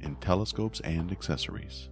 in 0.00 0.16
telescopes 0.16 0.80
and 0.80 1.10
accessories. 1.10 1.88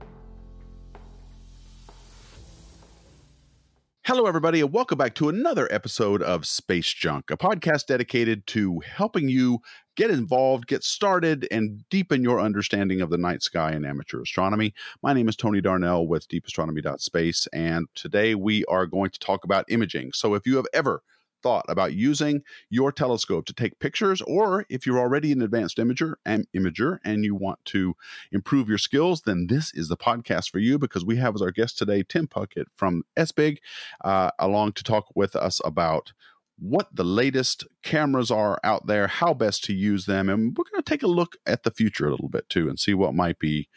Hello, 4.07 4.27
everybody, 4.27 4.61
and 4.61 4.71
welcome 4.71 4.99
back 4.99 5.14
to 5.14 5.30
another 5.30 5.67
episode 5.72 6.22
of 6.22 6.44
Space 6.44 6.93
Junk, 6.93 7.30
a 7.30 7.39
podcast 7.39 7.86
dedicated 7.86 8.46
to 8.49 8.80
helping 8.80 9.30
you 9.30 9.61
get 9.96 10.11
involved, 10.11 10.67
get 10.67 10.85
started, 10.85 11.49
and 11.50 11.89
deepen 11.89 12.22
your 12.22 12.39
understanding 12.39 13.00
of 13.00 13.08
the 13.08 13.17
night 13.17 13.43
sky 13.43 13.71
and 13.71 13.86
amateur 13.86 14.21
astronomy. 14.21 14.75
My 15.02 15.14
name 15.14 15.27
is 15.27 15.36
Tony 15.36 15.63
Darnell 15.63 16.07
with 16.07 16.29
deepastronomy.space, 16.29 17.46
and 17.55 17.86
today 17.94 18.35
we 18.35 18.66
are 18.66 18.85
going 18.85 19.08
to 19.08 19.18
talk 19.18 19.43
about 19.43 19.64
imaging. 19.71 20.13
So, 20.13 20.35
if 20.35 20.46
you 20.46 20.57
have 20.57 20.66
ever 20.75 21.02
thought 21.44 21.66
about 21.68 21.93
using 21.93 22.43
your 22.71 22.90
telescope 22.90 23.44
to 23.44 23.52
take 23.52 23.79
pictures, 23.79 24.22
or 24.22 24.64
if 24.71 24.86
you're 24.86 24.98
already 24.98 25.30
an 25.30 25.43
advanced 25.43 25.76
imager 25.76 26.14
and 26.25 26.46
imager 26.57 26.98
and 27.04 27.22
you 27.22 27.35
want 27.35 27.62
to 27.66 27.94
improve 28.32 28.68
your 28.68 28.79
skills, 28.79 29.22
then 29.22 29.46
this 29.49 29.72
is 29.75 29.88
the 29.88 29.96
podcast 29.96 30.50
for 30.50 30.58
you 30.58 30.79
because 30.79 31.04
we 31.04 31.16
have 31.16 31.35
as 31.35 31.43
our 31.43 31.52
guest 31.52 31.76
today 31.76 32.02
Tim 32.02 32.27
Puckett 32.27 32.64
from 32.74 33.02
SBIG 33.16 33.58
uh, 34.02 34.30
along 34.38 34.72
to 34.72 34.82
talk 34.82 35.04
with 35.14 35.36
us 35.36 35.60
about 35.64 36.14
what 36.58 36.88
the 36.94 37.04
latest 37.04 37.66
cameras 37.82 38.30
are 38.30 38.58
out 38.64 38.86
there, 38.86 39.06
how 39.06 39.34
best 39.34 39.64
to 39.64 39.74
use 39.74 40.06
them, 40.06 40.30
and 40.30 40.56
we're 40.56 40.64
going 40.70 40.82
to 40.82 40.91
take 40.91 41.02
a 41.02 41.08
look 41.08 41.36
at 41.47 41.64
the 41.64 41.70
future 41.70 42.06
a 42.06 42.10
little 42.10 42.28
bit 42.28 42.48
too 42.48 42.69
and 42.69 42.78
see 42.78 42.94
what 42.94 43.14
might 43.14 43.38
be 43.38 43.69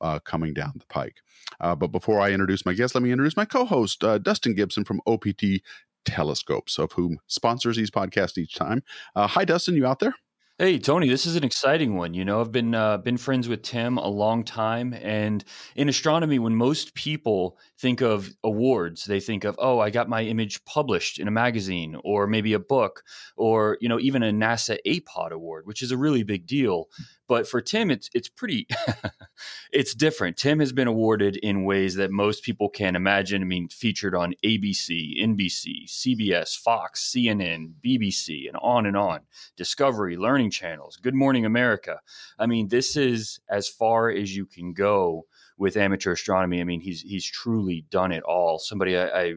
uh, 0.00 0.18
coming 0.20 0.52
down 0.52 0.72
the 0.76 0.86
pike. 0.86 1.16
Uh, 1.60 1.74
but 1.74 1.88
before 1.88 2.20
I 2.20 2.30
introduce 2.30 2.66
my 2.66 2.74
guest, 2.74 2.94
let 2.94 3.02
me 3.02 3.12
introduce 3.12 3.36
my 3.36 3.44
co 3.44 3.64
host, 3.64 4.04
uh, 4.04 4.18
Dustin 4.18 4.54
Gibson 4.54 4.84
from 4.84 5.00
OPT 5.06 5.62
Telescopes, 6.06 6.78
of 6.78 6.92
whom 6.92 7.18
sponsors 7.26 7.76
these 7.76 7.90
podcasts 7.90 8.38
each 8.38 8.54
time. 8.54 8.82
Uh, 9.14 9.26
hi, 9.26 9.44
Dustin, 9.44 9.74
you 9.74 9.86
out 9.86 9.98
there? 9.98 10.14
Hey 10.58 10.78
Tony, 10.78 11.06
this 11.06 11.26
is 11.26 11.36
an 11.36 11.44
exciting 11.44 11.96
one. 11.96 12.14
You 12.14 12.24
know, 12.24 12.40
I've 12.40 12.50
been 12.50 12.74
uh, 12.74 12.96
been 12.96 13.18
friends 13.18 13.46
with 13.46 13.60
Tim 13.60 13.98
a 13.98 14.08
long 14.08 14.42
time, 14.42 14.94
and 14.94 15.44
in 15.74 15.90
astronomy, 15.90 16.38
when 16.38 16.56
most 16.56 16.94
people 16.94 17.58
think 17.78 18.00
of 18.00 18.30
awards, 18.42 19.04
they 19.04 19.20
think 19.20 19.44
of 19.44 19.54
oh, 19.58 19.80
I 19.80 19.90
got 19.90 20.08
my 20.08 20.22
image 20.22 20.64
published 20.64 21.18
in 21.18 21.28
a 21.28 21.30
magazine, 21.30 21.94
or 22.04 22.26
maybe 22.26 22.54
a 22.54 22.58
book, 22.58 23.02
or 23.36 23.76
you 23.82 23.88
know, 23.90 24.00
even 24.00 24.22
a 24.22 24.30
NASA 24.30 24.78
APOD 24.86 25.32
award, 25.32 25.66
which 25.66 25.82
is 25.82 25.90
a 25.90 25.98
really 25.98 26.22
big 26.22 26.46
deal. 26.46 26.88
But 27.28 27.46
for 27.46 27.60
Tim, 27.60 27.90
it's 27.90 28.08
it's 28.14 28.30
pretty 28.30 28.66
it's 29.72 29.94
different. 29.94 30.36
Tim 30.36 30.60
has 30.60 30.72
been 30.72 30.88
awarded 30.88 31.36
in 31.36 31.64
ways 31.64 31.94
that 31.96 32.10
most 32.10 32.42
people 32.42 32.68
can't 32.68 32.96
imagine. 32.96 33.42
I 33.42 33.44
mean, 33.44 33.68
featured 33.68 34.14
on 34.14 34.34
ABC, 34.44 35.22
NBC, 35.22 35.86
CBS, 35.88 36.56
Fox, 36.56 37.12
CNN, 37.14 37.72
BBC, 37.84 38.48
and 38.48 38.56
on 38.62 38.86
and 38.86 38.96
on. 38.96 39.20
Discovery, 39.56 40.16
Learning 40.16 40.50
Channels, 40.50 40.96
Good 40.96 41.14
Morning 41.14 41.44
America. 41.44 42.00
I 42.38 42.46
mean, 42.46 42.68
this 42.68 42.96
is 42.96 43.40
as 43.48 43.68
far 43.68 44.10
as 44.10 44.36
you 44.36 44.46
can 44.46 44.72
go 44.72 45.26
with 45.58 45.76
amateur 45.76 46.12
astronomy. 46.12 46.60
I 46.60 46.64
mean, 46.64 46.80
he's 46.80 47.00
he's 47.00 47.24
truly 47.24 47.86
done 47.90 48.12
it 48.12 48.22
all. 48.24 48.58
Somebody 48.58 48.96
I, 48.96 49.06
I 49.06 49.34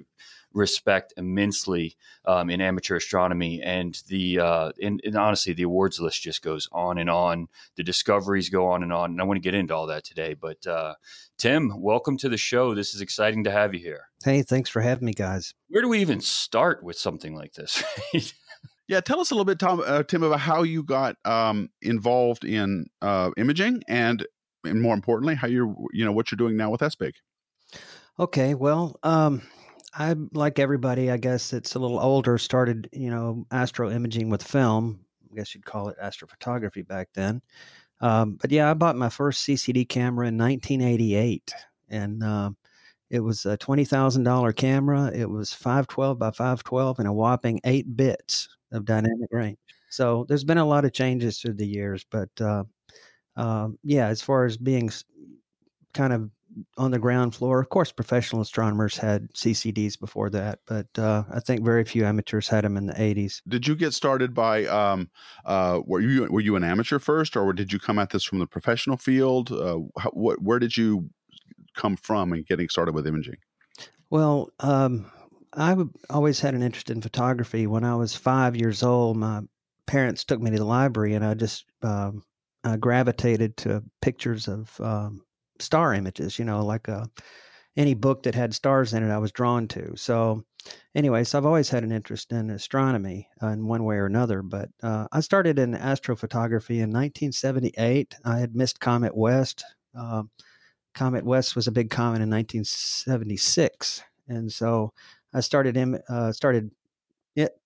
respect 0.53 1.14
immensely 1.17 1.95
um, 2.25 2.50
in 2.50 2.61
amateur 2.61 2.97
astronomy. 2.97 3.61
And 3.61 3.99
the 4.08 4.39
uh, 4.39 4.71
and, 4.82 5.02
and, 5.04 5.15
honestly, 5.15 5.54
the 5.54 5.64
awards 5.64 5.99
list 5.99 6.21
just 6.21 6.42
goes 6.42 6.67
on 6.71 6.98
and 6.98 7.10
on. 7.10 7.48
The 7.76 7.83
discoveries 7.83 8.49
go 8.49 8.67
on 8.67 8.83
and 8.83 8.93
on. 8.93 9.11
And 9.11 9.21
I 9.21 9.23
want 9.23 9.37
to 9.37 9.42
get 9.42 9.54
into 9.54 9.76
all 9.76 9.87
that 9.87 10.04
today. 10.04 10.33
But 10.33 10.65
uh, 10.65 10.95
Tim, 11.37 11.82
welcome 11.82 12.17
to 12.17 12.30
the 12.30 12.37
show. 12.37 12.73
This 12.73 12.93
is 12.93 13.02
exciting 13.02 13.43
to 13.45 13.52
have 13.52 13.73
you 13.73 13.80
here. 13.80 14.10
Hey, 14.23 14.42
thanks 14.42 14.70
for 14.70 14.82
having 14.82 15.05
me, 15.05 15.14
guys. 15.14 15.54
Where 15.70 15.82
do 15.82 15.89
we 15.89 15.99
even 15.99 16.21
start 16.21 16.83
with 16.83 16.98
something 16.98 17.36
like 17.36 17.54
this? 17.54 17.83
Yeah, 18.89 19.02
tell 19.02 19.20
us 19.20 19.30
a 19.30 19.36
little 19.36 19.45
bit, 19.45 19.60
Tom, 19.60 19.83
uh, 19.86 20.02
Tim, 20.02 20.23
about 20.23 20.39
how 20.39 20.64
you 20.64 20.81
got 20.81 21.16
um, 21.23 21.70
involved 21.80 22.43
in 22.43 22.87
uh, 23.04 23.30
imaging, 23.37 23.83
and, 23.87 24.26
and 24.64 24.81
more 24.81 24.95
importantly, 24.95 25.36
how 25.36 25.48
you're, 25.48 25.76
you 25.93 26.04
know, 26.04 26.11
what 26.11 26.31
you're 26.31 26.37
doing 26.37 26.58
now 26.58 26.71
with 26.71 26.81
SBIG. 26.81 27.14
Okay, 28.17 28.55
well, 28.55 28.99
um, 29.04 29.43
I 29.94 30.16
like 30.33 30.60
everybody, 30.60 31.10
I 31.11 31.17
guess 31.17 31.54
it's 31.54 31.76
a 31.76 31.80
little 31.80 32.00
older. 32.00 32.38
Started, 32.38 32.89
you 32.94 33.10
know, 33.10 33.45
astro 33.52 33.89
imaging 33.89 34.30
with 34.30 34.44
film. 34.44 35.00
I 35.32 35.36
guess 35.36 35.54
you'd 35.54 35.66
call 35.66 35.89
it 35.89 35.98
astrophotography 36.02 36.88
back 36.88 37.10
then. 37.14 37.42
Um, 38.02 38.36
but 38.36 38.52
yeah, 38.52 38.70
I 38.70 38.73
bought 38.73 38.95
my 38.95 39.10
first 39.10 39.45
CCD 39.45 39.88
camera 39.88 40.28
in 40.28 40.38
1988, 40.38 41.54
and 41.89 42.23
uh, 42.23 42.52
it 43.10 43.20
was 43.20 43.45
a 43.45 43.58
twenty 43.58 43.83
thousand 43.86 44.23
dollar 44.23 44.54
camera. 44.54 45.11
It 45.14 45.30
was 45.30 45.54
five 45.54 45.88
twelve 45.88 46.20
by 46.20 46.32
five 46.32 46.64
twelve 46.64 46.99
and 46.99 47.08
a 47.08 47.14
whopping 47.14 47.60
eight 47.64 47.98
bits 47.98 48.48
of 48.72 48.86
dynamic 48.86 49.30
range. 49.32 49.58
So 49.89 50.26
there's 50.30 50.44
been 50.44 50.60
a 50.60 50.66
lot 50.66 50.86
of 50.86 50.94
changes 50.94 51.39
through 51.39 51.55
the 51.55 51.67
years, 51.67 52.05
but 52.10 52.30
uh, 52.39 52.64
uh, 53.36 53.70
yeah, 53.83 54.08
as 54.08 54.22
far 54.22 54.45
as 54.45 54.58
being 54.58 54.92
kind 55.94 56.14
of 56.14 56.30
on 56.77 56.92
the 56.92 56.99
ground 56.99 57.36
floor. 57.36 57.60
Of 57.60 57.70
course, 57.70 57.92
professional 57.92 58.42
astronomers 58.42 58.98
had 58.98 59.32
CCDs 59.33 59.99
before 59.99 60.30
that, 60.32 60.60
but 60.65 60.87
uh, 60.98 61.23
I 61.32 61.39
think 61.39 61.64
very 61.64 61.83
few 61.83 62.05
amateurs 62.05 62.48
had 62.48 62.64
them 62.64 62.77
in 62.77 62.87
the 62.87 62.93
80s. 62.93 63.42
Did 63.48 63.67
you 63.67 63.76
get 63.76 63.93
started 63.93 64.33
by? 64.33 64.65
Um, 64.65 65.10
uh, 65.45 65.82
were 65.86 66.02
you 66.02 66.27
were 66.30 66.42
you 66.42 66.55
an 66.55 66.64
amateur 66.64 66.99
first, 66.99 67.36
or 67.36 67.54
did 67.54 67.71
you 67.71 67.80
come 67.80 67.99
at 67.99 68.10
this 68.10 68.23
from 68.23 68.39
the 68.39 68.48
professional 68.48 68.98
field? 68.98 69.52
Uh, 69.52 69.80
how, 69.98 70.10
what, 70.11 70.42
where 70.42 70.60
did 70.60 70.76
you 70.76 71.10
come 71.76 71.95
from 71.95 72.33
in 72.33 72.43
getting 72.43 72.70
started 72.70 72.95
with 72.95 73.08
imaging? 73.08 73.37
Well, 74.10 74.49
um, 74.60 75.11
I 75.54 75.76
always 76.10 76.39
had 76.39 76.55
an 76.55 76.64
interest 76.64 76.89
in 76.89 77.02
photography. 77.02 77.67
When 77.67 77.83
I 77.83 77.95
was 77.95 78.16
five 78.16 78.55
years 78.55 78.83
old, 78.83 79.17
my 79.17 79.42
parents 79.86 80.23
took 80.23 80.42
me 80.42 80.52
to 80.52 80.58
the 80.58 80.66
library, 80.66 81.14
and 81.14 81.23
I 81.23 81.33
just 81.36 81.66
um, 81.81 82.23
I 82.64 82.77
gravitated 82.77 83.58
to 83.58 83.83
pictures 84.02 84.48
of 84.48 84.80
um, 84.81 85.23
star 85.59 85.93
images, 85.93 86.39
you 86.39 86.45
know, 86.45 86.65
like 86.65 86.89
uh, 86.89 87.05
any 87.77 87.93
book 87.93 88.23
that 88.23 88.36
had 88.36 88.53
stars 88.53 88.93
in 88.93 89.03
it, 89.03 89.11
I 89.11 89.17
was 89.17 89.31
drawn 89.31 89.67
to. 89.70 89.95
So, 89.95 90.43
anyway, 90.95 91.23
so 91.23 91.37
I've 91.37 91.45
always 91.45 91.70
had 91.70 91.83
an 91.83 91.92
interest 91.92 92.31
in 92.31 92.49
astronomy 92.49 93.27
uh, 93.42 93.47
in 93.47 93.67
one 93.67 93.83
way 93.83 93.95
or 93.95 94.05
another. 94.05 94.42
But 94.42 94.69
uh, 94.83 95.08
I 95.11 95.21
started 95.21 95.59
in 95.59 95.73
astrophotography 95.73 96.81
in 96.81 96.92
1978. 96.92 98.15
I 98.25 98.39
had 98.39 98.55
missed 98.55 98.80
Comet 98.80 99.15
West. 99.15 99.64
Um, 99.95 100.30
comet 100.93 101.23
West 101.23 101.55
was 101.55 101.67
a 101.67 101.71
big 101.71 101.89
comet 101.89 102.21
in 102.21 102.30
1976, 102.30 104.03
and 104.27 104.52
so 104.52 104.93
I 105.33 105.39
started 105.39 105.77
Im- 105.77 106.02
uh, 106.09 106.31
started 106.31 106.71
it, 107.39 107.58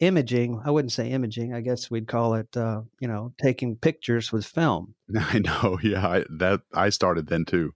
imaging. 0.00 0.60
I 0.64 0.70
wouldn't 0.70 0.92
say 0.92 1.10
imaging. 1.10 1.54
I 1.54 1.60
guess 1.60 1.90
we'd 1.90 2.08
call 2.08 2.34
it, 2.34 2.56
uh, 2.56 2.82
you 3.00 3.08
know, 3.08 3.32
taking 3.40 3.76
pictures 3.76 4.32
with 4.32 4.44
film. 4.44 4.94
I 5.16 5.38
know. 5.38 5.78
Yeah, 5.82 6.06
I, 6.06 6.24
that 6.38 6.60
I 6.74 6.90
started 6.90 7.28
then 7.28 7.44
too, 7.44 7.72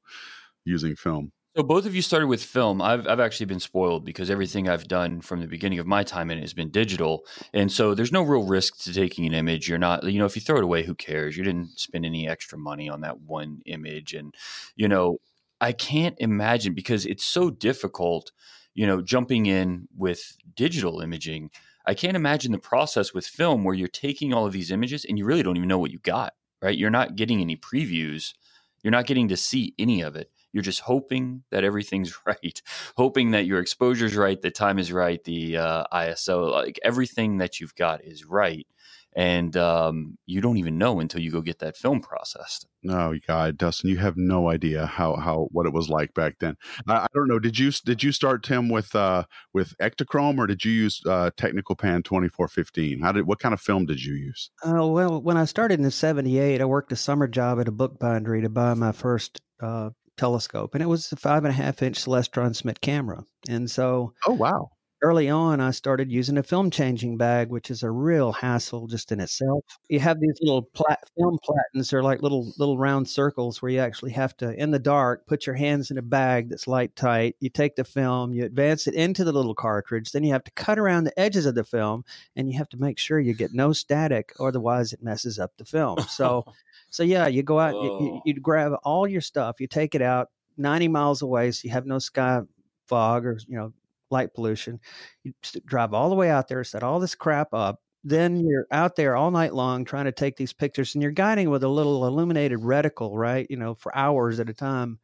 using 0.64 0.96
film. 0.96 1.32
So 1.56 1.62
both 1.62 1.86
of 1.86 1.94
you 1.94 2.02
started 2.02 2.26
with 2.26 2.42
film. 2.42 2.82
I've 2.82 3.08
I've 3.08 3.20
actually 3.20 3.46
been 3.46 3.60
spoiled 3.60 4.04
because 4.04 4.28
everything 4.28 4.68
I've 4.68 4.88
done 4.88 5.22
from 5.22 5.40
the 5.40 5.46
beginning 5.46 5.78
of 5.78 5.86
my 5.86 6.02
time 6.02 6.30
in 6.30 6.36
it 6.36 6.42
has 6.42 6.52
been 6.52 6.70
digital, 6.70 7.24
and 7.54 7.72
so 7.72 7.94
there's 7.94 8.12
no 8.12 8.22
real 8.22 8.44
risk 8.44 8.76
to 8.80 8.92
taking 8.92 9.24
an 9.24 9.32
image. 9.32 9.66
You're 9.66 9.78
not, 9.78 10.04
you 10.04 10.18
know, 10.18 10.26
if 10.26 10.36
you 10.36 10.42
throw 10.42 10.58
it 10.58 10.64
away, 10.64 10.82
who 10.82 10.94
cares? 10.94 11.34
You 11.34 11.44
didn't 11.44 11.78
spend 11.78 12.04
any 12.04 12.28
extra 12.28 12.58
money 12.58 12.90
on 12.90 13.00
that 13.00 13.20
one 13.20 13.62
image, 13.64 14.12
and 14.12 14.34
you 14.74 14.86
know, 14.86 15.16
I 15.58 15.72
can't 15.72 16.16
imagine 16.18 16.74
because 16.74 17.06
it's 17.06 17.24
so 17.24 17.48
difficult 17.48 18.32
you 18.76 18.86
know, 18.86 19.00
jumping 19.00 19.46
in 19.46 19.88
with 19.96 20.36
digital 20.54 21.00
imaging, 21.00 21.50
I 21.86 21.94
can't 21.94 22.16
imagine 22.16 22.52
the 22.52 22.58
process 22.58 23.14
with 23.14 23.26
film 23.26 23.64
where 23.64 23.74
you're 23.74 23.88
taking 23.88 24.34
all 24.34 24.46
of 24.46 24.52
these 24.52 24.70
images 24.70 25.06
and 25.06 25.18
you 25.18 25.24
really 25.24 25.42
don't 25.42 25.56
even 25.56 25.68
know 25.68 25.78
what 25.78 25.90
you 25.90 25.98
got, 25.98 26.34
right? 26.60 26.76
You're 26.76 26.90
not 26.90 27.16
getting 27.16 27.40
any 27.40 27.56
previews. 27.56 28.34
You're 28.82 28.90
not 28.90 29.06
getting 29.06 29.28
to 29.28 29.36
see 29.36 29.74
any 29.78 30.02
of 30.02 30.14
it. 30.14 30.30
You're 30.52 30.62
just 30.62 30.80
hoping 30.80 31.42
that 31.50 31.64
everything's 31.64 32.14
right, 32.26 32.60
hoping 32.98 33.30
that 33.30 33.46
your 33.46 33.60
exposure's 33.60 34.14
right, 34.14 34.40
the 34.40 34.50
time 34.50 34.78
is 34.78 34.92
right, 34.92 35.24
the 35.24 35.56
uh, 35.56 35.84
ISO, 35.90 36.52
like 36.52 36.78
everything 36.84 37.38
that 37.38 37.58
you've 37.58 37.74
got 37.76 38.04
is 38.04 38.26
right. 38.26 38.66
And 39.16 39.56
um, 39.56 40.18
you 40.26 40.42
don't 40.42 40.58
even 40.58 40.76
know 40.76 41.00
until 41.00 41.22
you 41.22 41.30
go 41.30 41.40
get 41.40 41.58
that 41.60 41.76
film 41.76 42.02
processed. 42.02 42.66
No, 42.82 43.14
God, 43.26 43.56
Dustin, 43.56 43.88
you 43.88 43.96
have 43.96 44.18
no 44.18 44.50
idea 44.50 44.84
how 44.84 45.16
how 45.16 45.48
what 45.52 45.64
it 45.64 45.72
was 45.72 45.88
like 45.88 46.12
back 46.12 46.34
then. 46.38 46.56
I, 46.86 46.98
I 46.98 47.06
don't 47.14 47.26
know. 47.26 47.38
Did 47.38 47.58
you 47.58 47.72
did 47.84 48.02
you 48.02 48.12
start 48.12 48.42
Tim 48.42 48.68
with 48.68 48.94
uh, 48.94 49.24
with 49.54 49.74
Ektachrome 49.78 50.38
or 50.38 50.46
did 50.46 50.66
you 50.66 50.72
use 50.72 51.00
uh, 51.06 51.30
Technical 51.36 51.74
Pan 51.74 52.02
twenty 52.02 52.28
four 52.28 52.46
fifteen? 52.46 53.00
How 53.00 53.10
did 53.10 53.26
what 53.26 53.38
kind 53.38 53.54
of 53.54 53.60
film 53.60 53.86
did 53.86 54.04
you 54.04 54.14
use? 54.14 54.50
Uh, 54.62 54.86
well, 54.86 55.22
when 55.22 55.38
I 55.38 55.46
started 55.46 55.80
in 55.80 55.90
'78, 55.90 56.60
I 56.60 56.64
worked 56.66 56.92
a 56.92 56.96
summer 56.96 57.26
job 57.26 57.58
at 57.58 57.68
a 57.68 57.72
bookbindery 57.72 58.42
to 58.42 58.50
buy 58.50 58.74
my 58.74 58.92
first 58.92 59.40
uh, 59.62 59.90
telescope, 60.18 60.74
and 60.74 60.82
it 60.82 60.86
was 60.86 61.10
a 61.12 61.16
five 61.16 61.44
and 61.44 61.52
a 61.52 61.56
half 61.56 61.82
inch 61.82 62.04
Celestron 62.04 62.58
Schmidt 62.58 62.80
camera. 62.80 63.24
And 63.48 63.70
so, 63.70 64.12
oh 64.26 64.34
wow, 64.34 64.70
early 65.06 65.30
on, 65.30 65.60
I 65.60 65.70
started 65.70 66.10
using 66.10 66.36
a 66.36 66.42
film 66.42 66.68
changing 66.68 67.16
bag, 67.16 67.48
which 67.48 67.70
is 67.70 67.84
a 67.84 67.90
real 67.90 68.32
hassle 68.32 68.88
just 68.88 69.12
in 69.12 69.20
itself. 69.20 69.64
You 69.88 70.00
have 70.00 70.18
these 70.18 70.36
little 70.40 70.62
plat- 70.62 71.08
film 71.16 71.38
platens; 71.44 71.90
they're 71.90 72.02
like 72.02 72.22
little 72.22 72.52
little 72.58 72.76
round 72.76 73.08
circles 73.08 73.62
where 73.62 73.70
you 73.70 73.78
actually 73.78 74.10
have 74.12 74.36
to, 74.38 74.52
in 74.60 74.72
the 74.72 74.80
dark, 74.80 75.24
put 75.28 75.46
your 75.46 75.54
hands 75.54 75.92
in 75.92 75.98
a 75.98 76.02
bag 76.02 76.48
that's 76.48 76.66
light 76.66 76.96
tight. 76.96 77.36
You 77.38 77.50
take 77.50 77.76
the 77.76 77.84
film, 77.84 78.32
you 78.32 78.44
advance 78.44 78.88
it 78.88 78.94
into 78.94 79.22
the 79.22 79.32
little 79.32 79.54
cartridge, 79.54 80.10
then 80.10 80.24
you 80.24 80.32
have 80.32 80.44
to 80.44 80.50
cut 80.50 80.78
around 80.78 81.04
the 81.04 81.18
edges 81.18 81.46
of 81.46 81.54
the 81.54 81.62
film, 81.62 82.04
and 82.34 82.50
you 82.50 82.58
have 82.58 82.68
to 82.70 82.76
make 82.76 82.98
sure 82.98 83.20
you 83.20 83.32
get 83.32 83.54
no 83.54 83.72
static, 83.72 84.32
otherwise 84.40 84.92
it 84.92 85.02
messes 85.02 85.38
up 85.38 85.52
the 85.56 85.64
film. 85.64 85.98
So. 86.08 86.44
So 86.88 87.02
yeah, 87.02 87.26
you 87.26 87.42
go 87.42 87.58
out, 87.58 87.74
you, 87.74 87.90
oh. 87.90 88.22
you, 88.24 88.34
grab 88.34 88.72
all 88.84 89.08
your 89.08 89.20
stuff, 89.20 89.56
you 89.60 89.66
take 89.66 89.94
it 89.94 90.00
out 90.00 90.28
90 90.56 90.88
miles 90.88 91.20
away, 91.20 91.50
so 91.50 91.62
you 91.64 91.70
have 91.72 91.84
no 91.84 91.98
sky 91.98 92.40
fog 92.86 93.26
or 93.26 93.38
you 93.48 93.56
know 93.56 93.72
light 94.10 94.34
pollution. 94.34 94.80
You 95.24 95.32
drive 95.64 95.94
all 95.94 96.08
the 96.08 96.14
way 96.16 96.30
out 96.30 96.48
there, 96.48 96.62
set 96.64 96.82
all 96.82 97.00
this 97.00 97.14
crap 97.14 97.52
up. 97.52 97.80
Then 98.04 98.46
you're 98.46 98.66
out 98.70 98.94
there 98.96 99.16
all 99.16 99.32
night 99.32 99.52
long 99.52 99.84
trying 99.84 100.04
to 100.04 100.12
take 100.12 100.36
these 100.36 100.52
pictures, 100.52 100.94
and 100.94 101.02
you're 101.02 101.10
guiding 101.10 101.50
with 101.50 101.64
a 101.64 101.68
little 101.68 102.06
illuminated 102.06 102.60
reticle, 102.60 103.10
right? 103.14 103.46
You 103.50 103.56
know, 103.56 103.74
for 103.74 103.96
hours 103.96 104.38
at 104.38 104.48
a 104.48 104.54
time. 104.54 105.00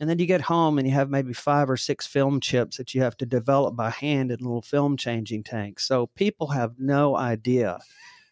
And 0.00 0.10
then 0.10 0.18
you 0.18 0.26
get 0.26 0.42
home 0.42 0.78
and 0.78 0.86
you 0.86 0.92
have 0.92 1.08
maybe 1.08 1.32
five 1.32 1.70
or 1.70 1.78
six 1.78 2.06
film 2.06 2.40
chips 2.40 2.76
that 2.76 2.94
you 2.94 3.00
have 3.02 3.16
to 3.18 3.26
develop 3.26 3.76
by 3.76 3.90
hand 3.90 4.30
in 4.30 4.40
little 4.40 4.60
film 4.60 4.96
changing 4.98 5.44
tanks. 5.44 5.86
So 5.88 6.08
people 6.08 6.48
have 6.48 6.74
no 6.78 7.16
idea 7.16 7.78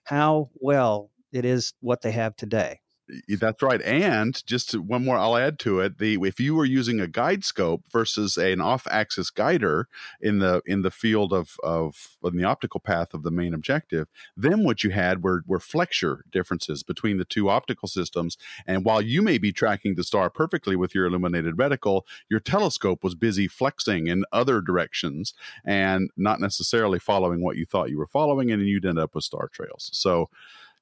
how 0.04 0.50
well 0.56 1.10
it 1.32 1.46
is 1.46 1.72
what 1.80 2.02
they 2.02 2.12
have 2.12 2.36
today. 2.36 2.81
That's 3.28 3.62
right. 3.62 3.82
And 3.82 4.44
just 4.46 4.78
one 4.78 5.04
more, 5.04 5.18
I'll 5.18 5.36
add 5.36 5.58
to 5.60 5.80
it. 5.80 5.98
The 5.98 6.18
if 6.22 6.40
you 6.40 6.54
were 6.54 6.64
using 6.64 7.00
a 7.00 7.06
guide 7.06 7.44
scope 7.44 7.84
versus 7.90 8.36
an 8.36 8.60
off-axis 8.60 9.30
guider 9.30 9.88
in 10.20 10.38
the 10.38 10.62
in 10.66 10.82
the 10.82 10.90
field 10.90 11.32
of 11.32 11.56
of 11.62 12.16
in 12.24 12.36
the 12.36 12.44
optical 12.44 12.80
path 12.80 13.14
of 13.14 13.22
the 13.22 13.30
main 13.30 13.54
objective, 13.54 14.08
then 14.36 14.64
what 14.64 14.84
you 14.84 14.90
had 14.90 15.22
were 15.22 15.42
were 15.46 15.60
flexure 15.60 16.24
differences 16.30 16.82
between 16.82 17.18
the 17.18 17.24
two 17.24 17.48
optical 17.48 17.88
systems. 17.88 18.36
And 18.66 18.84
while 18.84 19.02
you 19.02 19.22
may 19.22 19.38
be 19.38 19.52
tracking 19.52 19.94
the 19.94 20.04
star 20.04 20.30
perfectly 20.30 20.76
with 20.76 20.94
your 20.94 21.06
illuminated 21.06 21.56
reticle, 21.56 22.02
your 22.28 22.40
telescope 22.40 23.04
was 23.04 23.14
busy 23.14 23.48
flexing 23.48 24.06
in 24.06 24.24
other 24.32 24.60
directions 24.60 25.34
and 25.64 26.10
not 26.16 26.40
necessarily 26.40 26.98
following 26.98 27.42
what 27.42 27.56
you 27.56 27.66
thought 27.66 27.90
you 27.90 27.98
were 27.98 28.06
following, 28.06 28.50
and 28.50 28.62
you'd 28.62 28.86
end 28.86 28.98
up 28.98 29.14
with 29.14 29.24
star 29.24 29.48
trails. 29.48 29.90
So 29.92 30.30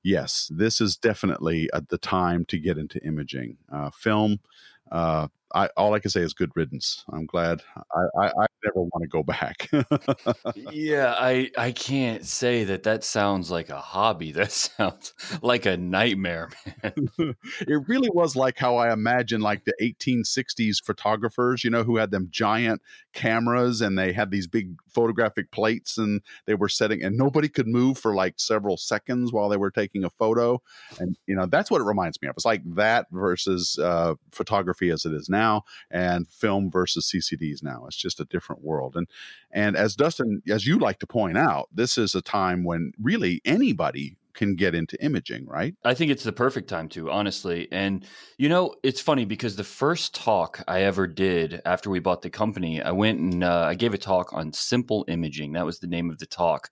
yes, 0.03 0.51
this 0.55 0.81
is 0.81 0.97
definitely 0.97 1.69
at 1.73 1.89
the 1.89 1.99
time 1.99 2.45
to 2.47 2.59
get 2.59 2.79
into 2.79 3.05
imaging. 3.05 3.57
Uh, 3.73 3.91
film, 3.91 4.41
uh, 4.91 5.29
I, 5.55 5.69
all 5.77 5.95
I 5.95 5.99
can 5.99 6.11
say 6.11 6.21
is 6.21 6.33
good 6.33 6.53
riddance. 6.55 7.05
I'm 7.13 7.27
glad. 7.27 7.63
I, 7.77 8.23
I, 8.23 8.27
I 8.29 8.47
never 8.65 8.83
want 8.83 9.03
to 9.03 9.09
go 9.09 9.23
back. 9.23 9.69
yeah, 10.73 11.15
I 11.19 11.51
I 11.59 11.73
can't 11.73 12.25
say 12.25 12.65
that 12.65 12.85
that 12.85 13.03
sounds 13.05 13.51
like 13.51 13.69
a 13.69 13.81
hobby. 13.81 14.33
That 14.41 14.53
sounds 14.53 15.13
like 15.43 15.67
a 15.67 15.77
nightmare, 15.77 16.49
man. 16.83 17.11
it 17.61 17.89
really 17.89 18.09
was 18.15 18.37
like 18.37 18.57
how 18.57 18.77
I 18.77 18.91
imagine 18.91 19.43
like 19.43 19.65
the 19.65 19.75
1860s 19.83 20.83
photographers, 20.83 21.63
you 21.63 21.69
know, 21.69 21.83
who 21.83 21.99
had 21.99 22.11
them 22.11 22.29
giant 22.31 22.81
cameras 23.13 23.83
and 23.83 23.99
they 23.99 24.15
had 24.15 24.31
these 24.31 24.47
big 24.47 24.77
photographic 24.89 25.51
plates 25.51 25.99
and 25.99 26.23
they 26.47 26.55
were 26.55 26.71
setting 26.71 27.03
and 27.03 27.19
nobody 27.19 27.49
could 27.49 27.67
move 27.67 27.99
for 27.99 28.15
like 28.15 28.35
several 28.39 28.79
seconds 28.79 29.31
while 29.31 29.51
they 29.51 29.59
were 29.59 29.71
taking 29.71 30.05
a 30.05 30.11
photo. 30.11 30.63
And 30.99 31.19
you 31.27 31.37
know, 31.37 31.45
that's 31.45 31.71
what 31.71 31.83
it 31.83 31.85
reminds 31.85 32.23
me 32.23 32.29
of. 32.29 32.35
It's 32.37 32.47
like 32.47 32.63
that 32.77 33.09
versus 33.11 33.79
uh, 33.79 34.15
photography 34.33 34.89
as 34.89 35.05
it 35.05 35.13
is 35.13 35.29
now 35.29 35.40
and 35.91 36.29
film 36.29 36.71
versus 36.71 37.11
CCDs 37.13 37.63
now. 37.63 37.85
It's 37.87 37.97
just 37.97 38.21
a 38.21 38.25
different 38.25 38.63
world. 38.63 38.97
And 38.97 39.07
and 39.51 39.77
as 39.77 39.97
Dustin, 39.97 40.43
as 40.49 40.67
you 40.67 40.79
like 40.79 40.99
to 41.01 41.07
point 41.07 41.39
out, 41.39 41.69
this 41.73 41.99
is 41.99 42.15
a 42.15 42.23
time 42.23 42.65
when 42.65 42.93
really 43.01 43.41
anybody 43.45 44.17
can 44.35 44.55
get 44.55 44.75
into 44.75 45.03
imaging, 45.05 45.47
right? 45.47 45.75
I 45.85 45.95
think 45.95 46.11
it's 46.11 46.23
the 46.23 46.33
perfect 46.33 46.69
time 46.69 46.89
to, 46.91 47.11
honestly. 47.11 47.69
And 47.73 48.07
you 48.39 48.49
know, 48.49 48.75
it's 48.83 49.01
funny 49.01 49.25
because 49.25 49.57
the 49.57 49.65
first 49.65 50.15
talk 50.15 50.63
I 50.69 50.83
ever 50.83 51.07
did 51.07 51.61
after 51.65 51.91
we 51.91 51.99
bought 51.99 52.23
the 52.23 52.31
company, 52.31 52.83
I 52.83 52.93
went 52.93 53.19
and 53.21 53.45
uh, 53.45 53.67
I 53.69 53.75
gave 53.75 53.95
a 53.95 53.99
talk 53.99 54.33
on 54.33 54.53
simple 54.53 55.05
imaging. 55.09 55.53
That 55.53 55.67
was 55.67 55.81
the 55.81 55.87
name 55.87 56.11
of 56.11 56.19
the 56.19 56.27
talk, 56.27 56.71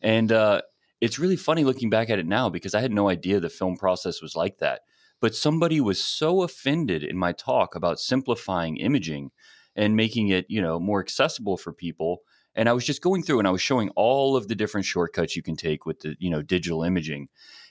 and 0.00 0.30
uh, 0.32 0.62
it's 1.00 1.18
really 1.18 1.36
funny 1.36 1.64
looking 1.64 1.90
back 1.90 2.10
at 2.10 2.18
it 2.18 2.26
now 2.26 2.48
because 2.48 2.74
I 2.74 2.80
had 2.80 2.92
no 2.92 3.08
idea 3.08 3.40
the 3.40 3.48
film 3.48 3.76
process 3.76 4.22
was 4.22 4.36
like 4.36 4.58
that. 4.58 4.82
But 5.20 5.34
somebody 5.34 5.80
was 5.80 6.02
so 6.02 6.42
offended 6.42 7.04
in 7.04 7.16
my 7.16 7.32
talk 7.32 7.74
about 7.74 8.00
simplifying 8.00 8.76
imaging 8.78 9.30
and 9.76 9.96
making 9.96 10.28
it, 10.28 10.46
you 10.48 10.60
know, 10.60 10.80
more 10.80 11.00
accessible 11.00 11.56
for 11.56 11.72
people. 11.72 12.18
And 12.54 12.68
I 12.68 12.72
was 12.72 12.84
just 12.84 13.02
going 13.02 13.22
through 13.22 13.38
and 13.38 13.48
I 13.48 13.52
was 13.52 13.62
showing 13.62 13.90
all 13.90 14.36
of 14.36 14.48
the 14.48 14.54
different 14.54 14.86
shortcuts 14.86 15.36
you 15.36 15.42
can 15.42 15.56
take 15.56 15.86
with 15.86 16.00
the, 16.00 16.16
you 16.18 16.30
know, 16.30 16.42
digital 16.42 16.82
imaging. 16.82 17.28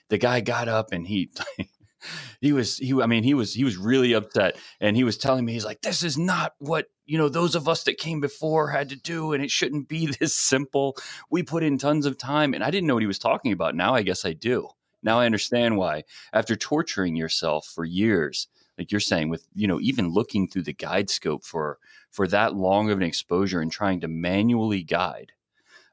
The 0.08 0.18
guy 0.18 0.40
got 0.40 0.68
up 0.68 0.92
and 0.92 1.06
he 1.06 1.30
he 2.40 2.52
was 2.52 2.78
he 2.78 3.00
I 3.00 3.06
mean 3.06 3.22
he 3.22 3.34
was 3.34 3.54
he 3.54 3.64
was 3.64 3.76
really 3.76 4.14
upset 4.14 4.56
and 4.80 4.96
he 4.96 5.04
was 5.04 5.18
telling 5.18 5.44
me 5.44 5.52
he's 5.52 5.64
like 5.64 5.82
this 5.82 6.02
is 6.02 6.16
not 6.16 6.54
what 6.58 6.86
you 7.04 7.18
know 7.18 7.28
those 7.28 7.54
of 7.54 7.68
us 7.68 7.84
that 7.84 7.98
came 7.98 8.20
before 8.20 8.70
had 8.70 8.88
to 8.88 8.96
do 8.96 9.32
and 9.32 9.42
it 9.42 9.50
shouldn't 9.50 9.88
be 9.88 10.06
this 10.20 10.34
simple. 10.34 10.96
We 11.30 11.42
put 11.42 11.62
in 11.62 11.78
tons 11.78 12.06
of 12.06 12.18
time 12.18 12.54
and 12.54 12.64
I 12.64 12.70
didn't 12.70 12.86
know 12.86 12.94
what 12.94 13.02
he 13.02 13.06
was 13.06 13.18
talking 13.18 13.52
about. 13.52 13.74
Now 13.74 13.94
I 13.94 14.02
guess 14.02 14.24
I 14.24 14.32
do. 14.32 14.68
Now 15.02 15.20
I 15.20 15.26
understand 15.26 15.76
why. 15.76 16.04
After 16.32 16.56
torturing 16.56 17.16
yourself 17.16 17.66
for 17.66 17.84
years, 17.84 18.48
like 18.78 18.90
you're 18.92 19.00
saying, 19.00 19.28
with 19.28 19.46
you 19.54 19.66
know 19.66 19.80
even 19.80 20.10
looking 20.10 20.48
through 20.48 20.62
the 20.62 20.72
guide 20.72 21.10
scope 21.10 21.44
for 21.44 21.78
for 22.10 22.26
that 22.28 22.54
long 22.54 22.90
of 22.90 22.98
an 22.98 23.04
exposure 23.04 23.60
and 23.60 23.70
trying 23.70 24.00
to 24.00 24.08
manually 24.08 24.82
guide. 24.82 25.32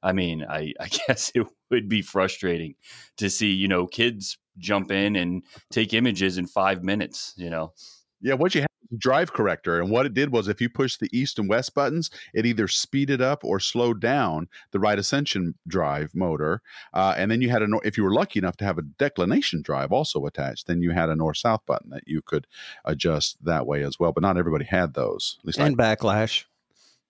I 0.04 0.13
mean, 0.13 0.45
I, 0.48 0.74
I 0.80 0.88
guess 0.88 1.31
it 1.36 1.45
would 1.69 1.89
be 1.89 2.01
frustrating 2.01 2.75
to 3.18 3.30
see 3.30 3.51
you 3.51 3.68
know 3.68 3.88
kids 3.88 4.38
jump 4.57 4.92
in 4.92 5.15
and 5.15 5.44
take 5.71 5.94
images 5.94 6.38
in 6.38 6.48
five 6.48 6.83
minutes. 6.83 7.33
You 7.38 7.50
know. 7.50 7.74
Yeah, 8.21 8.33
what 8.33 8.56
you 8.56 8.67
drive 8.98 9.34
corrector. 9.34 9.80
And 9.80 9.89
what 9.89 10.06
it 10.06 10.13
did 10.13 10.31
was 10.31 10.48
if 10.48 10.62
you 10.62 10.69
push 10.69 10.98
the 10.98 11.10
east 11.12 11.39
and 11.39 11.50
west 11.50 11.74
buttons, 11.74 12.10
it 12.34 12.45
either 12.45 12.68
speeded 12.68 13.22
up 13.22 13.44
or 13.44 13.60
slowed 13.60 14.00
down 14.00 14.48
the 14.72 14.80
right 14.80 15.00
ascension 15.00 15.56
drive 15.68 16.13
motor. 16.13 16.62
Uh, 16.94 17.16
and 17.18 17.31
then 17.31 17.42
you 17.42 17.50
had 17.50 17.62
a, 17.62 17.68
if 17.84 17.98
you 17.98 18.04
were 18.04 18.13
lucky 18.13 18.39
enough 18.39 18.57
to 18.57 18.66
have 18.66 18.78
a 18.78 18.84
declination 18.84 19.62
drive 19.62 19.92
also 19.92 20.25
attached, 20.25 20.68
then 20.68 20.81
you 20.81 20.92
had 20.92 21.10
a 21.10 21.16
north 21.16 21.38
south 21.38 21.66
button 21.66 21.89
that 21.89 22.07
you 22.07 22.22
could 22.22 22.48
adjust 22.86 23.44
that 23.44 23.66
way 23.66 23.84
as 23.84 24.00
well. 24.00 24.12
But 24.12 24.24
not 24.24 24.38
everybody 24.38 24.66
had 24.66 24.94
those. 24.94 25.38
At 25.40 25.45
least 25.45 25.59
and 25.59 25.81
I, 25.81 25.95
backlash. 25.95 26.45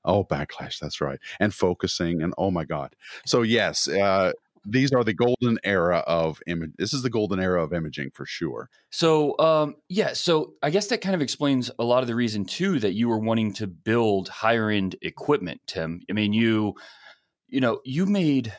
Oh, 0.06 0.24
backlash. 0.24 0.80
That's 0.80 1.02
right. 1.02 1.20
And 1.40 1.54
focusing. 1.54 2.22
And 2.22 2.34
oh 2.38 2.50
my 2.50 2.64
God. 2.64 2.96
So, 3.26 3.42
yes, 3.42 3.88
uh, 3.90 4.32
these 4.70 4.92
are 4.92 5.04
the 5.04 5.14
golden 5.14 5.58
era 5.64 6.04
of 6.08 6.42
image. 6.46 6.72
This 6.78 6.94
is 6.94 7.02
the 7.02 7.10
golden 7.10 7.40
era 7.40 7.64
of 7.64 7.74
imaging 7.74 8.12
for 8.14 8.26
sure. 8.26 8.70
So, 8.90 9.38
um, 9.40 9.76
yeah. 9.90 10.14
So, 10.14 10.54
I 10.62 10.70
guess 10.70 10.88
that 10.88 11.02
kind 11.02 11.16
of 11.16 11.22
explains 11.22 11.72
a 11.80 11.84
lot 11.84 12.02
of 12.02 12.08
the 12.08 12.16
reason 12.16 12.46
too 12.46 12.80
that 12.80 12.94
you 12.94 13.08
were 13.08 13.20
wanting 13.20 13.54
to 13.54 13.68
build 13.68 14.28
higher 14.28 14.70
end 14.70 14.96
equipment, 15.02 15.62
Tim. 15.68 16.02
I 16.10 16.14
mean, 16.14 16.34
you, 16.34 16.76
you 17.48 17.62
know, 17.62 17.80
you 17.86 18.06
made. 18.06 18.54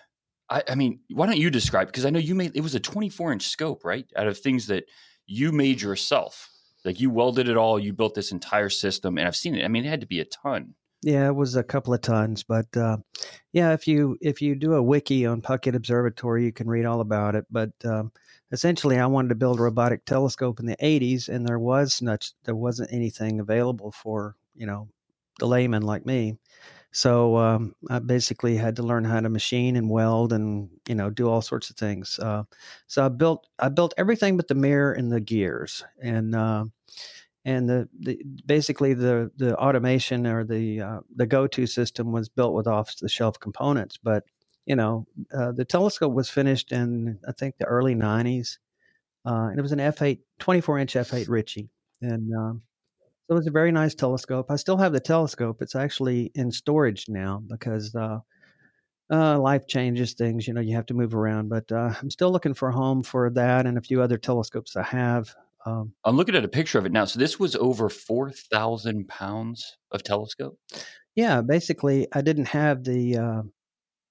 I, 0.51 0.63
I 0.69 0.75
mean, 0.75 1.01
why 1.11 1.27
don't 1.27 1.37
you 1.37 1.51
describe? 1.51 1.89
Because 1.89 2.07
I 2.07 2.11
know 2.11 2.19
you 2.19 2.35
made 2.35 2.57
it 2.57 2.63
was 2.63 2.75
a 2.75 2.81
24 2.81 3.33
inch 3.33 3.49
scope, 3.49 3.85
right? 3.85 4.07
Out 4.17 4.29
of 4.29 4.39
things 4.39 4.67
that 4.69 4.85
you 5.27 5.53
made 5.53 5.83
yourself. 5.83 6.49
Like 6.85 7.01
you 7.01 7.11
welded 7.11 7.49
it 7.49 7.57
all. 7.57 7.79
You 7.79 7.93
built 7.93 8.15
this 8.15 8.33
entire 8.33 8.71
system, 8.71 9.19
and 9.19 9.27
I've 9.27 9.37
seen 9.37 9.55
it. 9.55 9.65
I 9.65 9.69
mean, 9.69 9.85
it 9.85 9.89
had 9.89 10.01
to 10.01 10.07
be 10.07 10.21
a 10.21 10.25
ton. 10.25 10.75
Yeah, 11.03 11.29
it 11.29 11.37
was 11.37 11.55
a 11.55 11.63
couple 11.63 11.95
of 11.95 12.01
tons, 12.01 12.43
but 12.43 12.77
uh, 12.77 12.97
yeah, 13.53 13.73
if 13.73 13.87
you 13.87 14.19
if 14.21 14.43
you 14.43 14.57
do 14.57 14.75
a 14.75 14.83
wiki 14.83 15.27
on 15.27 15.41
Puckett 15.43 15.77
Observatory, 15.77 16.45
you 16.45 16.53
can 16.53 16.69
read 16.69 16.87
all 16.87 17.01
about 17.01 17.37
it. 17.37 17.47
But 17.51 17.71
um, 17.85 18.11
essentially, 18.51 18.99
I 18.99 19.07
wanted 19.07 19.29
to 19.29 19.35
build 19.37 19.61
a 19.61 19.63
robotic 19.63 20.05
telescope 20.07 20.59
in 20.59 20.67
the 20.67 20.77
'80s, 20.81 21.29
and 21.29 21.47
there 21.47 21.59
was 21.61 22.03
not 22.03 22.29
there 22.45 22.57
wasn't 22.57 22.93
anything 22.93 23.39
available 23.41 23.93
for 23.93 24.35
you 24.57 24.67
know 24.67 24.89
the 25.39 25.47
layman 25.47 25.83
like 25.83 26.05
me. 26.05 26.37
So 26.93 27.37
um, 27.39 27.75
I 27.91 28.01
basically 28.01 28.57
had 28.57 28.77
to 28.77 28.83
learn 28.85 29.05
how 29.05 29.21
to 29.21 29.29
machine 29.31 29.77
and 29.77 29.91
weld 29.91 30.33
and 30.33 30.71
you 30.89 30.95
know 30.97 31.11
do 31.11 31.29
all 31.29 31.43
sorts 31.43 31.71
of 31.71 31.77
things. 31.77 32.19
Uh, 32.21 32.45
so 32.89 33.05
I 33.07 33.09
built 33.11 33.49
I 33.61 33.69
built 33.71 33.95
everything 33.99 34.37
but 34.39 34.49
the 34.49 34.55
mirror 34.57 34.93
and 34.93 35.13
the 35.13 35.21
gears, 35.21 35.85
and 36.03 36.35
uh, 36.37 36.67
and 37.49 37.69
the, 37.69 37.89
the 38.01 38.15
basically 38.47 38.95
the 38.95 39.31
the 39.37 39.57
automation 39.57 40.27
or 40.27 40.45
the 40.45 40.81
uh, 40.81 41.01
the 41.17 41.27
go-to 41.27 41.67
system 41.67 42.13
was 42.13 42.29
built 42.29 42.55
with 42.55 42.67
off 42.67 42.97
the 42.99 43.09
shelf 43.09 43.39
components 43.41 43.99
but 44.03 44.25
you 44.69 44.77
know, 44.77 45.07
uh, 45.35 45.51
the 45.53 45.65
telescope 45.65 46.13
was 46.13 46.29
finished 46.29 46.73
in 46.73 47.19
I 47.27 47.33
think 47.33 47.57
the 47.57 47.65
early 47.65 47.95
'90s, 47.95 48.59
uh, 49.27 49.49
and 49.51 49.59
it 49.59 49.63
was 49.63 49.73
an 49.73 49.79
f8 49.81 50.21
24 50.39 50.79
inch 50.79 50.95
f8 50.95 51.29
Ritchey, 51.29 51.71
and 52.03 52.31
um, 52.35 52.63
so 53.29 53.35
it 53.35 53.39
was 53.39 53.47
a 53.47 53.53
very 53.53 53.73
nice 53.73 53.95
telescope. 53.95 54.51
I 54.51 54.57
still 54.57 54.77
have 54.77 54.93
the 54.93 55.01
telescope. 55.01 55.63
It's 55.63 55.75
actually 55.75 56.33
in 56.35 56.53
storage 56.53 57.07
now 57.09 57.43
because 57.47 57.95
uh, 57.95 58.19
uh, 59.11 59.39
life 59.39 59.67
changes 59.67 60.15
things. 60.15 60.47
You 60.47 60.55
know, 60.55 60.61
you 60.61 60.77
have 60.77 60.87
to 60.87 60.95
move 60.95 61.15
around. 61.15 61.49
But 61.49 61.73
uh, 61.73 61.95
I'm 62.01 62.11
still 62.11 62.31
looking 62.31 62.55
for 62.55 62.69
a 62.69 62.75
home 62.75 63.03
for 63.03 63.31
that 63.31 63.67
and 63.67 63.79
a 63.79 63.83
few 63.83 64.03
other 64.03 64.19
telescopes 64.19 64.77
I 64.77 64.83
have. 64.83 65.35
Um, 65.69 65.93
I'm 66.05 66.17
looking 66.17 66.35
at 66.37 66.45
a 66.45 66.49
picture 66.49 66.79
of 66.79 66.87
it 66.87 66.93
now. 66.93 67.05
So 67.05 67.19
this 67.19 67.39
was 67.39 67.57
over 67.57 67.89
four 67.89 68.31
thousand 68.31 69.09
pounds 69.09 69.77
of 69.91 70.03
telescope. 70.03 70.59
Yeah, 71.15 71.41
basically, 71.43 72.07
I 72.13 72.21
didn't 72.21 72.47
have 72.47 72.85
the 72.85 73.17
uh, 73.17 73.43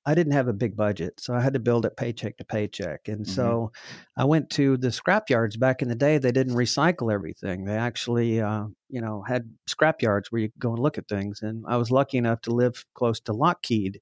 I 0.05 0.15
didn't 0.15 0.33
have 0.33 0.47
a 0.47 0.53
big 0.53 0.75
budget, 0.75 1.19
so 1.19 1.33
I 1.33 1.41
had 1.41 1.53
to 1.53 1.59
build 1.59 1.85
it 1.85 1.97
paycheck 1.97 2.37
to 2.37 2.45
paycheck. 2.45 3.07
And 3.07 3.25
mm-hmm. 3.25 3.31
so 3.33 3.71
I 4.15 4.23
went 4.23 4.49
to 4.51 4.77
the 4.77 4.91
scrap 4.91 5.29
yards 5.29 5.57
back 5.57 5.81
in 5.81 5.89
the 5.89 5.95
day. 5.95 6.17
They 6.17 6.31
didn't 6.31 6.55
recycle 6.55 7.13
everything. 7.13 7.65
They 7.65 7.75
actually, 7.75 8.39
uh, 8.39 8.67
you 8.89 9.01
know, 9.01 9.23
had 9.27 9.49
scrap 9.67 10.01
yards 10.01 10.31
where 10.31 10.41
you 10.41 10.49
could 10.49 10.59
go 10.59 10.71
and 10.71 10.79
look 10.79 10.97
at 10.97 11.09
things. 11.09 11.41
And 11.41 11.65
I 11.67 11.75
was 11.75 11.91
lucky 11.91 12.17
enough 12.17 12.41
to 12.41 12.51
live 12.51 12.85
close 12.93 13.19
to 13.21 13.33
Lockheed, 13.33 13.99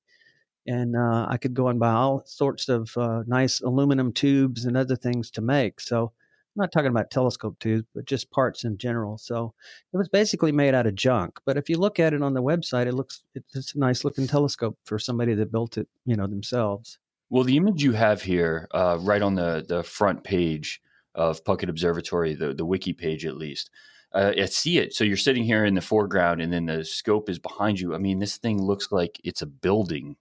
and 0.67 0.95
uh, 0.95 1.25
I 1.27 1.38
could 1.38 1.53
go 1.53 1.69
and 1.69 1.79
buy 1.79 1.91
all 1.91 2.21
sorts 2.25 2.69
of 2.69 2.95
uh, 2.97 3.24
nice 3.25 3.62
aluminum 3.62 4.13
tubes 4.13 4.65
and 4.65 4.77
other 4.77 4.95
things 4.95 5.31
to 5.31 5.41
make. 5.41 5.81
So 5.81 6.12
I'm 6.55 6.62
not 6.62 6.71
talking 6.71 6.89
about 6.89 7.12
telescope 7.12 7.59
tubes, 7.59 7.88
but 7.93 8.05
just 8.05 8.31
parts 8.31 8.63
in 8.63 8.77
general. 8.77 9.17
So 9.17 9.53
it 9.93 9.97
was 9.97 10.07
basically 10.07 10.51
made 10.51 10.74
out 10.74 10.88
of 10.88 10.95
junk. 10.95 11.39
But 11.45 11.57
if 11.57 11.69
you 11.69 11.77
look 11.77 12.00
at 12.00 12.13
it 12.13 12.21
on 12.21 12.33
the 12.33 12.41
website, 12.41 12.88
it 12.88 12.93
looks 12.93 13.24
it's 13.35 13.75
a 13.75 13.79
nice 13.79 14.05
looking 14.05 14.27
telescope 14.27 14.77
for 14.85 14.97
somebody 14.97 15.33
that 15.33 15.51
built 15.51 15.77
it, 15.77 15.88
you 16.05 16.15
know, 16.15 16.27
themselves. 16.27 16.97
Well, 17.29 17.43
the 17.43 17.57
image 17.57 17.83
you 17.83 17.93
have 17.93 18.21
here, 18.21 18.67
uh, 18.71 18.97
right 19.01 19.21
on 19.21 19.35
the 19.35 19.65
the 19.67 19.83
front 19.83 20.24
page 20.24 20.81
of 21.13 21.43
Puckett 21.43 21.69
Observatory, 21.69 22.35
the 22.35 22.53
the 22.53 22.65
wiki 22.65 22.93
page 22.93 23.25
at 23.25 23.38
least. 23.38 23.69
Uh, 24.13 24.31
I 24.38 24.45
see 24.45 24.77
it. 24.77 24.93
So 24.93 25.03
you're 25.03 25.17
sitting 25.17 25.43
here 25.43 25.65
in 25.65 25.74
the 25.74 25.81
foreground, 25.81 26.41
and 26.41 26.53
then 26.53 26.67
the 26.67 26.85
scope 26.85 27.29
is 27.29 27.38
behind 27.38 27.81
you. 27.81 27.93
I 27.93 27.97
mean, 27.97 28.19
this 28.19 28.38
thing 28.38 28.62
looks 28.62 28.89
like 28.89 29.19
it's 29.25 29.41
a 29.41 29.45
building 29.45 30.15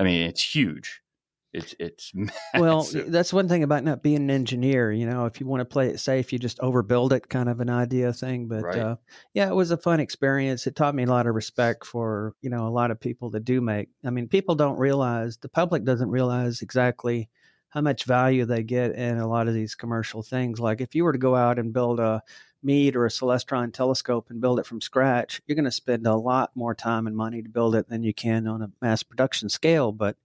I 0.00 0.02
mean, 0.02 0.22
it's 0.22 0.42
huge. 0.42 1.02
It's 1.52 1.74
it's 1.78 2.12
massive. 2.14 2.32
well. 2.54 2.86
That's 3.08 3.32
one 3.32 3.48
thing 3.48 3.62
about 3.62 3.84
not 3.84 4.02
being 4.02 4.16
an 4.16 4.30
engineer. 4.30 4.92
You 4.92 5.06
know, 5.06 5.26
if 5.26 5.40
you 5.40 5.46
want 5.46 5.60
to 5.60 5.64
play 5.64 5.88
it 5.88 5.98
safe, 5.98 6.32
you 6.32 6.38
just 6.38 6.58
overbuild 6.58 7.12
it, 7.12 7.28
kind 7.28 7.48
of 7.48 7.60
an 7.60 7.70
idea 7.70 8.12
thing. 8.12 8.46
But 8.46 8.62
right. 8.62 8.78
uh, 8.78 8.96
yeah, 9.34 9.48
it 9.48 9.54
was 9.54 9.70
a 9.70 9.76
fun 9.76 10.00
experience. 10.00 10.66
It 10.66 10.76
taught 10.76 10.94
me 10.94 11.02
a 11.02 11.10
lot 11.10 11.26
of 11.26 11.34
respect 11.34 11.84
for 11.84 12.34
you 12.40 12.50
know 12.50 12.66
a 12.66 12.70
lot 12.70 12.90
of 12.90 13.00
people 13.00 13.30
that 13.30 13.44
do 13.44 13.60
make. 13.60 13.88
I 14.04 14.10
mean, 14.10 14.28
people 14.28 14.54
don't 14.54 14.78
realize 14.78 15.38
the 15.38 15.48
public 15.48 15.84
doesn't 15.84 16.10
realize 16.10 16.62
exactly 16.62 17.28
how 17.70 17.80
much 17.80 18.04
value 18.04 18.44
they 18.44 18.62
get 18.62 18.92
in 18.92 19.18
a 19.18 19.28
lot 19.28 19.48
of 19.48 19.54
these 19.54 19.74
commercial 19.74 20.22
things. 20.22 20.60
Like 20.60 20.80
if 20.80 20.94
you 20.94 21.04
were 21.04 21.12
to 21.12 21.18
go 21.18 21.34
out 21.34 21.58
and 21.58 21.72
build 21.72 22.00
a 22.00 22.22
Meade 22.62 22.94
or 22.94 23.06
a 23.06 23.10
Celestron 23.10 23.72
telescope 23.72 24.26
and 24.28 24.40
build 24.40 24.58
it 24.58 24.66
from 24.66 24.80
scratch, 24.80 25.40
you're 25.46 25.56
going 25.56 25.64
to 25.64 25.70
spend 25.70 26.06
a 26.06 26.14
lot 26.14 26.50
more 26.54 26.74
time 26.74 27.06
and 27.06 27.16
money 27.16 27.42
to 27.42 27.48
build 27.48 27.74
it 27.74 27.88
than 27.88 28.02
you 28.02 28.12
can 28.12 28.46
on 28.46 28.60
a 28.60 28.70
mass 28.82 29.02
production 29.02 29.48
scale. 29.48 29.92
But 29.92 30.16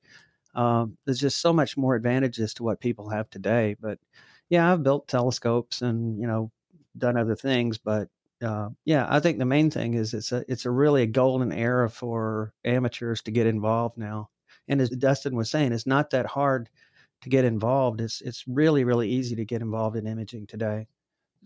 um, 0.55 0.97
there's 1.05 1.19
just 1.19 1.41
so 1.41 1.53
much 1.53 1.77
more 1.77 1.95
advantages 1.95 2.53
to 2.55 2.63
what 2.63 2.79
people 2.79 3.09
have 3.09 3.29
today. 3.29 3.75
But 3.79 3.99
yeah, 4.49 4.71
I've 4.71 4.83
built 4.83 5.07
telescopes 5.07 5.81
and 5.81 6.19
you 6.19 6.27
know 6.27 6.51
done 6.97 7.17
other 7.17 7.35
things, 7.35 7.77
but 7.77 8.09
uh, 8.41 8.69
yeah, 8.85 9.07
I 9.09 9.19
think 9.19 9.37
the 9.37 9.45
main 9.45 9.69
thing 9.69 9.93
is 9.93 10.13
it's 10.13 10.31
a 10.31 10.43
it's 10.47 10.65
a 10.65 10.71
really 10.71 11.03
a 11.03 11.07
golden 11.07 11.51
era 11.51 11.89
for 11.89 12.53
amateurs 12.63 13.21
to 13.23 13.31
get 13.31 13.47
involved 13.47 13.97
now. 13.97 14.29
And 14.67 14.81
as 14.81 14.89
Dustin 14.89 15.35
was 15.35 15.49
saying, 15.49 15.73
it's 15.73 15.87
not 15.87 16.09
that 16.11 16.25
hard 16.25 16.69
to 17.21 17.29
get 17.29 17.45
involved. 17.45 18.01
It's 18.01 18.21
it's 18.21 18.43
really 18.47 18.83
really 18.83 19.09
easy 19.09 19.35
to 19.35 19.45
get 19.45 19.61
involved 19.61 19.97
in 19.97 20.07
imaging 20.07 20.47
today. 20.47 20.87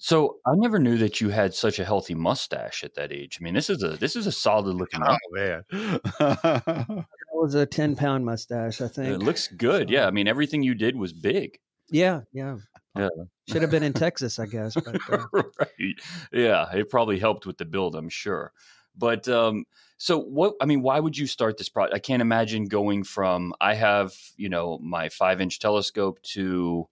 So 0.02 0.38
I 0.46 0.52
never 0.56 0.80
knew 0.80 0.98
that 0.98 1.20
you 1.20 1.30
had 1.30 1.54
such 1.54 1.78
a 1.78 1.86
healthy 1.86 2.16
mustache 2.16 2.86
at 2.86 2.96
that 2.96 3.12
age. 3.12 3.38
I 3.40 3.44
mean, 3.44 3.54
this 3.54 3.70
is 3.70 3.84
a 3.84 3.90
this 3.90 4.16
is 4.16 4.28
a 4.28 4.32
solid 4.32 4.76
looking. 4.76 5.02
Oh 5.06 5.18
man, 5.32 5.64
that 5.72 7.06
was 7.40 7.56
a 7.56 7.66
ten 7.66 7.96
pound 7.96 8.26
mustache. 8.26 8.82
I 8.82 8.88
think 8.88 9.08
it 9.08 9.20
looks 9.20 9.48
good. 9.48 9.90
So, 9.90 9.94
yeah, 9.94 10.08
I 10.08 10.12
mean, 10.12 10.28
everything 10.28 10.64
you 10.64 10.76
did 10.76 10.96
was 10.96 11.14
big. 11.14 11.60
Yeah, 11.90 12.22
yeah, 12.34 12.58
yeah. 12.96 13.10
Should 13.48 13.62
have 13.62 13.72
been 13.72 13.84
in 13.84 13.94
Texas, 13.94 14.38
I 14.40 14.46
guess. 14.46 14.76
But, 14.76 14.98
uh... 15.12 15.26
right. 15.34 15.96
Yeah, 16.32 16.72
it 16.74 16.90
probably 16.90 17.20
helped 17.20 17.46
with 17.46 17.58
the 17.58 17.66
build, 17.66 17.96
I'm 17.96 18.10
sure. 18.10 18.52
But 18.96 19.28
um, 19.28 19.66
so 19.98 20.20
what? 20.20 20.56
I 20.62 20.66
mean, 20.66 20.82
why 20.82 21.00
would 21.00 21.18
you 21.18 21.28
start 21.28 21.58
this 21.58 21.70
project? 21.70 21.96
I 21.96 22.00
can't 22.00 22.22
imagine 22.22 22.66
going 22.66 23.04
from 23.04 23.54
I 23.60 23.76
have 23.76 24.14
you 24.38 24.50
know 24.50 24.80
my 24.82 25.10
five 25.10 25.42
inch 25.42 25.60
telescope 25.60 26.22
to 26.34 26.88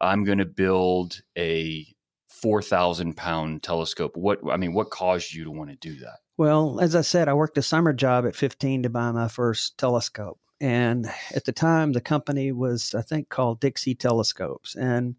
I'm 0.00 0.24
going 0.24 0.38
to 0.38 0.44
build 0.44 1.22
a 1.38 1.86
four 2.28 2.60
thousand 2.62 3.16
pound 3.16 3.62
telescope. 3.62 4.16
What 4.16 4.40
I 4.50 4.56
mean, 4.56 4.74
what 4.74 4.90
caused 4.90 5.32
you 5.32 5.44
to 5.44 5.50
want 5.50 5.70
to 5.70 5.76
do 5.76 6.00
that? 6.00 6.18
Well, 6.42 6.80
as 6.80 6.96
I 6.96 7.02
said, 7.02 7.28
I 7.28 7.34
worked 7.34 7.56
a 7.58 7.62
summer 7.62 7.92
job 7.92 8.26
at 8.26 8.34
15 8.34 8.82
to 8.82 8.90
buy 8.90 9.12
my 9.12 9.28
first 9.28 9.78
telescope, 9.78 10.40
and 10.60 11.06
at 11.32 11.44
the 11.44 11.52
time, 11.52 11.92
the 11.92 12.00
company 12.00 12.50
was 12.50 12.96
I 12.96 13.02
think 13.02 13.28
called 13.28 13.60
Dixie 13.60 13.94
Telescopes, 13.94 14.74
and 14.74 15.14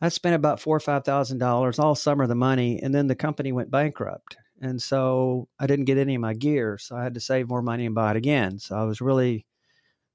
I 0.00 0.08
spent 0.08 0.36
about 0.36 0.60
four 0.60 0.74
or 0.74 0.80
five 0.80 1.04
thousand 1.04 1.36
dollars 1.36 1.78
all 1.78 1.94
summer 1.94 2.26
the 2.26 2.34
money, 2.34 2.80
and 2.82 2.94
then 2.94 3.08
the 3.08 3.14
company 3.14 3.52
went 3.52 3.70
bankrupt, 3.70 4.38
and 4.62 4.80
so 4.80 5.48
I 5.58 5.66
didn't 5.66 5.84
get 5.84 5.98
any 5.98 6.14
of 6.14 6.22
my 6.22 6.32
gear, 6.32 6.78
so 6.78 6.96
I 6.96 7.04
had 7.04 7.12
to 7.12 7.20
save 7.20 7.50
more 7.50 7.60
money 7.60 7.84
and 7.84 7.94
buy 7.94 8.12
it 8.12 8.16
again. 8.16 8.58
So 8.58 8.74
I 8.74 8.84
was 8.84 9.02
really 9.02 9.44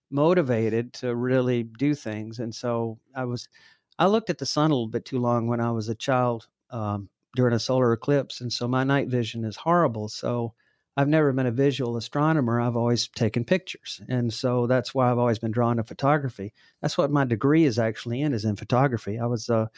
motivated 0.09 0.93
to 0.93 1.15
really 1.15 1.61
do 1.61 1.93
things, 1.93 2.39
and 2.39 2.55
so 2.55 2.97
I 3.15 3.25
was 3.25 3.47
I 3.99 4.07
looked 4.07 4.31
at 4.31 4.39
the 4.39 4.47
sun 4.47 4.71
a 4.71 4.73
little 4.73 4.87
bit 4.87 5.05
too 5.05 5.19
long 5.19 5.47
when 5.47 5.61
I 5.61 5.69
was 5.69 5.89
a 5.89 5.95
child 5.95 6.47
um, 6.71 7.07
during 7.35 7.53
a 7.53 7.59
solar 7.59 7.93
eclipse, 7.93 8.41
and 8.41 8.51
so 8.51 8.67
my 8.67 8.83
night 8.83 9.07
vision 9.07 9.45
is 9.45 9.55
horrible. 9.55 10.09
So 10.09 10.53
I've 10.97 11.07
never 11.07 11.31
been 11.31 11.45
a 11.45 11.51
visual 11.51 11.95
astronomer. 11.95 12.59
I've 12.59 12.75
always 12.75 13.07
taken 13.07 13.45
pictures, 13.45 14.01
and 14.09 14.33
so 14.33 14.67
that's 14.67 14.93
why 14.93 15.09
I've 15.09 15.17
always 15.17 15.39
been 15.39 15.51
drawn 15.51 15.77
to 15.77 15.83
photography. 15.83 16.53
That's 16.81 16.97
what 16.97 17.11
my 17.11 17.25
degree 17.25 17.65
is 17.65 17.79
actually 17.79 18.21
in 18.21 18.33
is 18.33 18.45
in 18.45 18.55
photography. 18.55 19.19
I 19.19 19.25
was 19.25 19.47
a 19.49 19.69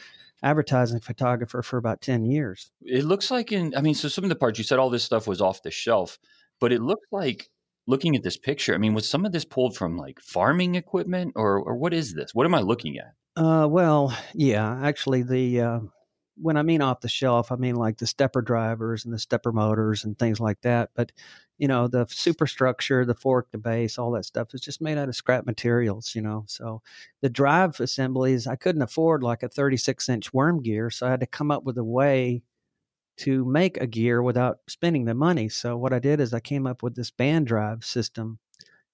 advertising 0.42 1.00
photographer 1.00 1.62
for 1.62 1.76
about 1.76 2.00
ten 2.00 2.24
years. 2.24 2.70
It 2.80 3.04
looks 3.04 3.30
like 3.30 3.52
in 3.52 3.74
I 3.76 3.82
mean, 3.82 3.94
so 3.94 4.08
some 4.08 4.24
of 4.24 4.30
the 4.30 4.36
parts 4.36 4.58
you 4.58 4.64
said 4.64 4.78
all 4.78 4.90
this 4.90 5.04
stuff 5.04 5.28
was 5.28 5.40
off 5.40 5.62
the 5.62 5.70
shelf, 5.70 6.18
but 6.58 6.72
it 6.72 6.82
looked 6.82 7.06
like 7.12 7.50
looking 7.86 8.16
at 8.16 8.22
this 8.22 8.36
picture. 8.36 8.74
I 8.74 8.78
mean, 8.78 8.94
was 8.94 9.08
some 9.08 9.24
of 9.24 9.32
this 9.32 9.44
pulled 9.44 9.76
from 9.76 9.96
like 9.96 10.18
farming 10.20 10.74
equipment, 10.74 11.34
or 11.36 11.58
or 11.58 11.76
what 11.76 11.94
is 11.94 12.14
this? 12.14 12.34
What 12.34 12.46
am 12.46 12.54
I 12.54 12.60
looking 12.60 12.98
at? 12.98 13.14
Uh, 13.36 13.66
well, 13.66 14.16
yeah, 14.34 14.80
actually, 14.82 15.22
the 15.22 15.60
uh, 15.60 15.80
when 16.36 16.56
I 16.56 16.62
mean 16.62 16.82
off 16.82 17.00
the 17.00 17.08
shelf, 17.08 17.52
I 17.52 17.56
mean 17.56 17.76
like 17.76 17.98
the 17.98 18.06
stepper 18.06 18.42
drivers 18.42 19.04
and 19.04 19.12
the 19.12 19.18
stepper 19.18 19.52
motors 19.52 20.04
and 20.04 20.18
things 20.18 20.40
like 20.40 20.60
that. 20.62 20.90
But 20.94 21.12
you 21.58 21.68
know, 21.68 21.86
the 21.86 22.06
superstructure, 22.10 23.04
the 23.04 23.14
fork, 23.14 23.50
the 23.52 23.58
base, 23.58 23.98
all 23.98 24.10
that 24.12 24.24
stuff 24.24 24.54
is 24.54 24.60
just 24.60 24.80
made 24.80 24.98
out 24.98 25.08
of 25.08 25.16
scrap 25.16 25.46
materials. 25.46 26.14
You 26.14 26.22
know, 26.22 26.44
so 26.46 26.82
the 27.20 27.30
drive 27.30 27.78
assemblies, 27.80 28.46
I 28.46 28.56
couldn't 28.56 28.82
afford 28.82 29.22
like 29.22 29.42
a 29.42 29.48
36 29.48 30.08
inch 30.08 30.32
worm 30.32 30.62
gear, 30.62 30.90
so 30.90 31.06
I 31.06 31.10
had 31.10 31.20
to 31.20 31.26
come 31.26 31.50
up 31.50 31.64
with 31.64 31.78
a 31.78 31.84
way 31.84 32.42
to 33.18 33.44
make 33.44 33.76
a 33.76 33.86
gear 33.86 34.22
without 34.22 34.58
spending 34.68 35.04
the 35.04 35.14
money. 35.14 35.48
So 35.48 35.76
what 35.76 35.92
I 35.92 35.98
did 35.98 36.20
is 36.20 36.32
I 36.32 36.40
came 36.40 36.66
up 36.66 36.82
with 36.82 36.94
this 36.94 37.10
band 37.10 37.46
drive 37.46 37.84
system 37.84 38.38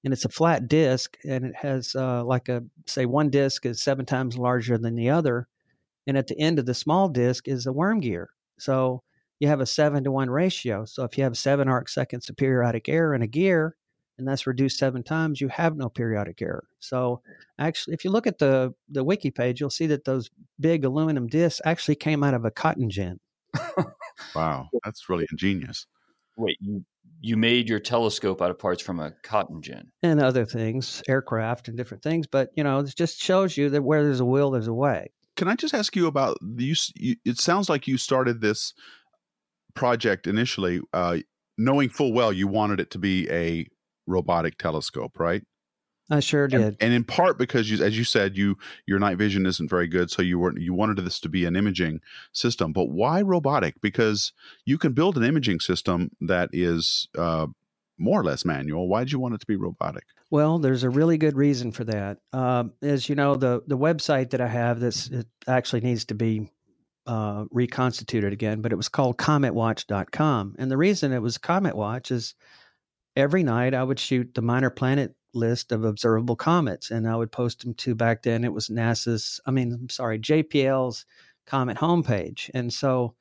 and 0.05 0.13
it's 0.13 0.25
a 0.25 0.29
flat 0.29 0.69
disc 0.69 1.17
and 1.25 1.45
it 1.45 1.55
has 1.55 1.95
uh, 1.95 2.25
like 2.25 2.49
a 2.49 2.63
say 2.87 3.07
one 3.07 3.31
disc 3.31 3.65
is 3.67 3.83
seven 3.83 4.05
times 4.05 4.37
larger 4.37 4.79
than 4.79 4.95
the 4.95 5.11
other 5.11 5.49
and 6.09 6.17
at 6.17 6.27
the 6.27 6.41
end 6.41 6.59
of 6.59 6.67
the 6.67 6.75
small 6.75 7.09
disc 7.09 7.47
is 7.47 7.67
a 7.67 7.73
worm 7.73 8.01
gear. 8.01 8.31
So 8.59 9.03
you 9.39 9.47
have 9.47 9.61
a 9.61 9.67
seven 9.67 10.03
to 10.05 10.11
one 10.11 10.31
ratio. 10.31 10.87
So 10.87 11.05
if 11.05 11.17
you 11.17 11.23
have 11.23 11.37
seven 11.37 11.69
arc 11.69 11.89
seconds 11.89 12.29
of 12.29 12.37
periodic 12.37 12.89
error 12.89 13.15
in 13.15 13.23
a 13.23 13.27
gear 13.29 13.77
and 14.17 14.27
that's 14.27 14.49
reduced 14.49 14.79
seven 14.79 15.05
times 15.05 15.41
you 15.41 15.49
have 15.49 15.77
no 15.77 15.89
periodic 15.89 16.41
error. 16.43 16.65
So 16.81 17.21
actually 17.59 17.95
if 17.95 18.05
you 18.05 18.11
look 18.11 18.27
at 18.27 18.39
the 18.39 18.75
the 18.89 19.05
wiki 19.05 19.31
page 19.31 19.61
you'll 19.61 19.71
see 19.71 19.87
that 19.89 20.05
those 20.05 20.31
big 20.59 20.85
aluminum 20.85 21.29
discs 21.29 21.61
actually 21.65 21.97
came 21.97 22.25
out 22.25 22.35
of 22.35 22.45
a 22.45 22.51
cotton 22.51 22.91
gin. 22.91 23.21
Wow 24.35 24.71
that's 24.85 25.09
really 25.09 25.27
ingenious. 25.31 25.87
Wait 26.37 26.57
you 26.61 26.85
you 27.21 27.37
made 27.37 27.69
your 27.69 27.81
telescope 27.81 28.41
out 28.41 28.51
of 28.51 28.59
parts 28.59 28.81
from 28.81 29.01
a 29.01 29.11
cotton 29.23 29.61
gin? 29.61 29.91
And 30.05 30.23
other 30.23 30.45
things, 30.45 31.03
aircraft 31.09 31.67
and 31.67 31.77
different 31.77 32.03
things. 32.03 32.29
But 32.29 32.51
you 32.55 32.63
know, 32.63 32.79
it 32.79 32.95
just 32.97 33.21
shows 33.21 33.57
you 33.57 33.71
that 33.71 33.83
where 33.83 34.05
there's 34.05 34.21
a 34.21 34.25
will, 34.25 34.53
there's 34.53 34.69
a 34.69 34.73
way. 34.73 35.11
Can 35.39 35.47
I 35.49 35.55
just 35.55 35.73
ask 35.73 35.95
you 35.95 36.09
about 36.09 36.37
you? 36.43 36.75
It 36.97 37.39
sounds 37.39 37.69
like 37.69 37.87
you 37.87 37.97
started 37.97 38.41
this 38.41 38.75
project 39.75 40.27
initially, 40.27 40.81
uh, 40.93 41.19
knowing 41.57 41.89
full 41.89 42.13
well 42.13 42.33
you 42.33 42.49
wanted 42.49 42.81
it 42.81 42.91
to 42.91 42.99
be 42.99 43.31
a 43.31 43.67
robotic 44.09 44.59
telescope, 44.59 45.21
right? 45.21 45.45
I 46.11 46.19
sure 46.19 46.49
did. 46.49 46.61
And, 46.61 46.77
and, 46.81 46.93
in 46.93 47.05
part 47.05 47.39
because 47.39 47.71
you, 47.71 47.85
as 47.85 47.97
you 47.97 48.03
said, 48.03 48.37
you 48.37 48.57
your 48.87 48.99
night 48.99 49.17
vision 49.17 49.47
isn't 49.47 49.71
very 49.71 49.87
good, 49.87 50.11
so 50.11 50.23
you 50.23 50.41
weren't 50.41 50.61
you 50.61 50.75
wanted 50.75 50.97
this 51.05 51.21
to 51.21 51.29
be 51.29 51.45
an 51.45 51.55
imaging 51.55 52.01
system. 52.33 52.73
But 52.73 52.87
why 52.87 53.23
robotic? 53.23 53.81
Because 53.81 54.33
you 54.65 54.77
can 54.77 54.93
build 54.93 55.17
an 55.17 55.23
imaging 55.23 55.61
system 55.61 56.11
that 56.21 56.51
is 56.53 57.09
uh, 57.17 57.47
more 57.99 58.21
or 58.21 58.25
less 58.25 58.45
manual. 58.45 58.89
Why 58.89 59.01
did 59.01 59.13
you 59.13 59.19
want 59.19 59.35
it 59.35 59.41
to 59.41 59.47
be 59.47 59.57
robotic? 59.57 60.05
Well, 60.31 60.59
there's 60.59 60.85
a 60.85 60.91
really 60.91 61.19
good 61.19 61.37
reason 61.37 61.73
for 61.73 61.85
that. 61.85 62.19
Um, 62.33 62.73
as 62.83 63.09
you 63.09 63.15
know, 63.15 63.35
the 63.35 63.63
the 63.67 63.79
website 63.79 64.31
that 64.31 64.41
I 64.41 64.49
have 64.49 64.81
this 64.81 65.09
it 65.09 65.27
actually 65.47 65.81
needs 65.81 66.05
to 66.07 66.15
be 66.15 66.51
uh, 67.09 67.47
reconstituted 67.51 68.33
again, 68.33 68.61
but 68.61 68.71
it 68.71 68.77
was 68.77 68.91
called 68.91 69.17
cometwatch.com. 69.17 70.57
And 70.59 70.71
the 70.71 70.77
reason 70.77 71.13
it 71.13 71.23
was 71.23 71.39
CometWatch 71.39 72.11
is 72.11 72.35
every 73.17 73.43
night 73.43 73.73
I 73.73 73.83
would 73.83 73.99
shoot 73.99 74.35
the 74.35 74.43
minor 74.43 74.69
planet 74.69 75.15
list 75.33 75.73
of 75.73 75.85
observable 75.85 76.37
comets 76.37 76.91
and 76.91 77.09
I 77.09 77.17
would 77.17 77.33
post 77.33 77.65
them 77.65 77.75
to 77.75 77.95
back 77.95 78.23
then 78.23 78.45
it 78.45 78.53
was 78.53 78.69
NASA's, 78.69 79.41
I 79.47 79.51
mean, 79.51 79.73
I'm 79.73 79.89
sorry, 79.89 80.19
JPL's 80.19 81.07
comet 81.47 81.79
homepage. 81.79 82.51
And 82.53 82.73
so, 82.73 83.15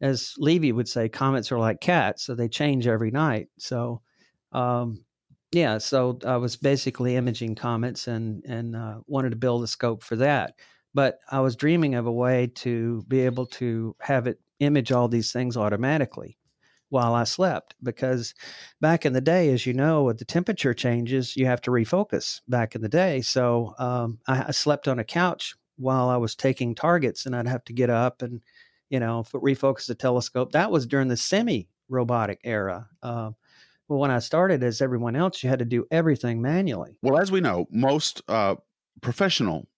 as 0.00 0.34
Levy 0.38 0.72
would 0.72 0.88
say, 0.88 1.08
comets 1.08 1.52
are 1.52 1.58
like 1.58 1.80
cats, 1.80 2.24
so 2.24 2.34
they 2.34 2.48
change 2.48 2.86
every 2.86 3.10
night. 3.10 3.48
So, 3.58 4.02
um, 4.52 5.04
yeah, 5.52 5.78
so 5.78 6.18
I 6.26 6.36
was 6.36 6.56
basically 6.56 7.16
imaging 7.16 7.54
comets 7.54 8.08
and 8.08 8.44
and 8.44 8.74
uh, 8.74 9.00
wanted 9.06 9.30
to 9.30 9.36
build 9.36 9.62
a 9.62 9.66
scope 9.66 10.02
for 10.02 10.16
that. 10.16 10.54
But 10.94 11.18
I 11.30 11.40
was 11.40 11.56
dreaming 11.56 11.94
of 11.94 12.06
a 12.06 12.12
way 12.12 12.48
to 12.56 13.02
be 13.08 13.20
able 13.20 13.46
to 13.46 13.96
have 14.00 14.26
it 14.26 14.38
image 14.60 14.92
all 14.92 15.08
these 15.08 15.32
things 15.32 15.56
automatically 15.56 16.38
while 16.90 17.14
I 17.14 17.24
slept. 17.24 17.74
Because 17.82 18.34
back 18.80 19.06
in 19.06 19.12
the 19.12 19.20
day, 19.20 19.52
as 19.52 19.66
you 19.66 19.72
know, 19.74 20.04
with 20.04 20.18
the 20.18 20.24
temperature 20.24 20.74
changes, 20.74 21.36
you 21.36 21.46
have 21.46 21.60
to 21.62 21.70
refocus 21.70 22.40
back 22.48 22.74
in 22.74 22.82
the 22.82 22.88
day. 22.88 23.22
So 23.22 23.74
um, 23.78 24.18
I, 24.26 24.44
I, 24.48 24.50
slept 24.52 24.88
on 24.88 24.98
a 24.98 25.04
couch 25.04 25.54
while 25.76 26.10
I 26.10 26.18
was 26.18 26.34
taking 26.34 26.74
targets, 26.74 27.24
and 27.26 27.34
I'd 27.34 27.48
have 27.48 27.64
to 27.64 27.72
get 27.72 27.90
up 27.90 28.22
and, 28.22 28.42
you 28.90 29.00
know, 29.00 29.24
refocus 29.32 29.86
the 29.86 29.94
telescope. 29.94 30.52
That 30.52 30.70
was 30.70 30.86
during 30.86 31.08
the 31.08 31.16
semi 31.16 31.68
robotic 31.88 32.40
era. 32.44 32.88
Uh, 33.02 33.30
well, 33.92 34.00
when 34.00 34.10
I 34.10 34.20
started, 34.20 34.64
as 34.64 34.80
everyone 34.80 35.16
else, 35.16 35.42
you 35.42 35.50
had 35.50 35.58
to 35.58 35.66
do 35.66 35.84
everything 35.90 36.40
manually. 36.40 36.96
Well, 37.02 37.20
as 37.20 37.30
we 37.30 37.42
know, 37.42 37.66
most 37.70 38.22
uh, 38.26 38.54
professional 39.02 39.68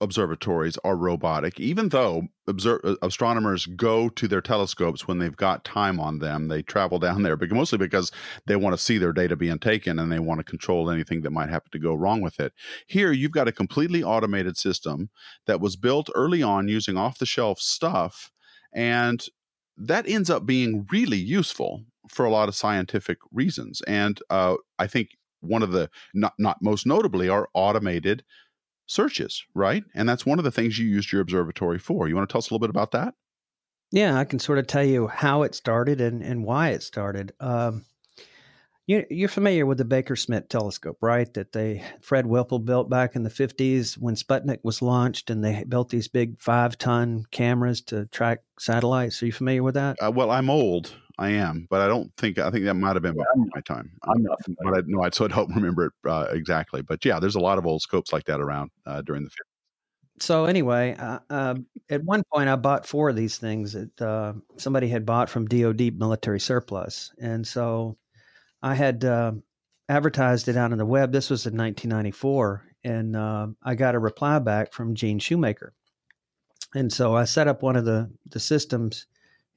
observatories 0.00 0.76
are 0.82 0.96
robotic, 0.96 1.60
even 1.60 1.90
though 1.90 2.24
uh, 2.48 2.94
astronomers 3.00 3.66
go 3.66 4.08
to 4.08 4.26
their 4.26 4.40
telescopes 4.40 5.06
when 5.06 5.18
they've 5.18 5.36
got 5.36 5.64
time 5.64 6.00
on 6.00 6.18
them. 6.18 6.48
They 6.48 6.62
travel 6.62 6.98
down 6.98 7.22
there, 7.22 7.36
but 7.36 7.52
mostly 7.52 7.78
because 7.78 8.10
they 8.48 8.56
want 8.56 8.76
to 8.76 8.82
see 8.82 8.98
their 8.98 9.12
data 9.12 9.36
being 9.36 9.60
taken 9.60 10.00
and 10.00 10.10
they 10.10 10.18
want 10.18 10.40
to 10.40 10.44
control 10.44 10.90
anything 10.90 11.22
that 11.22 11.30
might 11.30 11.48
happen 11.48 11.70
to 11.70 11.78
go 11.78 11.94
wrong 11.94 12.20
with 12.20 12.40
it. 12.40 12.52
Here, 12.88 13.12
you've 13.12 13.30
got 13.30 13.46
a 13.46 13.52
completely 13.52 14.02
automated 14.02 14.56
system 14.56 15.10
that 15.46 15.60
was 15.60 15.76
built 15.76 16.10
early 16.16 16.42
on 16.42 16.66
using 16.66 16.96
off 16.96 17.18
the 17.18 17.26
shelf 17.26 17.60
stuff, 17.60 18.32
and 18.72 19.24
that 19.76 20.08
ends 20.08 20.28
up 20.28 20.44
being 20.44 20.88
really 20.90 21.18
useful 21.18 21.84
for 22.08 22.24
a 22.24 22.30
lot 22.30 22.48
of 22.48 22.54
scientific 22.54 23.18
reasons. 23.32 23.80
And 23.82 24.20
uh, 24.30 24.56
I 24.78 24.86
think 24.86 25.10
one 25.40 25.62
of 25.62 25.72
the 25.72 25.90
not 26.14 26.34
not 26.38 26.58
most 26.62 26.86
notably 26.86 27.28
are 27.28 27.48
automated 27.54 28.24
searches, 28.86 29.44
right? 29.54 29.84
And 29.94 30.08
that's 30.08 30.26
one 30.26 30.38
of 30.38 30.44
the 30.44 30.50
things 30.50 30.78
you 30.78 30.86
used 30.86 31.12
your 31.12 31.20
observatory 31.20 31.78
for. 31.78 32.08
You 32.08 32.16
want 32.16 32.28
to 32.28 32.32
tell 32.32 32.38
us 32.38 32.50
a 32.50 32.54
little 32.54 32.66
bit 32.66 32.70
about 32.70 32.92
that? 32.92 33.14
Yeah, 33.90 34.18
I 34.18 34.24
can 34.24 34.38
sort 34.38 34.58
of 34.58 34.66
tell 34.66 34.84
you 34.84 35.06
how 35.06 35.42
it 35.42 35.54
started 35.54 36.00
and, 36.00 36.22
and 36.22 36.44
why 36.44 36.70
it 36.70 36.82
started. 36.82 37.32
Um, 37.40 37.84
you, 38.86 39.04
you're 39.10 39.28
familiar 39.28 39.66
with 39.66 39.78
the 39.78 39.84
Baker 39.84 40.16
Schmidt 40.16 40.48
telescope, 40.48 40.96
right? 41.02 41.32
That 41.34 41.52
they 41.52 41.84
Fred 42.00 42.26
Whipple 42.26 42.58
built 42.58 42.88
back 42.88 43.16
in 43.16 43.22
the 43.22 43.30
50s 43.30 43.98
when 43.98 44.14
Sputnik 44.14 44.60
was 44.62 44.80
launched, 44.80 45.30
and 45.30 45.44
they 45.44 45.62
built 45.64 45.90
these 45.90 46.08
big 46.08 46.40
five 46.40 46.78
ton 46.78 47.24
cameras 47.30 47.82
to 47.82 48.06
track 48.06 48.40
satellites. 48.58 49.22
Are 49.22 49.26
you 49.26 49.32
familiar 49.32 49.62
with 49.62 49.74
that? 49.74 49.96
Uh, 50.02 50.10
well, 50.10 50.30
I'm 50.30 50.48
old. 50.48 50.94
I 51.18 51.30
am, 51.30 51.66
but 51.68 51.80
I 51.80 51.88
don't 51.88 52.12
think 52.16 52.38
I 52.38 52.50
think 52.50 52.64
that 52.64 52.74
might 52.74 52.94
have 52.94 53.02
been 53.02 53.16
yeah, 53.16 53.44
my 53.54 53.60
time. 53.62 53.90
I'm 54.04 54.22
not, 54.22 54.38
but 54.62 54.78
I 54.78 54.82
no, 54.86 55.02
I 55.02 55.10
so 55.10 55.24
I 55.24 55.28
don't 55.28 55.48
remember 55.54 55.86
it 55.86 55.92
uh, 56.08 56.28
exactly. 56.30 56.80
But 56.80 57.04
yeah, 57.04 57.18
there's 57.18 57.34
a 57.34 57.40
lot 57.40 57.58
of 57.58 57.66
old 57.66 57.82
scopes 57.82 58.12
like 58.12 58.24
that 58.24 58.40
around 58.40 58.70
uh, 58.86 59.02
during 59.02 59.24
the 59.24 59.30
50s. 59.30 60.22
So 60.22 60.44
anyway, 60.44 60.96
uh, 60.96 61.18
um, 61.30 61.66
at 61.90 62.04
one 62.04 62.22
point 62.32 62.48
I 62.48 62.56
bought 62.56 62.86
four 62.86 63.08
of 63.08 63.16
these 63.16 63.36
things 63.36 63.72
that 63.72 64.00
uh, 64.00 64.34
somebody 64.56 64.88
had 64.88 65.06
bought 65.06 65.28
from 65.28 65.46
DoD 65.46 65.98
military 65.98 66.40
surplus, 66.40 67.12
and 67.20 67.46
so 67.46 67.98
I 68.62 68.74
had 68.74 69.04
uh, 69.04 69.32
advertised 69.88 70.48
it 70.48 70.56
out 70.56 70.72
on 70.72 70.78
the 70.78 70.86
web. 70.86 71.12
This 71.12 71.30
was 71.30 71.46
in 71.46 71.56
1994, 71.56 72.64
and 72.84 73.16
uh, 73.16 73.48
I 73.62 73.74
got 73.74 73.94
a 73.94 74.00
reply 74.00 74.38
back 74.38 74.72
from 74.72 74.94
Gene 74.94 75.18
Shoemaker, 75.18 75.72
and 76.74 76.92
so 76.92 77.16
I 77.16 77.24
set 77.24 77.48
up 77.48 77.62
one 77.62 77.76
of 77.76 77.84
the 77.84 78.10
the 78.30 78.40
systems 78.40 79.06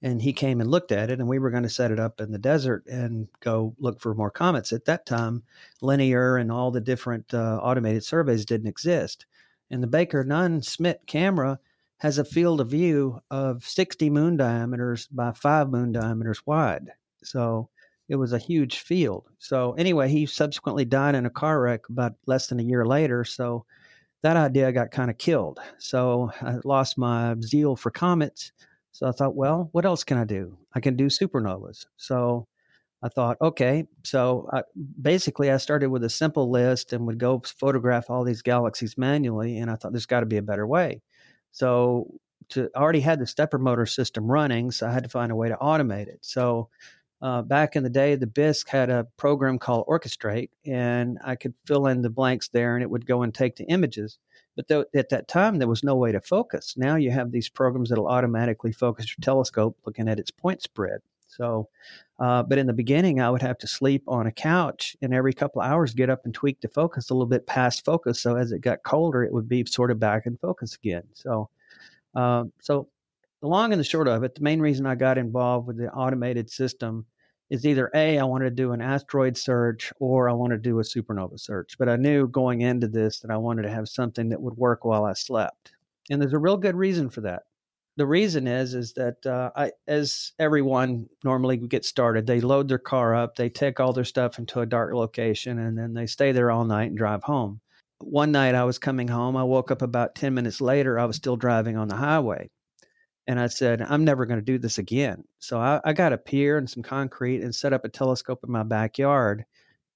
and 0.04 0.22
he 0.22 0.34
came 0.34 0.62
and 0.62 0.72
looked 0.72 0.92
at 0.92 1.12
it 1.12 1.20
and 1.20 1.28
we 1.28 1.40
were 1.40 1.52
going 1.52 1.64
to 1.64 1.70
set 1.70 1.92
it 1.92 2.00
up 2.00 2.20
in 2.20 2.32
the 2.32 2.38
desert 2.38 2.86
and 2.88 3.28
go 3.40 3.76
look 3.80 4.00
for 4.02 4.16
more 4.16 4.32
comets. 4.32 4.74
At 4.74 4.86
that 4.86 5.06
time 5.06 5.44
linear 5.82 6.38
and 6.38 6.52
all 6.52 6.72
the 6.72 6.82
different 6.82 7.34
uh, 7.34 7.60
automated 7.62 8.04
surveys 8.04 8.46
didn't 8.46 8.68
exist. 8.68 9.26
And 9.70 9.82
the 9.82 9.88
Baker-Nunn 9.88 10.62
Schmidt 10.62 11.02
camera 11.06 11.60
has 11.98 12.18
a 12.18 12.26
field 12.26 12.62
of 12.62 12.70
view 12.70 13.22
of 13.30 13.64
60 13.64 14.10
moon 14.10 14.38
diameters 14.38 15.08
by 15.08 15.32
5 15.34 15.70
moon 15.70 15.92
diameters 15.92 16.46
wide. 16.48 16.90
So 17.24 17.70
it 18.10 18.16
was 18.16 18.34
a 18.34 18.40
huge 18.40 18.80
field. 18.80 19.30
So 19.38 19.74
anyway 19.74 20.10
he 20.10 20.26
subsequently 20.26 20.84
died 20.84 21.14
in 21.14 21.28
a 21.28 21.30
car 21.30 21.62
wreck 21.62 21.88
about 21.90 22.14
less 22.26 22.48
than 22.48 22.60
a 22.60 22.64
year 22.64 22.86
later 22.86 23.24
so 23.24 23.66
that 24.24 24.38
idea 24.38 24.72
got 24.72 24.92
kind 24.92 25.12
of 25.12 25.18
killed. 25.20 25.60
So 25.78 26.32
i 26.42 26.58
lost 26.64 26.98
my 26.98 27.36
zeal 27.42 27.76
for 27.76 27.92
comets 27.92 28.52
so 28.92 29.08
I 29.08 29.12
thought, 29.12 29.36
well, 29.36 29.70
what 29.72 29.86
else 29.86 30.04
can 30.04 30.18
I 30.18 30.26
do? 30.26 30.58
I 30.74 30.80
can 30.80 30.96
do 30.96 31.08
supernovas. 31.08 31.86
So 31.98 32.48
I 33.04 33.10
thought, 33.10 33.38
okay. 33.42 33.86
So 34.04 34.50
I, 34.54 34.64
basically, 35.02 35.50
I 35.50 35.58
started 35.58 35.90
with 35.90 36.04
a 36.04 36.10
simple 36.10 36.52
list 36.52 36.94
and 36.94 37.08
would 37.08 37.18
go 37.18 37.42
photograph 37.58 38.10
all 38.10 38.24
these 38.24 38.42
galaxies 38.42 38.98
manually. 38.98 39.58
And 39.58 39.72
I 39.72 39.76
thought 39.76 39.92
there's 39.92 40.06
got 40.06 40.20
to 40.20 40.26
be 40.26 40.38
a 40.38 40.44
better 40.44 40.68
way. 40.68 41.02
So 41.52 42.12
to 42.50 42.70
I 42.76 42.80
already 42.80 43.00
had 43.00 43.20
the 43.20 43.28
stepper 43.28 43.58
motor 43.58 43.86
system 43.86 44.30
running, 44.30 44.72
so 44.72 44.88
I 44.88 44.92
had 44.92 45.04
to 45.04 45.10
find 45.10 45.32
a 45.32 45.36
way 45.36 45.50
to 45.50 45.56
automate 45.56 46.08
it. 46.08 46.20
So 46.22 46.70
uh, 47.22 47.42
back 47.44 47.76
in 47.76 47.84
the 47.84 47.90
day, 47.90 48.16
the 48.16 48.28
Bisque 48.28 48.68
had 48.68 48.90
a 48.90 49.08
program 49.18 49.60
called 49.60 49.88
Orchestrate, 49.88 50.50
and 50.66 51.18
I 51.24 51.36
could 51.36 51.54
fill 51.66 51.88
in 51.88 52.02
the 52.02 52.10
blanks 52.10 52.50
there, 52.50 52.76
and 52.76 52.84
it 52.84 52.90
would 52.90 53.06
go 53.06 53.22
and 53.22 53.34
take 53.34 53.56
the 53.56 53.66
images. 53.66 54.18
But 54.56 54.68
th- 54.68 54.86
at 54.96 55.10
that 55.10 55.28
time, 55.28 55.58
there 55.58 55.68
was 55.68 55.84
no 55.84 55.96
way 55.96 56.12
to 56.12 56.20
focus. 56.22 56.76
Now 56.78 56.96
you 56.96 57.12
have 57.12 57.32
these 57.32 57.50
programs 57.50 57.90
that'll 57.90 58.08
automatically 58.08 58.72
focus 58.72 59.08
your 59.08 59.22
telescope 59.22 59.78
looking 59.86 60.10
at 60.10 60.20
its 60.20 60.32
point 60.32 60.62
spread. 60.62 61.00
So, 61.28 61.70
uh, 62.20 62.44
but 62.44 62.58
in 62.58 62.68
the 62.68 62.74
beginning, 62.74 63.22
I 63.22 63.30
would 63.30 63.42
have 63.42 63.58
to 63.60 63.68
sleep 63.68 64.04
on 64.08 64.28
a 64.28 64.32
couch 64.32 64.98
and 65.02 65.14
every 65.14 65.34
couple 65.34 65.62
hours 65.62 65.94
get 65.94 66.10
up 66.10 66.26
and 66.26 66.34
tweak 66.34 66.60
the 66.62 66.68
focus 66.68 67.10
a 67.10 67.14
little 67.14 67.28
bit 67.28 67.48
past 67.48 67.86
focus. 67.86 68.20
So 68.20 68.36
as 68.36 68.52
it 68.52 68.60
got 68.60 68.84
colder, 68.84 69.24
it 69.24 69.32
would 69.32 69.48
be 69.48 69.66
sort 69.66 69.92
of 69.92 70.00
back 70.00 70.26
in 70.26 70.38
focus 70.38 70.76
again. 70.76 71.04
So, 71.14 71.50
uh, 72.16 72.46
so 72.60 72.90
the 73.42 73.48
long 73.48 73.72
and 73.72 73.80
the 73.80 73.86
short 73.86 74.08
of 74.08 74.24
it, 74.24 74.36
the 74.36 74.42
main 74.42 74.60
reason 74.60 74.86
I 74.86 74.96
got 74.96 75.18
involved 75.18 75.68
with 75.68 75.78
the 75.78 75.92
automated 75.92 76.50
system 76.50 77.06
is 77.52 77.66
either 77.66 77.92
A, 77.94 78.18
I 78.18 78.24
wanted 78.24 78.46
to 78.46 78.56
do 78.56 78.72
an 78.72 78.82
asteroid 78.82 79.36
search 79.36 79.92
or 80.00 80.30
I 80.30 80.34
want 80.34 80.52
to 80.52 80.58
do 80.58 80.80
a 80.80 80.84
supernova 80.84 81.38
search. 81.38 81.78
But 81.78 81.90
I 81.90 81.98
knew 81.98 82.30
going 82.30 82.62
into 82.62 82.88
this 82.88 83.20
that 83.20 83.30
I 83.30 83.36
wanted 83.36 83.64
to 83.64 83.70
have 83.70 83.90
something 83.90 84.30
that 84.30 84.42
would 84.42 84.56
work 84.56 84.86
while 84.86 85.04
I 85.04 85.12
slept. 85.12 85.74
And 86.10 86.22
there's 86.22 86.32
a 86.32 86.40
real 86.40 86.56
good 86.56 86.78
reason 86.78 87.10
for 87.10 87.20
that. 87.22 87.44
The 87.98 88.08
reason 88.08 88.48
is 88.48 88.74
is 88.74 88.94
that 88.94 89.26
uh, 89.26 89.52
I, 89.54 89.74
as 89.86 90.32
everyone 90.40 91.10
normally 91.26 91.58
gets 91.58 91.90
started, 91.90 92.26
they 92.26 92.40
load 92.40 92.70
their 92.70 92.80
car 92.80 93.14
up, 93.14 93.36
they 93.36 93.50
take 93.50 93.82
all 93.82 93.92
their 93.92 94.06
stuff 94.06 94.40
into 94.40 94.62
a 94.62 94.66
dark 94.66 94.94
location, 94.94 95.60
and 95.60 95.78
then 95.78 95.94
they 95.94 96.08
stay 96.08 96.32
there 96.32 96.52
all 96.52 96.64
night 96.64 96.88
and 96.88 96.98
drive 96.98 97.22
home. 97.24 97.60
One 98.00 98.32
night 98.32 98.56
I 98.56 98.64
was 98.64 98.80
coming 98.80 99.10
home. 99.10 99.36
I 99.36 99.44
woke 99.44 99.72
up 99.72 99.82
about 99.82 100.16
10 100.16 100.34
minutes 100.34 100.62
later. 100.62 100.98
I 100.98 101.06
was 101.06 101.18
still 101.18 101.36
driving 101.36 101.76
on 101.76 101.90
the 101.90 101.98
highway 101.98 102.50
and 103.28 103.40
I 103.40 103.48
said, 103.48 103.82
I'm 103.82 104.04
never 104.04 104.26
going 104.26 104.40
to 104.40 104.46
do 104.46 104.58
this 104.58 104.78
again. 104.78 105.24
So 105.40 105.60
I, 105.60 105.80
I, 105.84 105.94
got 105.94 106.14
a 106.14 106.18
pier 106.18 106.58
and 106.58 106.70
some 106.70 106.84
concrete 106.84 107.42
and 107.42 107.54
set 107.54 107.74
up 107.74 107.86
a 107.86 107.90
telescope 107.90 108.40
in 108.44 108.52
my 108.52 108.64
backyard 108.64 109.46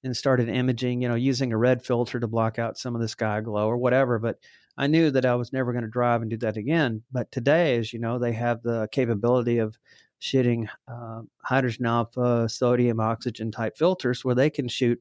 and 0.04 0.16
started 0.16 0.48
imaging, 0.48 1.02
you 1.02 1.08
know, 1.08 1.16
using 1.16 1.52
a 1.52 1.58
red 1.58 1.84
filter 1.84 2.20
to 2.20 2.28
block 2.28 2.58
out 2.58 2.78
some 2.78 2.94
of 2.94 3.00
the 3.00 3.08
sky 3.08 3.40
glow 3.40 3.66
or 3.68 3.76
whatever. 3.76 4.18
But 4.18 4.38
I 4.78 4.86
knew 4.86 5.10
that 5.10 5.26
I 5.26 5.34
was 5.34 5.52
never 5.52 5.72
going 5.72 5.84
to 5.84 5.90
drive 5.90 6.22
and 6.22 6.30
do 6.30 6.36
that 6.38 6.56
again. 6.56 7.02
But 7.10 7.32
today, 7.32 7.76
as 7.78 7.92
you 7.92 7.98
know, 7.98 8.18
they 8.18 8.32
have 8.32 8.62
the 8.62 8.88
capability 8.92 9.58
of 9.58 9.76
shooting 10.18 10.68
uh, 10.88 11.22
hydrogen 11.42 11.86
alpha, 11.86 12.48
sodium, 12.48 13.00
oxygen 13.00 13.50
type 13.50 13.76
filters 13.76 14.24
where 14.24 14.34
they 14.34 14.50
can 14.50 14.68
shoot 14.68 15.00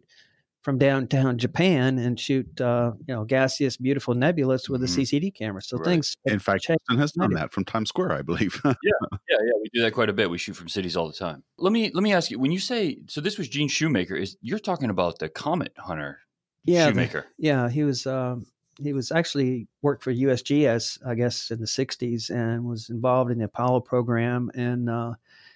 from 0.65 0.79
downtown 0.79 1.37
Japan 1.37 1.99
and 1.99 2.19
shoot, 2.19 2.59
uh, 2.59 2.91
you 3.07 3.13
know, 3.13 3.23
gaseous, 3.23 3.77
beautiful 3.77 4.15
nebulas 4.15 4.67
with 4.67 4.81
mm-hmm. 4.81 4.99
a 4.99 5.03
CCD 5.03 5.31
camera. 5.31 5.61
So 5.61 5.77
right. 5.77 5.85
things. 5.85 6.17
In 6.25 6.39
fact, 6.39 6.65
Dustin 6.65 6.97
has 6.97 7.11
done 7.11 7.33
that 7.33 7.53
from 7.53 7.65
Times 7.65 7.89
Square, 7.89 8.13
I 8.13 8.23
believe. 8.23 8.59
yeah, 8.65 8.73
yeah, 8.83 9.09
yeah. 9.29 9.53
We 9.61 9.69
do 9.71 9.83
that 9.83 9.93
quite 9.93 10.09
a 10.09 10.13
bit. 10.13 10.27
We 10.27 10.39
shoot 10.39 10.55
from 10.55 10.67
cities 10.67 10.97
all 10.97 11.05
the 11.05 11.13
time. 11.13 11.43
Let 11.59 11.71
me 11.71 11.91
let 11.93 12.01
me 12.01 12.13
ask 12.13 12.31
you: 12.31 12.39
when 12.39 12.51
you 12.51 12.59
say 12.59 12.97
so, 13.07 13.21
this 13.21 13.37
was 13.37 13.47
Gene 13.47 13.67
Shoemaker. 13.67 14.15
Is 14.15 14.37
you're 14.41 14.57
talking 14.57 14.89
about 14.89 15.19
the 15.19 15.29
Comet 15.29 15.71
Hunter? 15.77 16.17
Yeah, 16.63 16.87
Shoemaker. 16.87 17.27
The, 17.37 17.47
yeah, 17.47 17.69
he 17.69 17.83
was. 17.83 18.07
Um, 18.07 18.47
he 18.81 18.91
was 18.91 19.11
actually 19.11 19.67
worked 19.83 20.03
for 20.03 20.11
USGS, 20.11 20.97
I 21.05 21.13
guess, 21.13 21.51
in 21.51 21.59
the 21.59 21.67
'60s, 21.67 22.31
and 22.31 22.65
was 22.65 22.89
involved 22.89 23.29
in 23.29 23.37
the 23.37 23.45
Apollo 23.45 23.81
program 23.81 24.49
and. 24.55 24.89
Uh, 24.89 25.13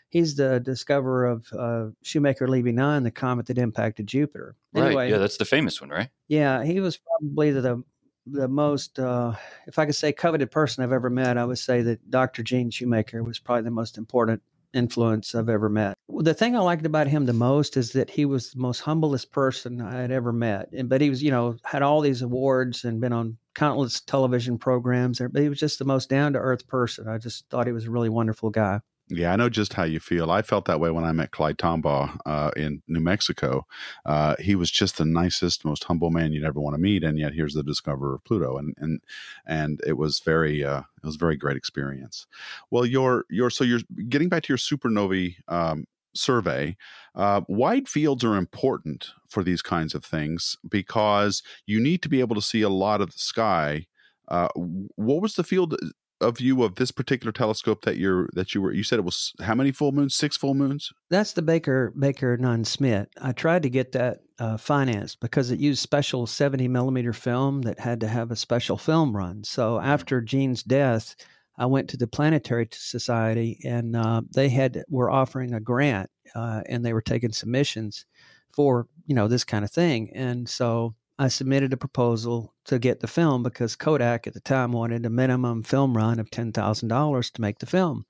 he's 0.10 0.36
the 0.36 0.60
discoverer 0.60 1.26
of 1.26 1.48
uh, 1.58 1.88
Shoemaker 2.04 2.48
Levy 2.48 2.72
nine, 2.72 3.04
the 3.04 3.12
comet 3.12 3.46
that 3.48 3.58
impacted 3.58 4.08
Jupiter. 4.08 4.56
Anyway, 4.76 4.96
right. 4.96 5.10
Yeah, 5.10 5.18
that's 5.18 5.38
the 5.38 5.46
famous 5.46 5.80
one, 5.80 5.90
right? 5.90 6.10
Yeah, 6.28 6.64
he 6.64 6.80
was 6.80 6.98
probably 6.98 7.52
the 7.52 7.84
the 8.32 8.48
most, 8.48 9.00
uh, 9.00 9.34
if 9.66 9.80
I 9.80 9.86
could 9.86 9.96
say, 9.96 10.12
coveted 10.12 10.52
person 10.52 10.84
I've 10.84 10.92
ever 10.92 11.10
met. 11.10 11.38
I 11.38 11.46
would 11.46 11.58
say 11.58 11.82
that 11.84 12.12
Dr. 12.12 12.44
Gene 12.44 12.70
Shoemaker 12.70 13.24
was 13.24 13.40
probably 13.40 13.64
the 13.64 13.72
most 13.72 13.98
important 13.98 14.42
influence 14.74 15.34
I've 15.34 15.50
ever 15.50 15.70
met. 15.70 15.96
The 16.10 16.34
thing 16.34 16.56
I 16.56 16.60
liked 16.60 16.86
about 16.86 17.08
him 17.08 17.26
the 17.26 17.34
most 17.34 17.78
is 17.78 17.94
that 17.94 18.10
he 18.10 18.26
was 18.26 18.52
the 18.52 18.60
most 18.60 18.82
humblest 18.82 19.32
person 19.32 19.82
I 19.82 20.02
had 20.02 20.12
ever 20.12 20.32
met. 20.32 20.70
And 20.74 20.90
but 20.90 21.02
he 21.02 21.10
was, 21.10 21.24
you 21.24 21.32
know, 21.32 21.56
had 21.64 21.82
all 21.82 22.02
these 22.02 22.22
awards 22.22 22.84
and 22.84 23.02
been 23.02 23.14
on 23.14 23.38
countless 23.56 24.02
television 24.02 24.58
programs. 24.58 25.20
But 25.20 25.42
he 25.42 25.50
was 25.50 25.60
just 25.60 25.80
the 25.80 25.86
most 25.86 26.10
down 26.10 26.34
to 26.34 26.40
earth 26.40 26.68
person. 26.68 27.08
I 27.08 27.18
just 27.18 27.50
thought 27.50 27.68
he 27.68 27.74
was 27.74 27.86
a 27.86 27.92
really 27.92 28.10
wonderful 28.10 28.50
guy. 28.50 28.82
Yeah, 29.12 29.34
I 29.34 29.38
know 29.38 29.50
just 29.50 29.74
how 29.74 29.86
you 29.86 30.00
feel. 30.00 30.30
I 30.30 30.44
felt 30.44 30.66
that 30.66 30.80
way 30.80 30.92
when 30.92 31.04
I 31.04 31.12
met 31.14 31.32
Clyde 31.32 31.58
Tombaugh 31.58 32.20
uh, 32.28 32.52
in 32.56 32.84
New 32.88 33.00
Mexico. 33.00 33.66
Uh, 34.06 34.36
he 34.38 34.54
was 34.54 34.70
just 34.70 34.98
the 34.98 35.06
nicest, 35.06 35.66
most 35.66 35.84
humble 35.86 36.12
man 36.12 36.32
you'd 36.32 36.46
ever 36.46 36.60
want 36.60 36.76
to 36.76 36.82
meet, 36.82 37.04
and 37.04 37.18
yet 37.18 37.34
here's 37.34 37.56
the 37.56 37.64
discoverer 37.64 38.14
of 38.14 38.24
Pluto, 38.24 38.58
and 38.58 38.76
and 38.78 39.02
and 39.48 39.82
it 39.86 39.98
was 39.98 40.20
very 40.20 40.64
uh, 40.64 40.82
it 40.82 41.06
was 41.06 41.16
a 41.16 41.20
very 41.20 41.38
great 41.38 41.58
experience. 41.58 42.28
Well, 42.70 42.86
you're 42.86 43.26
you're 43.32 43.50
so 43.50 43.64
you're 43.64 43.80
getting 44.10 44.30
back 44.30 44.44
to 44.44 44.54
your 44.54 44.60
supernovae 44.60 45.38
um, 45.48 45.86
survey. 46.14 46.78
Uh, 47.16 47.42
wide 47.48 47.90
fields 47.90 48.24
are 48.24 48.36
important 48.36 49.10
for 49.28 49.44
these 49.44 49.64
kinds 49.64 49.96
of 49.96 50.06
things 50.06 50.56
because 50.70 51.42
you 51.66 51.80
need 51.80 52.04
to 52.04 52.10
be 52.10 52.20
able 52.20 52.36
to 52.36 52.44
see 52.44 52.62
a 52.62 52.70
lot 52.70 53.02
of 53.02 53.12
the 53.12 53.20
sky. 53.20 53.88
Uh, 54.28 54.50
what 54.56 55.20
was 55.24 55.34
the 55.34 55.44
field 55.44 55.76
a 56.22 56.32
view 56.32 56.64
of 56.64 56.76
this 56.76 56.92
particular 56.92 57.32
telescope 57.32 57.84
that 57.84 57.98
you're 57.98 58.30
that 58.34 58.54
you 58.54 58.62
were 58.62 58.74
you 58.74 58.84
said 58.84 59.00
it 59.00 59.06
was 59.06 59.34
how 59.42 59.56
many 59.56 59.72
full 59.72 59.92
moons? 59.92 60.16
Six 60.16 60.38
full 60.38 60.54
moons? 60.54 60.92
That's 61.10 61.34
the 61.34 61.42
baker 61.42 61.94
baker 61.98 62.38
Nunn-Schmidt 62.38 63.10
i 63.22 63.32
tried 63.32 63.64
to 63.64 63.70
get 63.70 63.92
that 63.94 64.20
uh, 64.40 64.58
financed 64.58 65.20
because 65.20 65.52
it 65.52 65.60
used 65.60 65.82
special 65.82 66.26
70 66.26 66.68
millimeter 66.68 67.14
film 67.14 67.62
that 67.64 67.80
had 67.80 68.00
to 68.02 68.08
have 68.08 68.32
a 68.32 68.36
special 68.36 68.78
film 68.78 69.16
run. 69.16 69.44
So 69.44 69.76
mm-hmm. 69.76 69.88
after 69.88 70.22
gene's 70.22 70.64
death 70.64 71.16
i 71.58 71.66
went 71.66 71.90
to 71.90 71.98
the 71.98 72.08
planetary 72.08 72.68
society 72.72 73.60
and 73.66 73.96
uh, 73.96 74.22
they 74.34 74.50
had 74.50 74.84
were 74.90 75.12
offering 75.12 75.54
a 75.54 75.60
grant 75.60 76.10
uh, 76.36 76.62
and 76.68 76.86
they 76.86 76.94
were 76.94 77.02
taking 77.02 77.32
submissions 77.32 78.06
for 78.54 78.88
you 79.06 79.16
know 79.16 79.28
this 79.28 79.44
kind 79.44 79.64
of 79.64 79.72
thing. 79.72 80.12
And 80.14 80.48
so 80.48 80.96
I 81.20 81.28
submitted 81.28 81.74
a 81.74 81.78
proposal 81.78 82.54
to 82.66 82.80
get 82.80 83.02
the 83.02 83.08
film 83.08 83.44
because 83.44 83.76
Kodak 83.76 84.26
at 84.26 84.34
the 84.34 84.40
time 84.40 84.72
wanted 84.72 85.06
a 85.06 85.10
minimum 85.10 85.64
film 85.64 85.96
run 85.96 86.18
of 86.18 86.32
ten 86.32 86.54
thousand 86.54 86.88
dollars 86.88 87.30
to 87.32 87.42
make 87.42 87.60
the 87.60 87.66
film, 87.66 88.06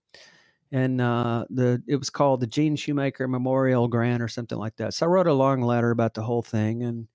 and 0.71 1.01
uh, 1.01 1.45
the 1.49 1.81
it 1.87 1.95
was 1.95 2.11
called 2.11 2.39
the 2.39 2.45
Gene 2.47 2.75
Shoemaker 2.75 3.27
Memorial 3.27 3.87
Grant 3.87 4.21
or 4.21 4.27
something 4.27 4.59
like 4.59 4.75
that. 4.75 4.93
So 4.93 5.07
I 5.07 5.09
wrote 5.09 5.25
a 5.25 5.33
long 5.33 5.61
letter 5.63 5.89
about 5.89 6.13
the 6.13 6.21
whole 6.21 6.43
thing, 6.43 6.83
and 6.83 7.07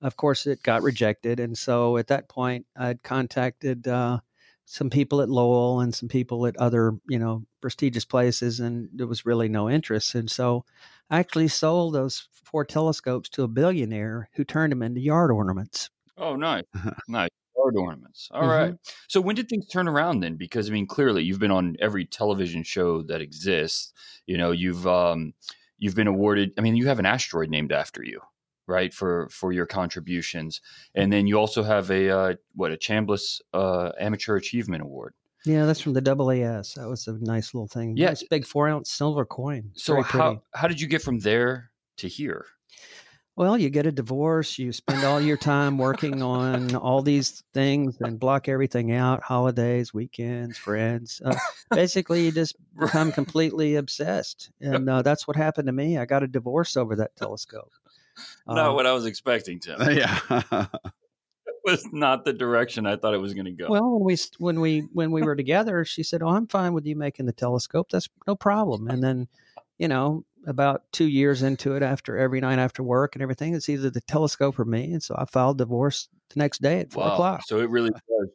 of 0.00 0.16
course 0.16 0.46
it 0.46 0.62
got 0.62 0.82
rejected. 0.82 1.40
And 1.40 1.58
so 1.58 1.96
at 1.96 2.06
that 2.06 2.28
point, 2.28 2.66
I'd 2.76 3.02
contacted 3.02 3.88
uh, 3.88 4.20
some 4.66 4.88
people 4.88 5.20
at 5.20 5.28
Lowell 5.28 5.80
and 5.80 5.92
some 5.92 6.08
people 6.08 6.46
at 6.46 6.56
other 6.58 6.92
you 7.08 7.18
know 7.18 7.44
prestigious 7.60 8.04
places, 8.04 8.60
and 8.60 8.88
there 8.92 9.08
was 9.08 9.26
really 9.26 9.48
no 9.48 9.68
interest. 9.68 10.14
And 10.14 10.30
so 10.30 10.64
actually 11.10 11.48
sold 11.48 11.94
those 11.94 12.28
four 12.44 12.64
telescopes 12.64 13.28
to 13.30 13.42
a 13.42 13.48
billionaire 13.48 14.28
who 14.34 14.44
turned 14.44 14.72
them 14.72 14.82
into 14.82 15.00
yard 15.00 15.30
ornaments. 15.30 15.90
Oh, 16.16 16.36
nice, 16.36 16.64
nice 17.08 17.30
yard 17.56 17.76
ornaments. 17.76 18.28
All 18.32 18.42
mm-hmm. 18.42 18.50
right. 18.50 18.74
So 19.08 19.20
when 19.20 19.36
did 19.36 19.48
things 19.48 19.66
turn 19.68 19.88
around 19.88 20.20
then? 20.20 20.36
Because 20.36 20.68
I 20.68 20.72
mean, 20.72 20.86
clearly 20.86 21.22
you've 21.22 21.38
been 21.38 21.50
on 21.50 21.76
every 21.80 22.04
television 22.04 22.62
show 22.62 23.02
that 23.02 23.20
exists. 23.20 23.92
You 24.26 24.38
know, 24.38 24.50
you've 24.50 24.86
um, 24.86 25.34
you've 25.78 25.96
been 25.96 26.06
awarded. 26.06 26.52
I 26.58 26.60
mean, 26.60 26.76
you 26.76 26.86
have 26.88 26.98
an 26.98 27.06
asteroid 27.06 27.50
named 27.50 27.72
after 27.72 28.04
you, 28.04 28.20
right? 28.66 28.92
For 28.92 29.28
for 29.30 29.52
your 29.52 29.66
contributions, 29.66 30.60
and 30.94 31.12
then 31.12 31.26
you 31.26 31.38
also 31.38 31.62
have 31.62 31.90
a 31.90 32.10
uh, 32.10 32.34
what 32.54 32.72
a 32.72 32.76
Chambliss 32.76 33.40
uh, 33.52 33.92
Amateur 33.98 34.36
Achievement 34.36 34.82
Award. 34.82 35.14
Yeah, 35.44 35.64
that's 35.64 35.80
from 35.80 35.94
the 35.94 36.02
AAS. 36.02 36.74
That 36.74 36.88
was 36.88 37.06
a 37.06 37.12
nice 37.12 37.54
little 37.54 37.68
thing. 37.68 37.96
Yeah, 37.96 38.08
nice 38.08 38.22
big 38.24 38.46
four 38.46 38.68
ounce 38.68 38.90
silver 38.90 39.24
coin. 39.24 39.70
So 39.74 40.02
how 40.02 40.42
how 40.54 40.68
did 40.68 40.80
you 40.80 40.86
get 40.86 41.02
from 41.02 41.18
there 41.20 41.70
to 41.98 42.08
here? 42.08 42.46
Well, 43.36 43.56
you 43.56 43.70
get 43.70 43.86
a 43.86 43.92
divorce, 43.92 44.58
you 44.58 44.70
spend 44.70 45.02
all 45.02 45.18
your 45.18 45.38
time 45.38 45.78
working 45.78 46.20
on 46.20 46.74
all 46.76 47.00
these 47.00 47.42
things 47.54 47.96
and 48.00 48.20
block 48.20 48.48
everything 48.50 48.92
out 48.92 49.22
holidays, 49.22 49.94
weekends, 49.94 50.58
friends. 50.58 51.22
Uh, 51.24 51.34
basically, 51.70 52.26
you 52.26 52.32
just 52.32 52.56
become 52.78 53.12
completely 53.12 53.76
obsessed. 53.76 54.50
And 54.60 54.90
uh, 54.90 55.00
that's 55.00 55.26
what 55.26 55.36
happened 55.38 55.68
to 55.68 55.72
me. 55.72 55.96
I 55.96 56.04
got 56.04 56.22
a 56.22 56.28
divorce 56.28 56.76
over 56.76 56.96
that 56.96 57.16
telescope. 57.16 57.72
Not 58.46 58.58
um, 58.58 58.74
what 58.74 58.86
I 58.86 58.92
was 58.92 59.06
expecting, 59.06 59.58
Tim. 59.58 59.80
Yeah. 59.90 60.66
was 61.64 61.86
not 61.92 62.24
the 62.24 62.32
direction 62.32 62.86
I 62.86 62.96
thought 62.96 63.14
it 63.14 63.18
was 63.18 63.34
going 63.34 63.46
to 63.46 63.52
go. 63.52 63.68
Well, 63.68 63.98
when 63.98 64.04
we 64.04 64.16
when 64.38 64.60
we 64.60 64.80
when 64.92 65.10
we 65.10 65.22
were 65.22 65.36
together, 65.36 65.84
she 65.84 66.02
said, 66.02 66.22
"Oh, 66.22 66.28
I'm 66.28 66.46
fine 66.46 66.72
with 66.72 66.86
you 66.86 66.96
making 66.96 67.26
the 67.26 67.32
telescope. 67.32 67.90
That's 67.90 68.08
no 68.26 68.34
problem." 68.34 68.88
And 68.88 69.02
then, 69.02 69.28
you 69.78 69.88
know, 69.88 70.24
about 70.46 70.82
two 70.92 71.06
years 71.06 71.42
into 71.42 71.74
it, 71.74 71.82
after 71.82 72.16
every 72.16 72.40
night 72.40 72.58
after 72.58 72.82
work 72.82 73.14
and 73.14 73.22
everything, 73.22 73.54
it's 73.54 73.68
either 73.68 73.90
the 73.90 74.00
telescope 74.02 74.58
or 74.58 74.64
me. 74.64 74.92
And 74.92 75.02
so 75.02 75.14
I 75.18 75.24
filed 75.24 75.58
divorce 75.58 76.08
the 76.30 76.38
next 76.38 76.62
day 76.62 76.80
at 76.80 76.92
four 76.92 77.04
wow. 77.04 77.12
o'clock. 77.12 77.42
So 77.46 77.60
it 77.60 77.70
really 77.70 77.90
was 78.08 78.28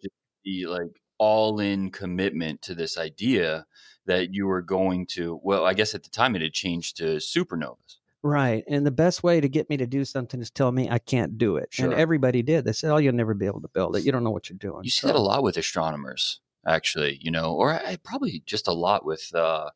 the 0.44 0.66
like 0.66 1.02
all 1.18 1.60
in 1.60 1.92
commitment 1.92 2.62
to 2.64 2.76
this 2.76 2.98
idea 2.98 3.66
that 4.06 4.34
you 4.34 4.48
were 4.48 4.62
going 4.62 5.08
to. 5.08 5.40
Well, 5.44 5.66
I 5.66 5.74
guess 5.74 5.96
at 5.96 6.04
the 6.04 6.10
time 6.10 6.36
it 6.36 6.42
had 6.42 6.54
changed 6.54 6.98
to 6.98 7.18
supernovas. 7.18 7.98
Right. 8.26 8.64
And 8.68 8.84
the 8.84 8.92
best 8.92 9.22
way 9.22 9.40
to 9.40 9.48
get 9.48 9.70
me 9.70 9.78
to 9.78 9.86
do 9.86 10.04
something 10.04 10.42
is 10.42 10.50
tell 10.50 10.72
me 10.72 10.90
I 10.90 10.98
can't 10.98 11.38
do 11.38 11.58
it. 11.58 11.68
Sure. 11.70 11.86
And 11.86 11.94
everybody 11.94 12.42
did. 12.42 12.66
They 12.66 12.74
said, 12.74 12.92
Oh, 12.92 12.98
you'll 12.98 13.14
never 13.14 13.36
be 13.36 13.46
able 13.46 13.62
to 13.62 13.68
build 13.68 13.96
it. 13.96 14.04
You 14.04 14.12
don't 14.12 14.24
know 14.24 14.32
what 14.32 14.50
you're 14.50 14.58
doing. 14.58 14.84
You 14.84 14.90
see 14.90 15.02
so. 15.02 15.08
that 15.08 15.16
a 15.16 15.20
lot 15.20 15.44
with 15.44 15.58
astronomers, 15.58 16.40
actually, 16.66 17.20
you 17.22 17.30
know, 17.30 17.54
or 17.54 17.72
I, 17.72 17.98
probably 18.04 18.42
just 18.48 18.68
a 18.68 18.74
lot 18.74 19.06
with, 19.06 19.30
uh, 19.36 19.70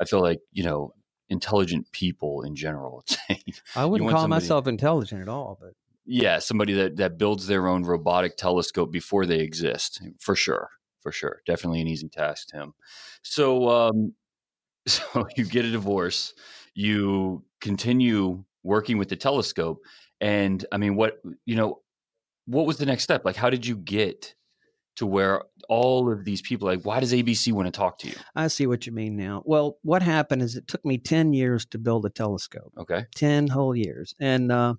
I 0.00 0.04
feel 0.04 0.20
like, 0.20 0.38
you 0.52 0.62
know, 0.62 0.94
intelligent 1.28 1.90
people 1.90 2.42
in 2.42 2.54
general. 2.54 3.04
I 3.74 3.84
wouldn't 3.84 4.08
call 4.08 4.20
somebody, 4.20 4.42
myself 4.42 4.68
intelligent 4.68 5.20
at 5.20 5.28
all, 5.28 5.58
but 5.60 5.72
yeah, 6.06 6.38
somebody 6.38 6.74
that, 6.74 6.98
that 6.98 7.18
builds 7.18 7.48
their 7.48 7.66
own 7.66 7.82
robotic 7.82 8.36
telescope 8.36 8.92
before 8.92 9.26
they 9.26 9.40
exist, 9.40 10.00
for 10.20 10.36
sure. 10.36 10.70
For 11.00 11.10
sure. 11.10 11.42
Definitely 11.46 11.80
an 11.80 11.88
easy 11.88 12.08
task, 12.08 12.50
Tim. 12.52 12.74
So, 13.22 13.68
um, 13.68 14.14
so 14.86 15.26
you 15.36 15.44
get 15.44 15.64
a 15.64 15.70
divorce 15.72 16.32
you 16.78 17.42
continue 17.60 18.44
working 18.62 18.98
with 18.98 19.08
the 19.08 19.16
telescope 19.16 19.80
and 20.20 20.66
i 20.72 20.76
mean 20.76 20.96
what 20.96 21.20
you 21.44 21.56
know 21.56 21.80
what 22.48 22.66
was 22.66 22.78
the 22.78 22.86
next 22.86 23.04
step? 23.04 23.24
Like 23.24 23.36
how 23.36 23.50
did 23.50 23.66
you 23.66 23.76
get 23.76 24.34
to 24.96 25.06
where 25.06 25.42
all 25.68 26.10
of 26.10 26.24
these 26.24 26.42
people 26.42 26.66
like 26.66 26.82
why 26.82 26.98
does 26.98 27.12
abc 27.12 27.52
want 27.52 27.66
to 27.66 27.70
talk 27.70 27.98
to 27.98 28.08
you? 28.08 28.14
I 28.34 28.48
see 28.48 28.66
what 28.66 28.84
you 28.84 28.90
mean 28.90 29.16
now. 29.16 29.42
Well 29.44 29.78
what 29.82 30.02
happened 30.02 30.42
is 30.42 30.56
it 30.56 30.66
took 30.66 30.84
me 30.84 30.98
10 30.98 31.34
years 31.34 31.66
to 31.66 31.78
build 31.78 32.04
a 32.04 32.10
telescope 32.10 32.72
okay. 32.78 33.06
10 33.14 33.46
whole 33.46 33.76
years 33.76 34.14
and 34.18 34.50
uh, 34.50 34.74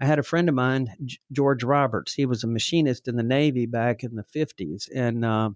i 0.00 0.06
had 0.06 0.20
a 0.20 0.22
friend 0.22 0.48
of 0.48 0.54
mine 0.54 0.94
george 1.32 1.64
roberts. 1.64 2.12
He 2.12 2.26
was 2.26 2.44
a 2.44 2.46
machinist 2.46 3.08
in 3.08 3.16
the 3.16 3.24
navy 3.24 3.66
back 3.66 4.04
in 4.04 4.14
the 4.14 4.24
50s 4.24 4.88
and 4.94 5.24
uh, 5.24 5.50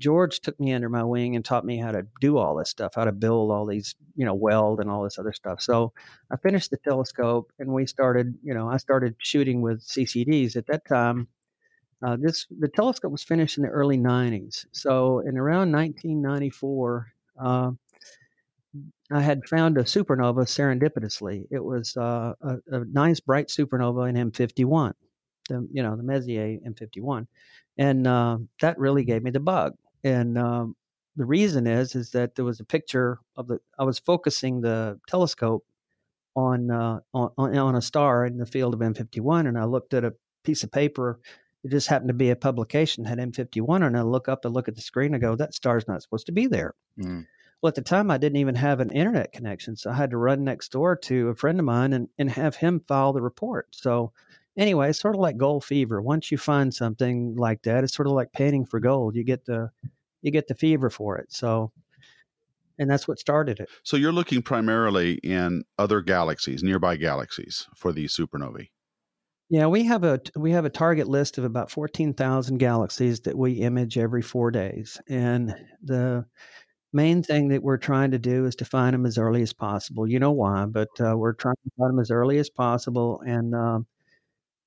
George 0.00 0.40
took 0.40 0.58
me 0.58 0.72
under 0.72 0.88
my 0.88 1.04
wing 1.04 1.36
and 1.36 1.44
taught 1.44 1.64
me 1.64 1.76
how 1.76 1.92
to 1.92 2.06
do 2.20 2.38
all 2.38 2.56
this 2.56 2.70
stuff, 2.70 2.94
how 2.96 3.04
to 3.04 3.12
build 3.12 3.52
all 3.52 3.66
these, 3.66 3.94
you 4.16 4.24
know, 4.24 4.34
weld 4.34 4.80
and 4.80 4.90
all 4.90 5.04
this 5.04 5.18
other 5.18 5.32
stuff. 5.32 5.60
So 5.60 5.92
I 6.30 6.36
finished 6.36 6.70
the 6.70 6.78
telescope 6.78 7.52
and 7.58 7.70
we 7.70 7.86
started, 7.86 8.34
you 8.42 8.54
know, 8.54 8.68
I 8.68 8.78
started 8.78 9.14
shooting 9.18 9.60
with 9.60 9.86
CCDs 9.86 10.56
at 10.56 10.66
that 10.66 10.86
time. 10.86 11.28
Uh, 12.02 12.16
this 12.18 12.46
the 12.58 12.68
telescope 12.68 13.12
was 13.12 13.22
finished 13.22 13.58
in 13.58 13.62
the 13.62 13.68
early 13.68 13.98
90s. 13.98 14.64
So 14.72 15.18
in 15.20 15.36
around 15.36 15.70
1994, 15.70 17.12
uh, 17.38 17.70
I 19.12 19.20
had 19.20 19.46
found 19.46 19.76
a 19.76 19.82
supernova 19.82 20.46
serendipitously. 20.46 21.44
It 21.50 21.62
was 21.62 21.94
uh, 21.98 22.32
a, 22.40 22.56
a, 22.72 22.84
nice 22.86 23.20
bright 23.20 23.48
supernova 23.48 24.08
in 24.08 24.30
M51, 24.30 24.94
the 25.50 25.68
you 25.70 25.82
know 25.82 25.94
the 25.94 26.02
Messier 26.02 26.58
M51, 26.66 27.26
and 27.76 28.06
uh, 28.06 28.38
that 28.62 28.78
really 28.78 29.04
gave 29.04 29.22
me 29.22 29.30
the 29.30 29.40
bug 29.40 29.74
and 30.04 30.38
um, 30.38 30.76
the 31.16 31.24
reason 31.24 31.66
is 31.66 31.94
is 31.94 32.10
that 32.10 32.34
there 32.34 32.44
was 32.44 32.60
a 32.60 32.64
picture 32.64 33.18
of 33.36 33.46
the 33.46 33.60
I 33.78 33.84
was 33.84 33.98
focusing 33.98 34.60
the 34.60 34.98
telescope 35.06 35.64
on 36.36 36.70
uh, 36.70 37.00
on 37.12 37.30
on 37.36 37.74
a 37.74 37.82
star 37.82 38.26
in 38.26 38.38
the 38.38 38.46
field 38.46 38.74
of 38.74 38.80
M51, 38.80 39.48
and 39.48 39.58
I 39.58 39.64
looked 39.64 39.94
at 39.94 40.04
a 40.04 40.14
piece 40.44 40.62
of 40.62 40.70
paper. 40.70 41.20
It 41.62 41.70
just 41.70 41.88
happened 41.88 42.08
to 42.08 42.14
be 42.14 42.30
a 42.30 42.36
publication 42.36 43.04
had 43.04 43.18
M51, 43.18 43.86
and 43.86 43.96
I 43.96 44.02
look 44.02 44.28
up 44.28 44.44
and 44.44 44.54
look 44.54 44.68
at 44.68 44.76
the 44.76 44.80
screen 44.80 45.14
and 45.14 45.20
go, 45.20 45.36
"That 45.36 45.54
star's 45.54 45.86
not 45.86 46.02
supposed 46.02 46.26
to 46.26 46.32
be 46.32 46.46
there." 46.46 46.74
Mm. 46.98 47.26
Well, 47.60 47.68
at 47.68 47.74
the 47.74 47.82
time, 47.82 48.10
I 48.10 48.16
didn't 48.16 48.38
even 48.38 48.54
have 48.54 48.80
an 48.80 48.90
internet 48.90 49.32
connection, 49.32 49.76
so 49.76 49.90
I 49.90 49.94
had 49.94 50.10
to 50.12 50.16
run 50.16 50.44
next 50.44 50.72
door 50.72 50.96
to 50.96 51.28
a 51.28 51.34
friend 51.34 51.58
of 51.58 51.66
mine 51.66 51.92
and, 51.92 52.08
and 52.18 52.30
have 52.30 52.56
him 52.56 52.80
file 52.88 53.12
the 53.12 53.20
report. 53.20 53.68
So 53.72 54.12
anyway, 54.56 54.90
it's 54.90 55.00
sort 55.00 55.14
of 55.14 55.20
like 55.20 55.36
gold 55.36 55.64
fever. 55.64 56.00
Once 56.00 56.30
you 56.30 56.38
find 56.38 56.72
something 56.72 57.36
like 57.36 57.62
that, 57.62 57.84
it's 57.84 57.94
sort 57.94 58.06
of 58.06 58.14
like 58.14 58.32
painting 58.32 58.64
for 58.66 58.80
gold. 58.80 59.14
You 59.16 59.24
get 59.24 59.44
the 59.44 59.70
you 60.22 60.30
get 60.30 60.48
the 60.48 60.54
fever 60.54 60.90
for 60.90 61.18
it. 61.18 61.32
So 61.32 61.72
and 62.78 62.90
that's 62.90 63.06
what 63.06 63.18
started 63.18 63.60
it. 63.60 63.68
So 63.82 63.96
you're 63.96 64.12
looking 64.12 64.42
primarily 64.42 65.14
in 65.22 65.64
other 65.78 66.00
galaxies, 66.00 66.62
nearby 66.62 66.96
galaxies, 66.96 67.66
for 67.76 67.92
these 67.92 68.16
supernovae. 68.16 68.70
Yeah, 69.50 69.66
we 69.66 69.84
have 69.84 70.04
a 70.04 70.20
we 70.36 70.52
have 70.52 70.64
a 70.64 70.70
target 70.70 71.08
list 71.08 71.36
of 71.36 71.44
about 71.44 71.70
fourteen 71.70 72.14
thousand 72.14 72.58
galaxies 72.58 73.20
that 73.22 73.36
we 73.36 73.52
image 73.54 73.98
every 73.98 74.22
four 74.22 74.50
days, 74.50 75.00
and 75.08 75.54
the 75.82 76.24
main 76.92 77.22
thing 77.22 77.48
that 77.48 77.62
we're 77.62 77.76
trying 77.76 78.12
to 78.12 78.18
do 78.18 78.46
is 78.46 78.56
to 78.56 78.64
find 78.64 78.94
them 78.94 79.06
as 79.06 79.18
early 79.18 79.42
as 79.42 79.52
possible. 79.52 80.08
You 80.08 80.20
know 80.20 80.30
why? 80.32 80.66
But 80.66 80.88
uh, 81.00 81.16
we're 81.16 81.34
trying 81.34 81.56
to 81.64 81.70
find 81.76 81.90
them 81.90 82.00
as 82.00 82.10
early 82.10 82.38
as 82.38 82.48
possible, 82.48 83.20
and 83.26 83.54
uh, 83.54 83.80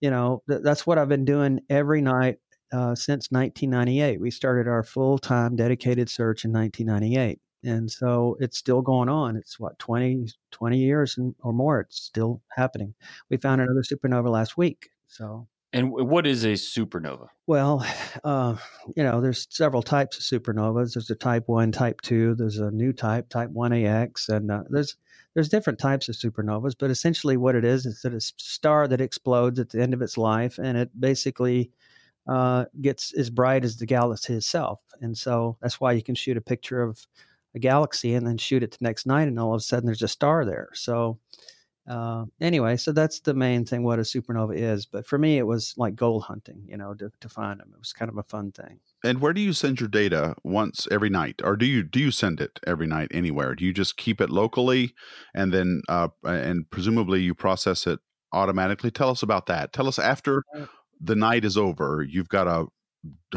you 0.04 0.12
know 0.12 0.44
th- 0.50 0.62
that's 0.62 0.86
what 0.86 0.98
I've 0.98 1.08
been 1.08 1.24
doing 1.24 1.62
every 1.70 2.02
night 2.02 2.38
uh, 2.74 2.94
since 2.94 3.32
1998. 3.32 4.20
We 4.20 4.32
started 4.32 4.68
our 4.68 4.84
full 4.84 5.18
time 5.18 5.56
dedicated 5.56 6.10
search 6.10 6.44
in 6.44 6.52
1998 6.52 7.40
and 7.64 7.90
so 7.90 8.36
it's 8.42 8.58
still 8.58 8.82
going 8.82 9.08
on. 9.08 9.38
It's 9.38 9.58
what 9.58 9.80
20 9.80 10.28
20 10.52 10.78
years 10.78 11.18
and, 11.18 11.34
or 11.42 11.54
more 11.54 11.80
it's 11.80 12.02
still 12.02 12.42
happening. 12.52 12.94
We 13.30 13.38
found 13.38 13.62
another 13.62 13.82
supernova 13.82 14.30
last 14.30 14.58
week 14.58 14.90
so 15.08 15.48
and 15.72 15.90
what 15.90 16.28
is 16.28 16.44
a 16.44 16.54
supernova? 16.54 17.28
Well 17.48 17.88
uh, 18.26 18.58
you 18.98 19.04
know 19.04 19.22
there's 19.22 19.48
several 19.50 19.82
types 19.82 20.18
of 20.18 20.24
supernovas. 20.24 20.96
There's 20.96 21.10
a 21.12 21.16
type 21.16 21.44
1 21.48 21.72
type 21.72 22.02
2 22.02 22.36
there's 22.36 22.58
a 22.58 22.72
new 22.72 22.92
type 22.92 23.30
type 23.30 23.52
1ax 23.52 24.28
and 24.28 24.52
uh, 24.52 24.64
there's 24.70 24.98
there's 25.34 25.50
different 25.50 25.80
types 25.80 26.10
of 26.10 26.16
supernovas 26.16 26.76
but 26.78 26.92
essentially 26.92 27.38
what 27.38 27.56
it 27.56 27.66
is 27.66 27.86
is 27.86 28.02
that 28.02 28.14
a 28.14 28.22
star 28.22 28.88
that 28.88 29.02
explodes 29.02 29.60
at 29.60 29.70
the 29.70 29.82
end 29.82 29.94
of 29.94 30.02
its 30.02 30.18
life 30.18 30.58
and 30.58 30.78
it 30.78 30.90
basically 31.00 31.72
uh, 32.28 32.66
gets 32.82 33.14
as 33.16 33.30
bright 33.30 33.66
as 33.66 33.78
the 33.78 33.86
galaxy 33.86 34.34
itself 34.34 34.80
and 35.02 35.18
so 35.18 35.58
that's 35.62 35.82
why 35.82 35.92
you 35.92 36.02
can 36.02 36.16
shoot 36.16 36.38
a 36.38 36.42
picture 36.42 36.82
of 36.82 37.06
a 37.56 37.60
galaxy 37.60 38.16
and 38.16 38.26
then 38.26 38.38
shoot 38.38 38.64
it 38.64 38.72
the 38.72 38.78
next 38.82 39.06
night, 39.06 39.28
and 39.28 39.40
all 39.40 39.54
of 39.54 39.60
a 39.60 39.64
sudden 39.64 39.86
there's 39.86 40.02
a 40.02 40.08
star 40.08 40.46
there. 40.46 40.70
So, 40.74 41.20
uh, 41.88 42.26
anyway, 42.40 42.78
so 42.78 42.92
that's 42.92 43.20
the 43.20 43.34
main 43.34 43.66
thing 43.66 43.84
what 43.84 44.00
a 44.00 44.04
supernova 44.04 44.56
is. 44.56 44.86
But 44.86 45.06
for 45.06 45.18
me, 45.18 45.38
it 45.38 45.46
was 45.46 45.74
like 45.78 45.96
gold 45.96 46.24
hunting, 46.24 46.64
you 46.68 46.78
know, 46.78 46.94
to, 46.94 47.12
to 47.20 47.30
find 47.30 47.60
them. 47.60 47.72
It 47.74 47.80
was 47.80 47.92
kind 47.92 48.10
of 48.10 48.18
a 48.18 48.24
fun 48.24 48.52
thing. 48.52 48.80
And 49.04 49.20
where 49.20 49.34
do 49.34 49.42
you 49.42 49.52
send 49.52 49.80
your 49.80 49.90
data 49.90 50.36
once 50.44 50.88
every 50.92 51.10
night, 51.10 51.42
or 51.44 51.58
do 51.58 51.66
you 51.66 51.84
do 51.84 52.00
you 52.00 52.12
send 52.12 52.40
it 52.40 52.60
every 52.66 52.88
night 52.88 53.10
anywhere? 53.12 53.54
Do 53.56 53.66
you 53.66 53.74
just 53.74 53.98
keep 53.98 54.22
it 54.22 54.30
locally, 54.30 54.94
and 55.36 55.54
then 55.54 55.82
uh, 55.90 56.08
and 56.24 56.70
presumably 56.70 57.22
you 57.22 57.36
process 57.36 57.86
it 57.86 58.00
automatically? 58.32 58.92
Tell 58.92 59.10
us 59.10 59.22
about 59.22 59.48
that. 59.48 59.74
Tell 59.74 59.88
us 59.88 60.00
after 60.00 60.44
the 61.02 61.16
night 61.16 61.44
is 61.44 61.58
over, 61.58 62.06
you've 62.08 62.30
got 62.30 62.48
a 62.48 62.68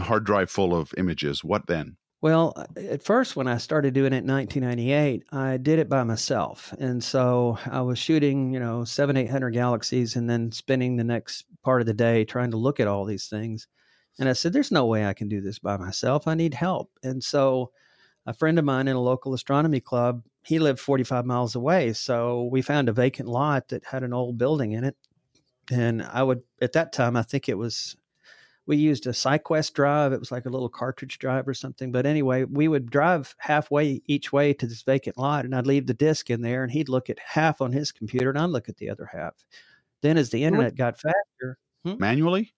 hard 0.01 0.25
drive 0.25 0.51
full 0.51 0.75
of 0.75 0.95
images. 0.97 1.43
What 1.43 1.67
then? 1.67 1.97
Well, 2.23 2.55
uh, 2.57 2.65
at 2.81 3.03
first, 3.03 3.37
when 3.37 3.47
I 3.47 3.59
started 3.59 3.95
doing 3.95 4.13
it 4.13 4.25
in 4.25 4.27
1998, 4.27 5.25
I 5.33 5.59
did 5.59 5.79
it 5.79 5.89
by 5.89 6.03
myself. 6.03 6.75
And 6.79 7.03
so 7.05 7.59
I 7.67 7.83
was 7.83 7.99
shooting, 7.99 8.53
you 8.53 8.61
know, 8.61 8.85
seven, 8.85 9.17
800 9.17 9.51
galaxies 9.51 10.17
and 10.17 10.29
then 10.29 10.51
spending 10.51 10.97
the 10.97 11.05
next 11.05 11.45
part 11.63 11.81
of 11.83 11.87
the 11.87 11.95
day 11.95 12.25
trying 12.25 12.51
to 12.53 12.57
look 12.57 12.81
at 12.81 12.89
all 12.89 13.05
these 13.05 13.29
things. 13.29 13.69
And 14.19 14.29
I 14.29 14.33
said, 14.33 14.53
there's 14.53 14.73
no 14.73 14.87
way 14.87 15.05
I 15.05 15.13
can 15.13 15.29
do 15.29 15.43
this 15.43 15.59
by 15.59 15.77
myself. 15.77 16.27
I 16.27 16.35
need 16.35 16.55
help. 16.55 16.91
And 17.03 17.23
so 17.23 17.71
a 18.25 18.33
friend 18.33 18.59
of 18.59 18.65
mine 18.65 18.89
in 18.89 18.97
a 18.97 19.01
local 19.01 19.35
astronomy 19.35 19.81
club, 19.81 20.23
he 20.43 20.59
lived 20.59 20.81
45 20.81 21.27
miles 21.27 21.55
away. 21.55 21.93
So 21.93 22.45
we 22.51 22.63
found 22.63 22.89
a 22.89 22.93
vacant 22.93 23.29
lot 23.29 23.69
that 23.69 23.85
had 23.85 24.03
an 24.03 24.15
old 24.15 24.39
building 24.39 24.73
in 24.73 24.85
it. 24.85 24.97
And 25.71 26.03
I 26.03 26.23
would, 26.23 26.43
at 26.63 26.73
that 26.73 26.93
time, 26.93 27.17
I 27.17 27.23
think 27.23 27.49
it 27.49 27.59
was 27.59 27.97
we 28.67 28.77
used 28.77 29.07
a 29.07 29.11
SyQuest 29.11 29.73
drive. 29.75 30.13
It 30.13 30.19
was 30.21 30.33
like 30.33 30.47
a 30.47 30.51
little 30.51 30.69
cartridge 30.69 31.19
drive 31.19 31.47
or 31.47 31.55
something. 31.55 31.93
But 31.93 32.05
anyway, 32.05 32.45
we 32.45 32.69
would 32.69 32.91
drive 32.91 33.35
halfway 33.39 34.03
each 34.07 34.33
way 34.33 34.53
to 34.55 34.67
this 34.67 34.83
vacant 34.83 35.17
lot, 35.17 35.45
and 35.45 35.55
I'd 35.55 35.67
leave 35.67 35.87
the 35.87 35.95
disk 35.95 36.31
in 36.31 36.43
there, 36.43 36.63
and 36.63 36.73
he'd 36.73 36.89
look 36.89 37.09
at 37.09 37.19
half 37.19 37.61
on 37.61 37.73
his 37.73 37.93
computer, 37.93 38.31
and 38.31 38.39
I'd 38.39 38.51
look 38.51 38.69
at 38.69 38.77
the 38.77 38.91
other 38.91 39.09
half. 39.11 39.35
Then, 40.03 40.19
as 40.19 40.31
the 40.31 40.45
internet 40.45 40.77
got 40.77 41.01
faster, 41.01 41.59
hmm? 41.85 41.95
manually. 41.99 42.53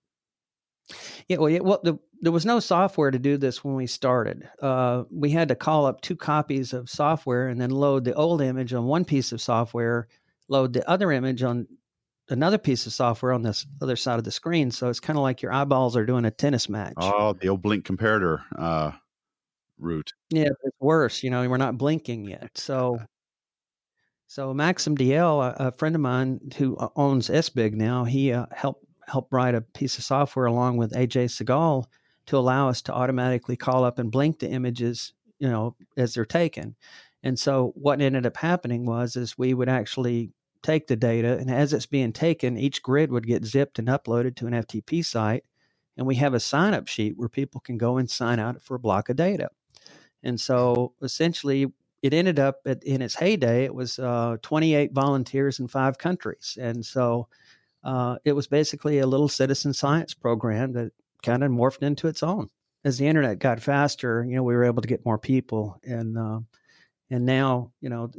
Yeah, 1.29 1.37
well, 1.37 1.51
yeah, 1.51 1.61
well, 1.61 1.81
the, 1.85 1.99
there 2.21 2.33
was 2.33 2.47
no 2.47 2.61
software 2.61 3.11
to 3.11 3.18
do 3.18 3.37
this 3.37 3.62
when 3.62 3.75
we 3.75 3.87
started. 3.87 4.49
Uh, 4.62 5.05
we 5.11 5.31
had 5.31 5.49
to 5.49 5.55
call 5.55 5.85
up 5.85 6.01
two 6.01 6.16
copies 6.16 6.73
of 6.73 6.88
software 6.88 7.49
and 7.49 7.61
then 7.61 7.71
load 7.71 8.05
the 8.05 8.14
old 8.14 8.40
image 8.40 8.73
on 8.73 8.87
one 8.87 9.05
piece 9.05 9.31
of 9.33 9.42
software, 9.42 10.09
load 10.49 10.73
the 10.73 10.88
other 10.88 11.12
image 11.12 11.42
on 11.42 11.66
another 12.30 12.58
piece 12.58 12.86
of 12.86 12.92
software 12.92 13.32
on 13.32 13.42
this 13.42 13.66
other 13.80 13.96
side 13.96 14.18
of 14.18 14.24
the 14.24 14.30
screen. 14.30 14.70
So 14.70 14.88
it's 14.88 15.00
kind 15.00 15.18
of 15.18 15.22
like 15.22 15.42
your 15.42 15.52
eyeballs 15.52 15.96
are 15.96 16.06
doing 16.06 16.24
a 16.24 16.30
tennis 16.30 16.68
match. 16.68 16.94
Oh, 16.96 17.32
the 17.32 17.48
old 17.48 17.62
blink 17.62 17.86
comparator 17.86 18.42
uh, 18.56 18.92
route. 19.78 20.12
Yeah, 20.30 20.50
it's 20.62 20.80
worse. 20.80 21.22
You 21.22 21.30
know, 21.30 21.48
we're 21.48 21.56
not 21.56 21.78
blinking 21.78 22.24
yet. 22.24 22.50
So, 22.56 23.00
so 24.26 24.52
Maxim 24.54 24.96
DL, 24.96 25.56
a, 25.58 25.68
a 25.68 25.72
friend 25.72 25.94
of 25.94 26.00
mine 26.00 26.40
who 26.56 26.76
owns 26.96 27.28
SBIG 27.28 27.74
now, 27.74 28.04
he 28.04 28.32
uh, 28.32 28.46
helped 28.52 28.84
help 29.08 29.32
write 29.32 29.54
a 29.54 29.62
piece 29.62 29.96
of 29.96 30.04
software 30.04 30.46
along 30.46 30.76
with 30.76 30.92
AJ 30.92 31.24
Segal 31.30 31.86
to 32.26 32.36
allow 32.36 32.68
us 32.68 32.82
to 32.82 32.92
automatically 32.92 33.56
call 33.56 33.84
up 33.84 33.98
and 33.98 34.12
blink 34.12 34.38
the 34.38 34.50
images, 34.50 35.14
you 35.38 35.48
know, 35.48 35.74
as 35.96 36.12
they're 36.12 36.26
taken. 36.26 36.76
And 37.22 37.38
so 37.38 37.72
what 37.74 38.00
ended 38.00 38.26
up 38.26 38.36
happening 38.36 38.84
was 38.84 39.16
is 39.16 39.38
we 39.38 39.54
would 39.54 39.68
actually 39.68 40.30
take 40.62 40.87
the 40.87 40.97
data, 40.97 41.37
and 41.38 41.51
as 41.51 41.73
it's 41.73 41.87
being 41.87 42.12
taken, 42.12 42.57
each 42.57 42.83
grid 42.83 43.11
would 43.11 43.27
get 43.27 43.44
zipped 43.44 43.79
and 43.79 43.88
uploaded 43.88 44.37
to 44.37 44.47
an 44.47 44.55
FTP 44.55 45.05
site. 45.05 45.44
And 45.97 46.07
we 46.07 46.16
have 46.16 46.35
a 46.35 46.40
sign 46.40 46.75
up 46.75 46.88
sheet 46.88 47.14
where 47.16 47.29
people 47.29 47.61
can 47.61 47.77
go 47.77 47.99
and 47.99 48.09
sign 48.09 48.38
out 48.38 48.62
for 48.62 48.77
a 48.77 48.81
block 48.81 49.09
of 49.09 49.16
data. 49.16 49.51
And 50.23 50.40
so 50.40 50.94
essentially, 51.03 51.73
it 52.03 52.14
ended 52.14 52.38
up 52.38 52.61
at, 52.66 52.83
in 52.85 53.03
its 53.03 53.14
heyday, 53.14 53.64
it 53.64 53.75
was 53.75 53.99
uh, 53.99 54.37
28 54.42 54.92
volunteers 54.92 55.59
in 55.59 55.68
five 55.68 55.99
countries. 55.99 56.57
And 56.61 56.85
so 56.85 57.29
uh, 57.83 58.16
it 58.25 58.33
was 58.33 58.47
basically 58.47 58.99
a 58.99 59.07
little 59.07 59.29
citizen 59.29 59.73
science 59.73 60.14
program 60.14 60.73
that 60.75 60.92
kind 61.23 61.42
of 61.42 61.51
morphed 61.51 61.83
into 61.83 62.09
its 62.09 62.23
own. 62.23 62.51
As 62.85 62.99
the 62.99 63.09
internet 63.09 63.40
got 63.40 63.61
faster, 63.61 64.25
you 64.25 64.37
know, 64.37 64.44
we 64.44 64.55
were 64.55 64.64
able 64.64 64.83
to 64.83 64.88
get 64.88 65.05
more 65.05 65.18
people. 65.18 65.79
And, 65.83 66.16
uh, 66.16 66.40
and 67.11 67.27
now, 67.27 67.73
you 67.81 67.88
know, 67.88 68.11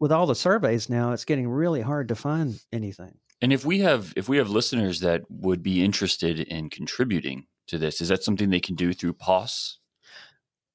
with 0.00 0.12
all 0.12 0.26
the 0.26 0.34
surveys 0.34 0.88
now, 0.88 1.12
it's 1.12 1.24
getting 1.24 1.48
really 1.48 1.80
hard 1.80 2.08
to 2.08 2.14
find 2.14 2.60
anything. 2.72 3.14
And 3.40 3.52
if 3.52 3.64
we 3.64 3.80
have 3.80 4.12
if 4.16 4.28
we 4.28 4.38
have 4.38 4.50
listeners 4.50 5.00
that 5.00 5.22
would 5.28 5.62
be 5.62 5.84
interested 5.84 6.40
in 6.40 6.70
contributing 6.70 7.46
to 7.68 7.78
this, 7.78 8.00
is 8.00 8.08
that 8.08 8.24
something 8.24 8.50
they 8.50 8.60
can 8.60 8.74
do 8.74 8.92
through 8.92 9.14
POS? 9.14 9.78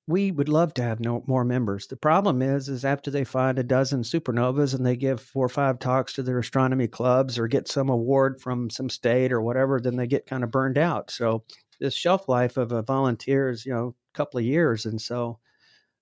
We 0.06 0.32
would 0.32 0.50
love 0.50 0.74
to 0.76 0.84
have 0.84 1.00
no, 1.00 1.24
more 1.28 1.46
members. 1.46 1.88
The 1.88 1.96
problem 1.96 2.42
is, 2.42 2.68
is 2.68 2.84
after 2.84 3.10
they 3.10 3.24
find 3.24 3.58
a 3.58 3.64
dozen 3.64 4.02
supernovas 4.02 4.76
and 4.76 4.86
they 4.86 4.98
give 4.98 5.22
four 5.22 5.46
or 5.46 5.50
five 5.50 5.80
talks 5.80 6.14
to 6.14 6.24
their 6.24 6.40
astronomy 6.40 6.90
clubs 6.90 7.40
or 7.40 7.48
get 7.48 7.70
some 7.70 7.88
award 7.90 8.42
from 8.42 8.70
some 8.70 8.90
state 8.90 9.32
or 9.32 9.42
whatever, 9.42 9.80
then 9.80 9.96
they 9.96 10.08
get 10.08 10.26
kind 10.26 10.44
of 10.44 10.52
burned 10.52 10.78
out. 10.78 11.10
So 11.10 11.46
this 11.80 11.96
shelf 11.96 12.28
life 12.28 12.58
of 12.58 12.74
a 12.74 12.82
volunteer 12.82 13.50
is, 13.50 13.66
you 13.66 13.74
know, 13.74 13.96
a 14.14 14.18
couple 14.18 14.40
of 14.40 14.46
years, 14.46 14.86
and 14.86 15.02
so 15.02 15.40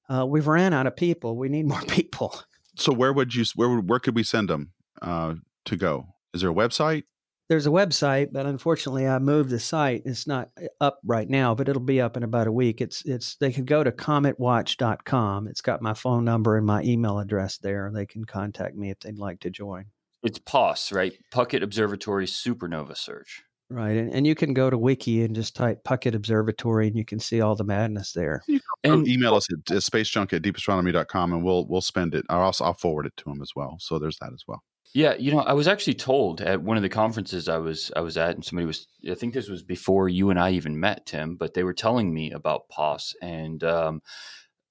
uh, 0.10 0.26
we've 0.26 0.48
ran 0.48 0.74
out 0.74 0.88
of 0.88 0.96
people. 0.96 1.38
We 1.38 1.50
need 1.50 1.68
more 1.68 1.82
people. 1.88 2.36
So 2.76 2.94
where 2.94 3.14
would 3.14 3.36
you 3.36 3.46
where 3.56 3.70
where 3.78 4.00
could 4.00 4.16
we 4.16 4.24
send 4.24 4.50
them 4.50 4.72
uh, 5.02 5.36
to 5.66 5.76
go? 5.76 6.08
Is 6.34 6.42
there 6.42 6.52
a 6.52 6.54
website? 6.54 7.04
There's 7.50 7.68
a 7.68 7.72
website, 7.72 8.30
but 8.32 8.46
unfortunately, 8.46 9.06
I 9.06 9.20
moved 9.20 9.50
the 9.50 9.60
site. 9.60 10.04
It's 10.06 10.26
not 10.26 10.52
uh, 10.58 10.68
up 10.80 11.00
right 11.04 11.30
now, 11.30 11.54
but 11.54 11.68
it'll 11.68 11.82
be 11.82 12.00
up 12.00 12.16
in 12.16 12.24
about 12.24 12.48
a 12.48 12.52
week. 12.52 12.80
It's 12.80 13.04
it's 13.04 13.36
they 13.36 13.52
can 13.52 13.66
go 13.66 13.84
to 13.84 13.92
cometwatch.com. 13.92 15.48
It's 15.48 15.62
got 15.62 15.82
my 15.82 15.94
phone 15.94 16.24
number 16.24 16.56
and 16.56 16.66
my 16.66 16.82
email 16.84 17.20
address 17.20 17.58
there. 17.58 17.92
They 17.94 18.06
can 18.06 18.24
contact 18.24 18.76
me 18.76 18.90
if 18.90 19.02
they'd 19.02 19.20
like 19.20 19.42
to 19.42 19.50
join. 19.50 19.88
It's 20.24 20.40
POS, 20.40 20.92
right? 20.92 21.14
Puckett 21.34 21.64
Observatory 21.64 22.26
Supernova 22.26 22.96
Search. 22.96 23.44
Right. 23.72 23.96
And, 23.96 24.12
and 24.12 24.28
you 24.28 24.36
can 24.36 24.54
go 24.54 24.70
to 24.70 24.78
Wiki 24.78 25.24
and 25.24 25.34
just 25.34 25.56
type 25.56 25.86
Puckett 25.86 26.14
Observatory 26.14 26.88
and 26.88 26.98
you 26.98 27.06
can 27.06 27.20
see 27.20 27.40
all 27.40 27.56
the 27.56 27.64
madness 27.64 28.12
there. 28.12 28.44
And 28.84 29.08
email 29.08 29.34
us 29.36 29.48
at 29.50 29.64
spacejunk 29.78 30.34
at 30.34 30.42
deepastronomy.com 30.42 31.32
and 31.32 31.44
we'll 31.44 31.66
we'll 31.68 31.80
spend 31.80 32.14
it. 32.14 32.26
I'll, 32.30 32.42
also, 32.42 32.66
I'll 32.66 32.74
forward 32.74 33.06
it 33.06 33.16
to 33.18 33.30
him 33.30 33.42
as 33.42 33.52
well. 33.56 33.78
So 33.80 33.98
there's 33.98 34.18
that 34.18 34.34
as 34.34 34.44
well. 34.46 34.62
Yeah, 34.94 35.14
you 35.14 35.32
know, 35.32 35.40
I 35.40 35.54
was 35.54 35.70
actually 35.70 35.94
told 35.94 36.42
at 36.42 36.62
one 36.62 36.76
of 36.76 36.84
the 36.84 36.90
conferences 36.90 37.48
I 37.48 37.60
was 37.60 37.94
I 37.96 38.02
was 38.02 38.18
at, 38.18 38.36
and 38.36 38.44
somebody 38.44 38.66
was 38.66 38.88
I 39.10 39.16
think 39.16 39.34
this 39.34 39.48
was 39.48 39.64
before 39.64 40.10
you 40.10 40.32
and 40.32 40.40
I 40.40 40.52
even 40.52 40.78
met, 40.78 41.06
Tim, 41.06 41.38
but 41.38 41.54
they 41.54 41.64
were 41.64 41.74
telling 41.74 42.14
me 42.14 42.32
about 42.32 42.68
POS, 42.68 43.16
and 43.22 43.64
um, 43.64 44.02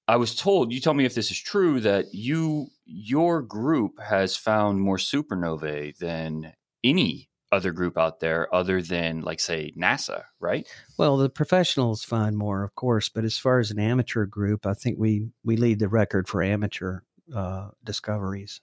I 0.07 0.17
was 0.17 0.35
told. 0.35 0.71
You 0.71 0.79
tell 0.79 0.93
me 0.93 1.05
if 1.05 1.15
this 1.15 1.31
is 1.31 1.39
true 1.39 1.79
that 1.79 2.13
you 2.13 2.67
your 2.85 3.41
group 3.41 3.99
has 3.99 4.35
found 4.35 4.79
more 4.79 4.97
supernovae 4.97 5.97
than 5.97 6.53
any 6.83 7.30
other 7.51 7.71
group 7.71 7.97
out 7.97 8.19
there 8.19 8.53
other 8.53 8.81
than 8.81 9.21
like 9.21 9.39
say 9.39 9.73
NASA, 9.77 10.23
right? 10.39 10.67
Well, 10.97 11.17
the 11.17 11.29
professionals 11.29 12.03
find 12.03 12.37
more, 12.37 12.63
of 12.63 12.75
course, 12.75 13.09
but 13.09 13.25
as 13.25 13.37
far 13.37 13.59
as 13.59 13.71
an 13.71 13.79
amateur 13.79 14.25
group, 14.25 14.65
I 14.65 14.73
think 14.73 14.97
we 14.97 15.27
we 15.43 15.57
lead 15.57 15.79
the 15.79 15.89
record 15.89 16.27
for 16.27 16.41
amateur 16.41 16.99
uh, 17.35 17.69
discoveries. 17.83 18.61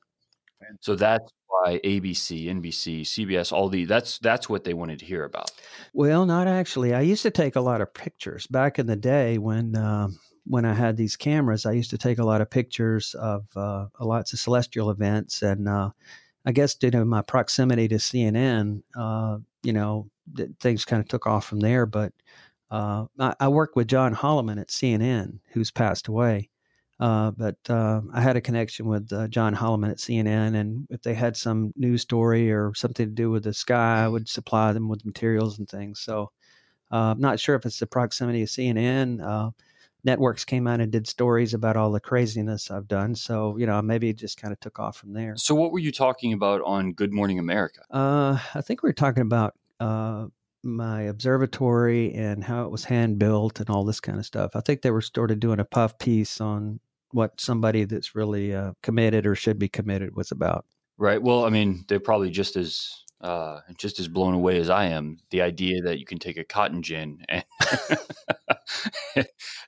So 0.81 0.97
that's 0.97 1.31
why 1.47 1.81
ABC, 1.85 2.47
NBC, 2.47 3.03
CBS, 3.03 3.53
all 3.53 3.69
the 3.69 3.85
that's 3.85 4.19
that's 4.19 4.49
what 4.49 4.65
they 4.65 4.75
wanted 4.75 4.99
to 5.01 5.05
hear 5.05 5.25
about. 5.25 5.51
Well, 5.93 6.27
not 6.27 6.47
actually. 6.47 6.95
I 6.95 7.03
used 7.03 7.23
to 7.23 7.31
take 7.31 7.57
a 7.57 7.61
lot 7.61 7.81
of 7.81 7.93
pictures 7.93 8.47
back 8.47 8.79
in 8.79 8.87
the 8.87 8.97
day 8.97 9.39
when. 9.39 9.77
Um, 9.77 10.19
when 10.51 10.65
I 10.65 10.73
had 10.73 10.97
these 10.97 11.15
cameras, 11.15 11.67
I 11.67 11.73
used 11.73 11.91
to 11.91 11.99
take 11.99 12.19
a 12.19 12.25
lot 12.25 12.41
of 12.41 12.49
pictures 12.49 13.15
of 13.15 13.45
uh, 13.55 13.89
lots 14.01 14.33
of 14.33 14.39
celestial 14.39 14.89
events, 14.89 15.43
and 15.43 15.69
uh, 15.69 15.91
I 16.49 16.53
guess 16.53 16.75
due 16.75 16.91
to 16.93 17.05
my 17.05 17.21
proximity 17.21 17.89
to 17.89 17.97
CNN, 17.97 18.83
uh, 18.97 19.37
you 19.63 19.75
know, 19.75 20.09
things 20.61 20.87
kind 20.87 20.99
of 20.99 21.07
took 21.07 21.27
off 21.27 21.45
from 21.45 21.61
there. 21.61 21.85
But 21.85 22.15
uh, 22.71 23.05
I, 23.21 23.35
I 23.39 23.49
worked 23.49 23.77
with 23.77 23.87
John 23.87 24.15
Holliman 24.15 24.59
at 24.59 24.69
CNN, 24.69 25.41
who's 25.51 25.71
passed 25.71 26.09
away. 26.09 26.49
Uh, 27.01 27.33
but 27.33 27.59
uh, 27.69 28.01
I 28.15 28.23
had 28.23 28.37
a 28.37 28.41
connection 28.41 28.87
with 28.87 29.13
uh, 29.13 29.29
John 29.29 29.55
Holliman 29.55 29.91
at 29.91 29.99
CNN, 29.99 30.57
and 30.57 30.87
if 30.89 31.03
they 31.03 31.13
had 31.13 31.37
some 31.37 31.75
news 31.77 32.01
story 32.01 32.51
or 32.51 32.73
something 32.75 33.07
to 33.07 33.13
do 33.13 33.31
with 33.31 33.45
the 33.45 33.53
sky, 33.53 34.03
I 34.03 34.09
would 34.09 34.27
supply 34.27 34.73
them 34.73 34.89
with 34.89 35.05
materials 35.05 35.59
and 35.59 35.69
things. 35.69 36.01
So 36.01 36.33
uh, 36.91 37.13
I'm 37.13 37.21
not 37.21 37.39
sure 37.39 37.57
if 37.57 37.67
it's 37.67 37.79
the 37.79 37.87
proximity 37.87 38.43
of 38.43 38.49
CNN. 38.49 39.53
Networks 40.05 40.45
came 40.45 40.67
out 40.67 40.81
and 40.81 40.93
did 40.93 41.07
stories 41.07 41.55
about 41.55 41.77
all 41.77 41.91
the 41.91 42.01
craziness 42.01 42.71
I've 42.71 42.89
done. 42.89 43.15
So, 43.15 43.57
you 43.57 43.67
know, 43.67 43.83
maybe 43.83 44.09
it 44.09 44.17
just 44.17 44.41
kind 44.41 44.53
of 44.53 44.61
took 44.61 44.79
off 44.79 44.97
from 44.97 45.13
there. 45.13 45.37
So, 45.37 45.55
what 45.55 45.73
were 45.73 45.79
you 45.79 45.93
talking 45.93 46.33
about 46.33 46.63
on 46.63 46.93
Good 46.93 47.13
Morning 47.13 47.39
America? 47.39 47.81
Uh, 47.91 48.39
I 48.55 48.61
think 48.61 48.83
we 48.83 48.89
were 48.89 48.95
talking 48.95 49.23
about 49.23 49.55
uh, 49.81 50.27
my 50.63 51.03
observatory 51.03 52.15
and 52.15 52.45
how 52.45 52.65
it 52.65 52.71
was 52.71 52.85
hand 52.85 53.19
built 53.19 53.61
and 53.61 53.71
all 53.71 53.85
this 53.85 54.01
kind 54.01 54.19
of 54.19 54.27
stuff. 54.27 54.53
I 54.55 54.61
think 54.61 54.83
they 54.83 54.91
were 54.91 55.01
sort 55.01 55.31
of 55.31 55.41
doing 55.41 55.61
a 55.61 55.65
puff 55.65 55.99
piece 55.99 56.41
on 56.41 56.81
what 57.13 57.41
somebody 57.41 57.85
that's 57.85 58.15
really 58.15 58.55
uh, 58.55 58.73
committed 58.83 59.27
or 59.27 59.35
should 59.35 59.59
be 59.59 59.69
committed 59.69 60.15
was 60.15 60.31
about. 60.31 60.67
Right. 60.99 61.23
Well, 61.23 61.45
I 61.45 61.51
mean, 61.51 61.85
they're 61.89 62.01
probably 62.01 62.31
just 62.31 62.57
as 62.57 63.05
uh, 63.21 63.61
just 63.77 63.99
as 63.99 64.09
blown 64.09 64.35
away 64.35 64.59
as 64.59 64.71
I 64.71 64.87
am. 64.87 65.19
The 65.31 65.43
idea 65.43 65.83
that 65.83 65.99
you 65.99 66.05
can 66.05 66.19
take 66.19 66.37
a 66.37 66.45
cotton 66.45 66.83
gin 66.83 67.25
and 67.29 67.45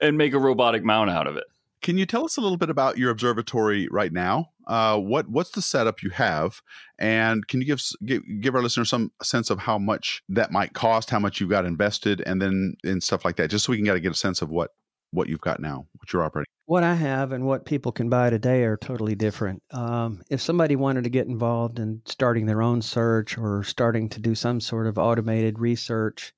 and 0.01 0.19
make 0.19 0.33
a 0.35 0.39
robotic 0.39 0.85
mount 0.85 1.11
out 1.11 1.27
of 1.27 1.37
it. 1.37 1.45
Can 1.83 1.97
you 1.97 2.05
tell 2.05 2.25
us 2.25 2.37
a 2.37 2.41
little 2.41 2.59
bit 2.59 2.69
about 2.69 2.99
your 2.99 3.11
observatory 3.11 3.89
right 3.91 4.13
now? 4.13 4.51
Uh, 4.67 4.99
what 4.99 5.29
what's 5.29 5.51
the 5.51 5.63
setup 5.63 6.03
you 6.03 6.11
have, 6.11 6.61
and 6.99 7.47
can 7.49 7.61
you 7.61 7.67
give, 7.67 7.83
give 8.05 8.23
give 8.41 8.55
our 8.55 8.63
listeners 8.63 8.89
some 8.89 9.11
sense 9.23 9.51
of 9.51 9.59
how 9.59 9.79
much 9.79 10.23
that 10.29 10.53
might 10.53 10.75
cost, 10.75 11.11
how 11.11 11.19
much 11.19 11.41
you've 11.41 11.51
got 11.51 11.65
invested, 11.65 12.23
and 12.27 12.41
then 12.41 12.75
and 12.85 13.03
stuff 13.03 13.25
like 13.25 13.37
that, 13.37 13.51
just 13.51 13.65
so 13.65 13.73
we 13.73 13.79
can 13.79 13.85
get 13.85 13.95
to 13.95 14.01
get 14.01 14.13
a 14.13 14.15
sense 14.15 14.43
of 14.43 14.51
what 14.51 14.71
what 15.13 15.29
you've 15.29 15.41
got 15.41 15.61
now, 15.61 15.87
what 15.99 16.13
you're 16.13 16.23
operating. 16.23 16.47
What 16.67 16.85
I 16.85 16.95
have 16.95 17.33
and 17.33 17.47
what 17.47 17.65
people 17.65 17.91
can 17.91 18.09
buy 18.09 18.31
today 18.31 18.63
are 18.63 18.77
totally 18.77 19.17
different. 19.17 19.61
Um, 19.73 20.23
if 20.31 20.41
somebody 20.41 20.77
wanted 20.77 21.03
to 21.05 21.11
get 21.11 21.27
involved 21.27 21.81
in 21.81 22.01
starting 22.05 22.47
their 22.47 22.63
own 22.63 22.81
search 22.81 23.37
or 23.37 23.65
starting 23.65 24.09
to 24.11 24.21
do 24.21 24.37
some 24.37 24.61
sort 24.61 24.87
of 24.87 24.99
automated 24.99 25.59
research, 25.59 26.33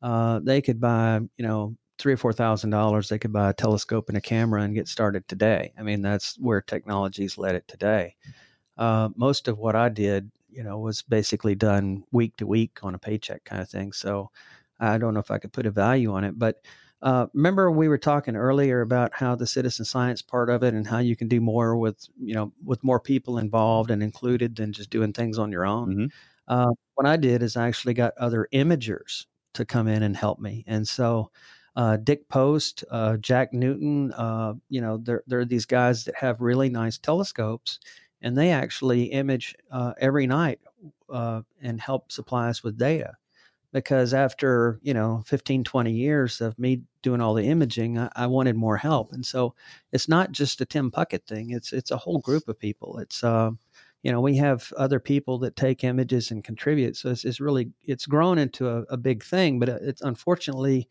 uh, 0.00 0.38
they 0.44 0.62
could 0.62 0.80
buy, 0.80 1.18
you 1.36 1.44
know, 1.44 1.76
three 2.02 2.14
or 2.14 2.16
four 2.16 2.32
thousand 2.32 2.70
dollars, 2.70 3.08
they 3.08 3.18
could 3.18 3.32
buy 3.32 3.50
a 3.50 3.54
telescope 3.54 4.08
and 4.08 4.18
a 4.18 4.20
camera 4.20 4.62
and 4.62 4.74
get 4.74 4.88
started 4.88 5.26
today. 5.28 5.72
I 5.78 5.82
mean, 5.82 6.02
that's 6.02 6.36
where 6.40 6.60
technology's 6.60 7.38
led 7.38 7.54
it 7.54 7.68
today. 7.68 8.16
Uh, 8.76 9.10
most 9.14 9.46
of 9.46 9.58
what 9.58 9.76
I 9.76 9.88
did, 9.88 10.28
you 10.50 10.64
know, 10.64 10.78
was 10.78 11.02
basically 11.02 11.54
done 11.54 12.02
week 12.10 12.36
to 12.38 12.46
week 12.46 12.80
on 12.82 12.96
a 12.96 12.98
paycheck 12.98 13.44
kind 13.44 13.62
of 13.62 13.68
thing. 13.68 13.92
So 13.92 14.30
I 14.80 14.98
don't 14.98 15.14
know 15.14 15.20
if 15.20 15.30
I 15.30 15.38
could 15.38 15.52
put 15.52 15.64
a 15.64 15.70
value 15.70 16.12
on 16.12 16.24
it, 16.24 16.36
but 16.36 16.56
uh, 17.02 17.26
remember 17.34 17.70
we 17.70 17.86
were 17.86 17.98
talking 17.98 18.34
earlier 18.34 18.80
about 18.80 19.14
how 19.14 19.36
the 19.36 19.46
citizen 19.46 19.84
science 19.84 20.22
part 20.22 20.50
of 20.50 20.64
it 20.64 20.74
and 20.74 20.86
how 20.86 20.98
you 20.98 21.14
can 21.14 21.28
do 21.28 21.40
more 21.40 21.76
with 21.76 22.08
you 22.20 22.34
know 22.34 22.52
with 22.64 22.82
more 22.82 22.98
people 22.98 23.38
involved 23.38 23.92
and 23.92 24.02
included 24.02 24.56
than 24.56 24.72
just 24.72 24.90
doing 24.90 25.12
things 25.12 25.38
on 25.38 25.52
your 25.52 25.64
own. 25.64 25.88
Mm-hmm. 25.88 26.06
Uh, 26.48 26.72
what 26.94 27.06
I 27.06 27.16
did 27.16 27.44
is 27.44 27.56
I 27.56 27.68
actually 27.68 27.94
got 27.94 28.12
other 28.18 28.48
imagers 28.52 29.26
to 29.54 29.64
come 29.64 29.86
in 29.86 30.02
and 30.02 30.16
help 30.16 30.40
me, 30.40 30.64
and 30.66 30.86
so 30.88 31.30
uh, 31.74 31.96
Dick 31.96 32.28
Post, 32.28 32.84
uh, 32.90 33.16
Jack 33.16 33.52
Newton, 33.52 34.12
uh, 34.12 34.54
you 34.68 34.80
know, 34.80 34.98
there, 34.98 35.22
there 35.26 35.40
are 35.40 35.44
these 35.44 35.66
guys 35.66 36.04
that 36.04 36.16
have 36.16 36.40
really 36.40 36.68
nice 36.68 36.98
telescopes, 36.98 37.78
and 38.20 38.36
they 38.36 38.50
actually 38.50 39.04
image 39.04 39.54
uh, 39.70 39.92
every 39.98 40.26
night 40.26 40.60
uh, 41.10 41.42
and 41.60 41.80
help 41.80 42.12
supply 42.12 42.48
us 42.48 42.62
with 42.62 42.78
data. 42.78 43.14
Because 43.72 44.12
after, 44.12 44.78
you 44.82 44.92
know, 44.92 45.22
15, 45.24 45.64
20 45.64 45.92
years 45.92 46.42
of 46.42 46.58
me 46.58 46.82
doing 47.00 47.22
all 47.22 47.32
the 47.32 47.44
imaging, 47.44 47.98
I, 47.98 48.10
I 48.14 48.26
wanted 48.26 48.54
more 48.54 48.76
help. 48.76 49.12
And 49.12 49.24
so 49.24 49.54
it's 49.92 50.08
not 50.08 50.30
just 50.30 50.60
a 50.60 50.66
Tim 50.66 50.90
Puckett 50.90 51.24
thing, 51.26 51.50
it's, 51.50 51.72
it's 51.72 51.90
a 51.90 51.96
whole 51.96 52.18
group 52.18 52.48
of 52.48 52.58
people. 52.58 52.98
It's, 52.98 53.24
uh, 53.24 53.50
you 54.02 54.12
know, 54.12 54.20
we 54.20 54.36
have 54.36 54.70
other 54.76 55.00
people 55.00 55.38
that 55.38 55.56
take 55.56 55.84
images 55.84 56.30
and 56.30 56.44
contribute. 56.44 56.96
So 56.96 57.08
it's, 57.10 57.24
it's 57.24 57.40
really, 57.40 57.70
it's 57.82 58.04
grown 58.04 58.36
into 58.36 58.68
a, 58.68 58.82
a 58.90 58.98
big 58.98 59.24
thing, 59.24 59.58
but 59.58 59.70
it's 59.70 60.02
unfortunately, 60.02 60.86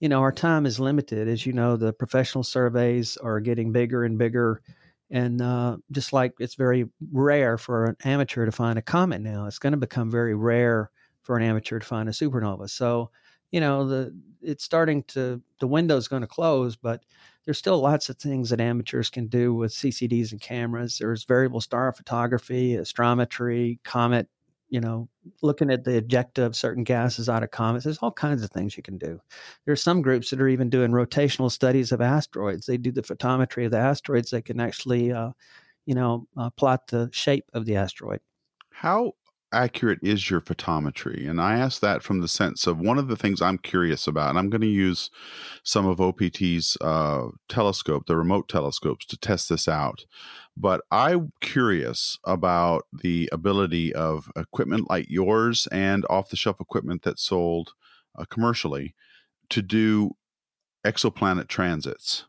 you 0.00 0.08
know, 0.08 0.20
our 0.20 0.32
time 0.32 0.66
is 0.66 0.80
limited. 0.80 1.28
As 1.28 1.44
you 1.44 1.52
know, 1.52 1.76
the 1.76 1.92
professional 1.92 2.42
surveys 2.42 3.16
are 3.18 3.38
getting 3.38 3.70
bigger 3.70 4.04
and 4.04 4.18
bigger. 4.18 4.62
And 5.10 5.42
uh, 5.42 5.76
just 5.92 6.12
like 6.12 6.32
it's 6.40 6.54
very 6.54 6.86
rare 7.12 7.58
for 7.58 7.84
an 7.86 7.96
amateur 8.04 8.46
to 8.46 8.52
find 8.52 8.78
a 8.78 8.82
comet 8.82 9.20
now, 9.20 9.46
it's 9.46 9.58
going 9.58 9.72
to 9.72 9.76
become 9.76 10.10
very 10.10 10.34
rare 10.34 10.90
for 11.22 11.36
an 11.36 11.42
amateur 11.42 11.78
to 11.78 11.86
find 11.86 12.08
a 12.08 12.12
supernova. 12.12 12.70
So, 12.70 13.10
you 13.50 13.60
know, 13.60 13.86
the 13.86 14.14
it's 14.40 14.64
starting 14.64 15.02
to 15.04 15.42
the 15.60 15.66
window's 15.66 16.08
going 16.08 16.22
to 16.22 16.28
close, 16.28 16.76
but 16.76 17.04
there's 17.44 17.58
still 17.58 17.80
lots 17.80 18.08
of 18.08 18.16
things 18.16 18.50
that 18.50 18.60
amateurs 18.60 19.10
can 19.10 19.26
do 19.26 19.52
with 19.52 19.72
CCDs 19.72 20.32
and 20.32 20.40
cameras. 20.40 20.98
There's 20.98 21.24
variable 21.24 21.60
star 21.60 21.92
photography, 21.92 22.74
astrometry, 22.74 23.80
comet 23.84 24.28
you 24.70 24.80
know, 24.80 25.08
looking 25.42 25.70
at 25.70 25.84
the 25.84 26.00
ejecta 26.00 26.38
of 26.38 26.56
certain 26.56 26.84
gases 26.84 27.28
out 27.28 27.42
of 27.42 27.50
comets. 27.50 27.84
There's 27.84 27.98
all 27.98 28.12
kinds 28.12 28.42
of 28.42 28.50
things 28.50 28.76
you 28.76 28.82
can 28.82 28.98
do. 28.98 29.20
There 29.66 29.72
are 29.72 29.76
some 29.76 30.00
groups 30.00 30.30
that 30.30 30.40
are 30.40 30.48
even 30.48 30.70
doing 30.70 30.92
rotational 30.92 31.50
studies 31.50 31.92
of 31.92 32.00
asteroids. 32.00 32.66
They 32.66 32.76
do 32.76 32.92
the 32.92 33.02
photometry 33.02 33.64
of 33.64 33.72
the 33.72 33.78
asteroids. 33.78 34.30
They 34.30 34.42
can 34.42 34.60
actually, 34.60 35.12
uh, 35.12 35.32
you 35.86 35.94
know, 35.94 36.26
uh, 36.36 36.50
plot 36.50 36.86
the 36.86 37.10
shape 37.12 37.44
of 37.52 37.66
the 37.66 37.76
asteroid. 37.76 38.20
How 38.70 39.14
accurate 39.52 39.98
is 40.02 40.30
your 40.30 40.40
photometry? 40.40 41.28
And 41.28 41.40
I 41.40 41.58
ask 41.58 41.80
that 41.80 42.02
from 42.02 42.20
the 42.20 42.28
sense 42.28 42.66
of 42.66 42.78
one 42.78 42.98
of 42.98 43.08
the 43.08 43.16
things 43.16 43.42
I'm 43.42 43.58
curious 43.58 44.06
about, 44.06 44.30
and 44.30 44.38
I'm 44.38 44.50
going 44.50 44.60
to 44.60 44.66
use 44.66 45.10
some 45.62 45.86
of 45.86 46.00
OPT's 46.00 46.76
uh, 46.80 47.28
telescope, 47.48 48.06
the 48.06 48.16
remote 48.16 48.48
telescopes, 48.48 49.06
to 49.06 49.16
test 49.16 49.48
this 49.48 49.68
out. 49.68 50.04
But 50.56 50.82
I'm 50.90 51.32
curious 51.40 52.18
about 52.24 52.86
the 52.92 53.28
ability 53.32 53.92
of 53.94 54.30
equipment 54.36 54.88
like 54.90 55.06
yours 55.08 55.66
and 55.72 56.04
off 56.10 56.30
the 56.30 56.36
shelf 56.36 56.60
equipment 56.60 57.02
that's 57.02 57.22
sold 57.22 57.72
uh, 58.18 58.24
commercially 58.28 58.94
to 59.50 59.62
do 59.62 60.12
exoplanet 60.84 61.48
transits 61.48 62.24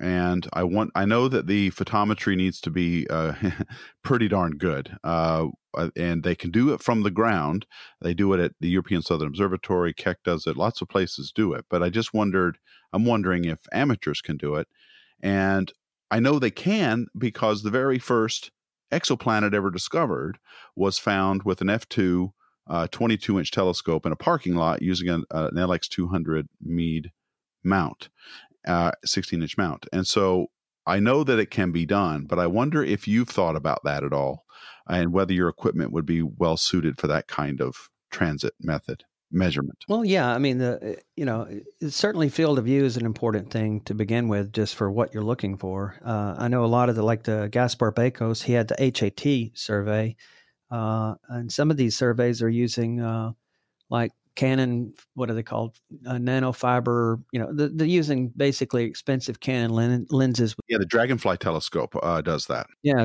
and 0.00 0.48
I 0.54 0.64
want 0.64 0.90
I 0.94 1.04
know 1.04 1.28
that 1.28 1.46
the 1.46 1.70
photometry 1.70 2.36
needs 2.36 2.60
to 2.62 2.70
be 2.70 3.06
uh, 3.08 3.34
pretty 4.02 4.28
darn 4.28 4.52
good, 4.52 4.96
uh, 5.04 5.48
and 5.96 6.22
they 6.22 6.34
can 6.34 6.50
do 6.50 6.72
it 6.72 6.82
from 6.82 7.02
the 7.02 7.10
ground. 7.10 7.66
They 8.00 8.14
do 8.14 8.32
it 8.32 8.40
at 8.40 8.52
the 8.60 8.68
European 8.68 9.02
Southern 9.02 9.28
Observatory. 9.28 9.92
Keck 9.92 10.22
does 10.24 10.46
it. 10.46 10.56
Lots 10.56 10.80
of 10.80 10.88
places 10.88 11.32
do 11.34 11.52
it, 11.52 11.64
but 11.68 11.82
I 11.82 11.90
just 11.90 12.14
wondered. 12.14 12.58
I'm 12.92 13.04
wondering 13.04 13.44
if 13.44 13.60
amateurs 13.72 14.20
can 14.20 14.36
do 14.36 14.56
it, 14.56 14.66
and 15.22 15.72
I 16.10 16.18
know 16.18 16.38
they 16.38 16.50
can 16.50 17.06
because 17.16 17.62
the 17.62 17.70
very 17.70 17.98
first 17.98 18.50
exoplanet 18.92 19.54
ever 19.54 19.70
discovered 19.70 20.38
was 20.74 20.98
found 20.98 21.44
with 21.44 21.60
an 21.60 21.68
f2 21.68 22.32
uh, 22.66 22.88
22 22.90 23.38
inch 23.38 23.52
telescope 23.52 24.04
in 24.04 24.12
a 24.12 24.16
parking 24.16 24.56
lot 24.56 24.82
using 24.82 25.08
an, 25.08 25.24
uh, 25.32 25.48
an 25.52 25.56
LX200 25.56 26.48
Meade 26.60 27.12
mount 27.62 28.08
uh, 28.66 28.92
16 29.04 29.42
inch 29.42 29.56
mount. 29.56 29.86
And 29.92 30.06
so 30.06 30.48
I 30.86 30.98
know 31.00 31.24
that 31.24 31.38
it 31.38 31.50
can 31.50 31.72
be 31.72 31.86
done, 31.86 32.24
but 32.24 32.38
I 32.38 32.46
wonder 32.46 32.82
if 32.82 33.06
you've 33.06 33.28
thought 33.28 33.56
about 33.56 33.80
that 33.84 34.04
at 34.04 34.12
all 34.12 34.44
and 34.88 35.12
whether 35.12 35.32
your 35.32 35.48
equipment 35.48 35.92
would 35.92 36.06
be 36.06 36.22
well 36.22 36.56
suited 36.56 36.98
for 36.98 37.06
that 37.06 37.28
kind 37.28 37.60
of 37.60 37.88
transit 38.10 38.54
method 38.60 39.04
measurement. 39.32 39.84
Well, 39.88 40.04
yeah, 40.04 40.28
I 40.28 40.38
mean 40.38 40.58
the 40.58 40.98
you 41.16 41.24
know 41.24 41.46
certainly 41.88 42.28
field 42.28 42.58
of 42.58 42.64
view 42.64 42.84
is 42.84 42.96
an 42.96 43.06
important 43.06 43.50
thing 43.50 43.80
to 43.82 43.94
begin 43.94 44.28
with, 44.28 44.52
just 44.52 44.74
for 44.74 44.90
what 44.90 45.14
you're 45.14 45.22
looking 45.22 45.56
for. 45.56 45.96
Uh, 46.04 46.34
I 46.36 46.48
know 46.48 46.64
a 46.64 46.66
lot 46.66 46.88
of 46.88 46.96
the 46.96 47.02
like 47.02 47.22
the 47.22 47.48
Gaspar 47.50 47.92
Bakos, 47.92 48.42
he 48.42 48.52
had 48.52 48.68
the 48.68 48.76
HAT 48.76 49.56
survey, 49.56 50.16
uh, 50.70 51.14
and 51.28 51.50
some 51.50 51.70
of 51.70 51.76
these 51.76 51.96
surveys 51.96 52.42
are 52.42 52.48
using 52.48 53.00
uh, 53.00 53.32
like 53.88 54.12
Canon, 54.36 54.94
what 55.14 55.30
are 55.30 55.34
they 55.34 55.42
called? 55.42 55.76
Uh, 56.06 56.14
nanofiber. 56.14 57.22
You 57.32 57.40
know, 57.40 57.48
they're, 57.52 57.86
using 57.86 58.28
basically 58.28 58.84
expensive 58.84 59.40
Canon 59.40 59.70
len- 59.70 60.06
lenses. 60.10 60.54
Yeah, 60.68 60.78
the 60.78 60.86
Dragonfly 60.86 61.36
telescope 61.38 61.96
uh, 62.02 62.20
does 62.20 62.46
that. 62.46 62.68
Yeah, 62.82 63.04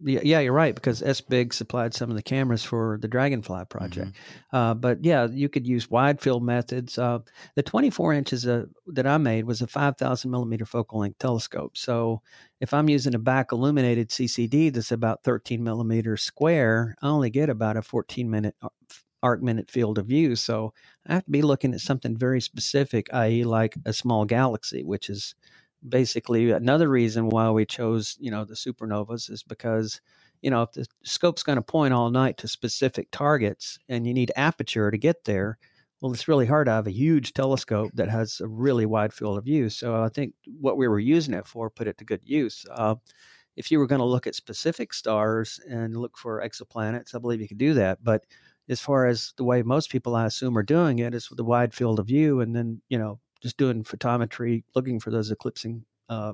yeah, 0.00 0.40
you're 0.40 0.52
right 0.52 0.74
because 0.74 1.00
SBIG 1.00 1.52
supplied 1.52 1.94
some 1.94 2.10
of 2.10 2.16
the 2.16 2.22
cameras 2.22 2.64
for 2.64 2.98
the 3.00 3.08
Dragonfly 3.08 3.64
project. 3.70 4.12
Mm-hmm. 4.12 4.56
Uh, 4.56 4.74
but 4.74 5.04
yeah, 5.04 5.28
you 5.30 5.48
could 5.48 5.66
use 5.66 5.90
wide 5.90 6.20
field 6.20 6.42
methods. 6.44 6.98
Uh, 6.98 7.20
the 7.54 7.62
24 7.62 8.12
inches 8.12 8.46
uh, 8.46 8.64
that 8.88 9.06
I 9.06 9.16
made 9.18 9.44
was 9.44 9.62
a 9.62 9.66
5,000 9.66 10.30
millimeter 10.30 10.66
focal 10.66 11.00
length 11.00 11.18
telescope. 11.18 11.76
So 11.76 12.20
if 12.60 12.74
I'm 12.74 12.88
using 12.88 13.14
a 13.14 13.18
back 13.18 13.52
illuminated 13.52 14.10
CCD 14.10 14.72
that's 14.72 14.92
about 14.92 15.22
13 15.22 15.62
millimeters 15.62 16.22
square, 16.22 16.96
I 17.00 17.08
only 17.08 17.30
get 17.30 17.48
about 17.48 17.76
a 17.76 17.82
14 17.82 18.28
minute 18.28 18.56
uh, 18.60 18.68
arc 19.24 19.42
minute 19.42 19.70
field 19.72 19.98
of 19.98 20.06
view. 20.06 20.36
So 20.36 20.74
I 21.08 21.14
have 21.14 21.26
to 21.26 21.32
be 21.32 21.42
looking 21.42 21.74
at 21.74 21.80
something 21.80 22.16
very 22.18 22.42
specific, 22.42 23.08
i.e., 23.14 23.44
like 23.44 23.76
a 23.86 23.94
small 23.94 24.26
galaxy, 24.26 24.84
which 24.84 25.10
is 25.10 25.34
basically 25.88 26.50
another 26.52 26.88
reason 26.88 27.28
why 27.28 27.50
we 27.50 27.66
chose 27.66 28.16
you 28.20 28.30
know 28.30 28.44
the 28.44 28.54
supernovas 28.54 29.30
is 29.30 29.42
because 29.42 30.00
you 30.42 30.50
know 30.50 30.62
if 30.62 30.72
the 30.72 30.86
scope's 31.04 31.42
going 31.42 31.56
to 31.56 31.62
point 31.62 31.94
all 31.94 32.10
night 32.10 32.38
to 32.38 32.48
specific 32.48 33.08
targets 33.12 33.78
and 33.88 34.06
you 34.06 34.14
need 34.14 34.32
aperture 34.36 34.90
to 34.90 34.98
get 34.98 35.24
there 35.24 35.58
well 36.00 36.12
it's 36.12 36.28
really 36.28 36.46
hard 36.46 36.66
to 36.66 36.72
have 36.72 36.86
a 36.86 36.92
huge 36.92 37.34
telescope 37.34 37.90
that 37.94 38.08
has 38.08 38.40
a 38.40 38.48
really 38.48 38.86
wide 38.86 39.12
field 39.12 39.38
of 39.38 39.44
view 39.44 39.68
so 39.68 40.02
i 40.02 40.08
think 40.08 40.34
what 40.60 40.78
we 40.78 40.88
were 40.88 41.00
using 41.00 41.34
it 41.34 41.46
for 41.46 41.68
put 41.70 41.88
it 41.88 41.98
to 41.98 42.04
good 42.04 42.22
use 42.24 42.64
uh, 42.72 42.94
if 43.56 43.70
you 43.70 43.78
were 43.78 43.86
going 43.86 44.00
to 44.00 44.04
look 44.06 44.26
at 44.26 44.34
specific 44.34 44.94
stars 44.94 45.60
and 45.68 45.96
look 45.96 46.16
for 46.18 46.42
exoplanets 46.42 47.14
i 47.14 47.18
believe 47.18 47.40
you 47.42 47.48
could 47.48 47.58
do 47.58 47.74
that 47.74 48.02
but 48.02 48.24
as 48.68 48.80
far 48.80 49.06
as 49.06 49.32
the 49.36 49.44
way 49.44 49.62
most 49.62 49.90
people 49.90 50.14
i 50.14 50.26
assume 50.26 50.56
are 50.56 50.62
doing 50.62 50.98
it 50.98 51.14
is 51.14 51.30
with 51.30 51.38
a 51.38 51.44
wide 51.44 51.74
field 51.74 51.98
of 51.98 52.06
view 52.06 52.40
and 52.40 52.54
then 52.54 52.80
you 52.88 52.98
know 52.98 53.18
just 53.44 53.58
doing 53.58 53.84
photometry, 53.84 54.64
looking 54.74 54.98
for 54.98 55.10
those 55.10 55.30
eclipsing 55.30 55.84
uh, 56.08 56.32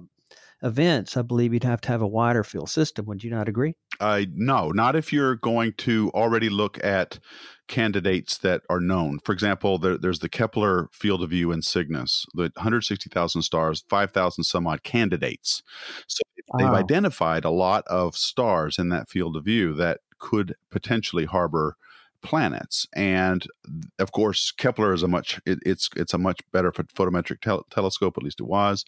events, 0.63 1.17
I 1.17 1.23
believe 1.23 1.53
you'd 1.53 1.65
have 1.65 1.81
to 1.81 1.89
have 1.89 2.03
a 2.03 2.07
wider 2.07 2.45
field 2.45 2.71
system. 2.71 3.05
Would 3.07 3.25
you 3.25 3.33
not 3.33 3.49
agree? 3.49 3.75
Uh, 3.99 4.23
no, 4.33 4.71
not 4.71 4.95
if 4.95 5.13
you're 5.13 5.35
going 5.35 5.73
to 5.79 6.13
already 6.15 6.49
look 6.49 6.83
at 6.85 7.19
candidates 7.67 8.39
that 8.39 8.63
are 8.71 8.79
known. 8.79 9.19
For 9.25 9.33
example, 9.33 9.77
there, 9.79 9.99
there's 9.99 10.21
the 10.21 10.29
Kepler 10.29 10.89
field 10.93 11.25
of 11.25 11.31
view 11.31 11.51
in 11.51 11.63
Cygnus, 11.63 12.25
the 12.33 12.53
160,000 12.55 13.43
stars, 13.43 13.85
5,000 13.91 14.45
some 14.45 14.69
odd 14.69 14.85
candidates. 14.85 15.65
So 16.07 16.23
they've 16.59 16.69
wow. 16.69 16.77
identified 16.77 17.45
a 17.45 17.51
lot 17.51 17.83
of 17.89 18.17
stars 18.17 18.79
in 18.79 18.89
that 18.91 19.11
field 19.11 19.37
of 19.37 19.45
view 19.45 19.75
that 19.75 19.99
could 20.21 20.55
potentially 20.71 21.25
harbor 21.25 21.77
planets 22.23 22.87
and 22.95 23.47
of 23.99 24.13
course 24.13 24.53
kepler 24.53 24.93
is 24.93 25.03
a 25.03 25.09
much 25.09 25.41
it, 25.47 25.59
it's 25.65 25.89
it's 25.97 26.15
a 26.15 26.19
much 26.19 26.41
better 26.53 26.71
photometric 26.73 27.41
tel- 27.41 27.67
telescope 27.71 28.17
at 28.17 28.23
least 28.23 28.41
it 28.41 28.47
was 28.47 28.85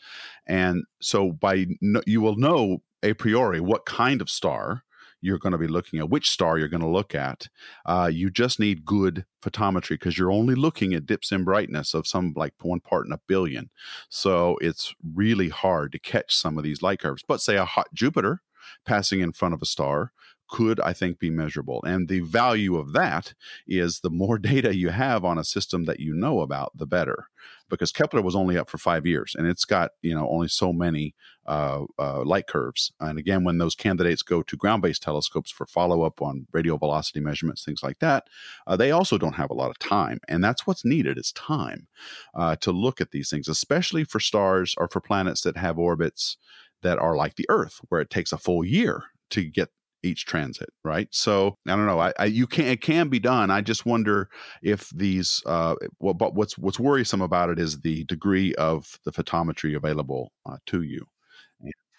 and 0.46 0.84
so 1.00 1.32
by 1.32 1.66
no, 1.80 2.02
you 2.06 2.20
will 2.20 2.36
know 2.36 2.82
a 3.02 3.14
priori 3.14 3.60
what 3.60 3.86
kind 3.86 4.20
of 4.20 4.28
star 4.28 4.84
you're 5.22 5.38
going 5.38 5.52
to 5.52 5.58
be 5.58 5.68
looking 5.68 6.00
at 6.00 6.10
which 6.10 6.28
star 6.28 6.58
you're 6.58 6.68
going 6.68 6.82
to 6.82 6.88
look 6.88 7.14
at. 7.14 7.48
Uh, 7.86 8.10
you 8.12 8.28
just 8.28 8.58
need 8.60 8.84
good 8.84 9.24
photometry 9.40 9.90
because 9.90 10.18
you're 10.18 10.32
only 10.32 10.54
looking 10.54 10.92
at 10.92 11.06
dips 11.06 11.32
in 11.32 11.44
brightness 11.44 11.94
of 11.94 12.06
some 12.06 12.34
like 12.36 12.52
one 12.60 12.80
part 12.80 13.06
in 13.06 13.12
a 13.12 13.20
billion. 13.28 13.70
So 14.10 14.58
it's 14.60 14.94
really 15.14 15.48
hard 15.48 15.92
to 15.92 15.98
catch 15.98 16.34
some 16.34 16.58
of 16.58 16.64
these 16.64 16.82
light 16.82 16.98
curves 16.98 17.22
but 17.26 17.40
say 17.40 17.56
a 17.56 17.64
hot 17.64 17.86
jupiter 17.94 18.42
passing 18.84 19.20
in 19.20 19.32
front 19.32 19.54
of 19.54 19.62
a 19.62 19.66
star 19.66 20.12
could, 20.48 20.80
I 20.80 20.92
think, 20.92 21.18
be 21.18 21.30
measurable. 21.30 21.82
And 21.84 22.08
the 22.08 22.20
value 22.20 22.76
of 22.76 22.92
that 22.92 23.34
is 23.66 24.00
the 24.00 24.10
more 24.10 24.38
data 24.52 24.76
you 24.76 24.90
have 24.90 25.24
on 25.24 25.38
a 25.38 25.44
system 25.44 25.84
that 25.84 26.00
you 26.00 26.14
know 26.14 26.40
about, 26.40 26.76
the 26.76 26.86
better. 26.86 27.26
Because 27.68 27.90
Kepler 27.90 28.20
was 28.20 28.36
only 28.36 28.58
up 28.58 28.68
for 28.68 28.76
five 28.76 29.06
years, 29.06 29.34
and 29.34 29.46
it's 29.46 29.64
got 29.64 29.92
you 30.02 30.14
know 30.14 30.28
only 30.28 30.48
so 30.48 30.74
many 30.74 31.14
uh, 31.46 31.84
uh, 31.98 32.22
light 32.22 32.46
curves. 32.46 32.92
And 33.00 33.18
again, 33.18 33.44
when 33.44 33.56
those 33.56 33.74
candidates 33.74 34.22
go 34.22 34.42
to 34.42 34.56
ground-based 34.56 35.02
telescopes 35.02 35.50
for 35.50 35.66
follow-up 35.66 36.20
on 36.20 36.46
radial 36.52 36.76
velocity 36.76 37.20
measurements, 37.20 37.64
things 37.64 37.82
like 37.82 37.98
that, 38.00 38.28
uh, 38.66 38.76
they 38.76 38.90
also 38.90 39.16
don't 39.16 39.36
have 39.36 39.50
a 39.50 39.54
lot 39.54 39.70
of 39.70 39.78
time. 39.78 40.20
And 40.28 40.44
that's 40.44 40.66
what's 40.66 40.84
needed 40.84 41.16
is 41.18 41.32
time 41.32 41.88
uh, 42.34 42.56
to 42.56 42.72
look 42.72 43.00
at 43.00 43.10
these 43.10 43.30
things, 43.30 43.48
especially 43.48 44.04
for 44.04 44.20
stars 44.20 44.74
or 44.76 44.86
for 44.86 45.00
planets 45.00 45.40
that 45.40 45.56
have 45.56 45.78
orbits 45.78 46.36
that 46.82 46.98
are 46.98 47.16
like 47.16 47.36
the 47.36 47.46
Earth, 47.48 47.80
where 47.88 48.00
it 48.00 48.10
takes 48.10 48.32
a 48.32 48.38
full 48.38 48.64
year 48.64 49.04
to 49.30 49.44
get 49.44 49.70
each 50.02 50.26
transit, 50.26 50.70
right? 50.84 51.08
So 51.10 51.56
I 51.66 51.76
don't 51.76 51.86
know. 51.86 52.00
I, 52.00 52.12
I, 52.18 52.24
you 52.26 52.46
can 52.46 52.66
it 52.66 52.80
can 52.80 53.08
be 53.08 53.18
done. 53.18 53.50
I 53.50 53.60
just 53.60 53.86
wonder 53.86 54.28
if 54.62 54.90
these. 54.90 55.42
Uh, 55.46 55.74
well, 56.00 56.14
but 56.14 56.34
what's 56.34 56.58
what's 56.58 56.80
worrisome 56.80 57.22
about 57.22 57.50
it 57.50 57.58
is 57.58 57.80
the 57.80 58.04
degree 58.04 58.54
of 58.56 58.98
the 59.04 59.12
photometry 59.12 59.76
available 59.76 60.32
uh, 60.46 60.56
to 60.66 60.82
you. 60.82 61.06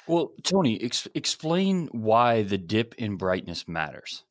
Well, 0.08 0.34
Tony, 0.44 0.82
ex- 0.82 1.08
explain 1.16 1.88
why 1.92 2.44
the 2.44 2.58
dip 2.58 2.94
in 2.98 3.16
brightness 3.16 3.68
matters. 3.68 4.24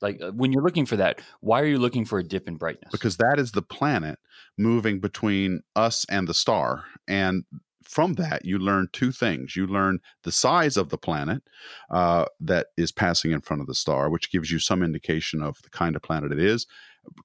Like 0.00 0.20
uh, 0.20 0.32
when 0.32 0.52
you're 0.52 0.62
looking 0.62 0.86
for 0.86 0.96
that, 0.96 1.20
why 1.40 1.60
are 1.60 1.66
you 1.66 1.78
looking 1.78 2.04
for 2.04 2.18
a 2.18 2.24
dip 2.24 2.48
in 2.48 2.56
brightness? 2.56 2.90
Because 2.92 3.16
that 3.18 3.36
is 3.38 3.52
the 3.52 3.62
planet 3.62 4.18
moving 4.58 5.00
between 5.00 5.60
us 5.74 6.04
and 6.10 6.28
the 6.28 6.34
star, 6.34 6.84
and 7.08 7.44
from 7.86 8.14
that, 8.14 8.44
you 8.44 8.58
learn 8.58 8.88
two 8.92 9.12
things. 9.12 9.56
You 9.56 9.66
learn 9.66 10.00
the 10.24 10.32
size 10.32 10.76
of 10.76 10.88
the 10.90 10.98
planet 10.98 11.42
uh, 11.90 12.26
that 12.40 12.68
is 12.76 12.92
passing 12.92 13.32
in 13.32 13.40
front 13.40 13.60
of 13.60 13.66
the 13.66 13.74
star, 13.74 14.10
which 14.10 14.30
gives 14.30 14.50
you 14.50 14.58
some 14.58 14.82
indication 14.82 15.42
of 15.42 15.62
the 15.62 15.70
kind 15.70 15.96
of 15.96 16.02
planet 16.02 16.32
it 16.32 16.38
is 16.38 16.66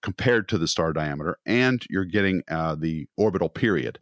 compared 0.02 0.48
to 0.50 0.58
the 0.58 0.68
star 0.68 0.94
diameter, 0.94 1.38
and 1.46 1.84
you're 1.90 2.06
getting 2.06 2.44
uh, 2.50 2.76
the 2.76 3.08
orbital 3.18 3.50
period, 3.50 4.00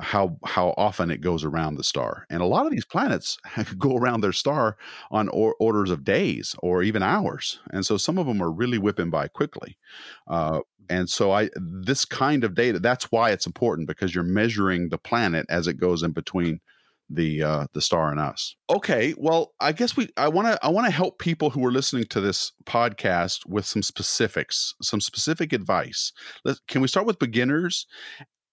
how 0.00 0.36
how 0.44 0.74
often 0.76 1.10
it 1.10 1.20
goes 1.20 1.44
around 1.44 1.76
the 1.76 1.84
star. 1.84 2.26
And 2.30 2.42
a 2.42 2.46
lot 2.46 2.66
of 2.66 2.72
these 2.72 2.84
planets 2.84 3.38
go 3.78 3.96
around 3.96 4.20
their 4.20 4.32
star 4.32 4.76
on 5.10 5.28
or- 5.28 5.56
orders 5.60 5.90
of 5.90 6.04
days 6.04 6.54
or 6.60 6.82
even 6.82 7.02
hours, 7.02 7.60
and 7.72 7.84
so 7.84 7.96
some 7.96 8.18
of 8.18 8.26
them 8.26 8.42
are 8.42 8.50
really 8.52 8.78
whipping 8.78 9.10
by 9.10 9.28
quickly. 9.28 9.76
Uh, 10.28 10.60
and 10.88 11.08
so 11.08 11.30
I 11.32 11.50
this 11.54 12.04
kind 12.04 12.44
of 12.44 12.54
data 12.54 12.80
that's 12.80 13.12
why 13.12 13.30
it's 13.30 13.46
important 13.46 13.88
because 13.88 14.14
you're 14.14 14.24
measuring 14.24 14.88
the 14.88 14.98
planet 14.98 15.46
as 15.48 15.66
it 15.66 15.74
goes 15.74 16.02
in 16.02 16.12
between 16.12 16.60
the 17.10 17.42
uh, 17.42 17.66
the 17.72 17.80
star 17.80 18.12
in 18.12 18.18
us. 18.18 18.54
Okay, 18.70 19.14
well, 19.18 19.52
I 19.60 19.72
guess 19.72 19.96
we 19.96 20.08
I 20.16 20.28
want 20.28 20.48
to 20.48 20.64
I 20.64 20.68
want 20.68 20.86
to 20.86 20.92
help 20.92 21.18
people 21.18 21.50
who 21.50 21.64
are 21.66 21.72
listening 21.72 22.04
to 22.04 22.20
this 22.20 22.52
podcast 22.64 23.46
with 23.46 23.66
some 23.66 23.82
specifics, 23.82 24.74
some 24.80 25.00
specific 25.00 25.52
advice. 25.52 26.12
Let's, 26.44 26.60
can 26.68 26.80
we 26.80 26.88
start 26.88 27.06
with 27.06 27.18
beginners? 27.18 27.86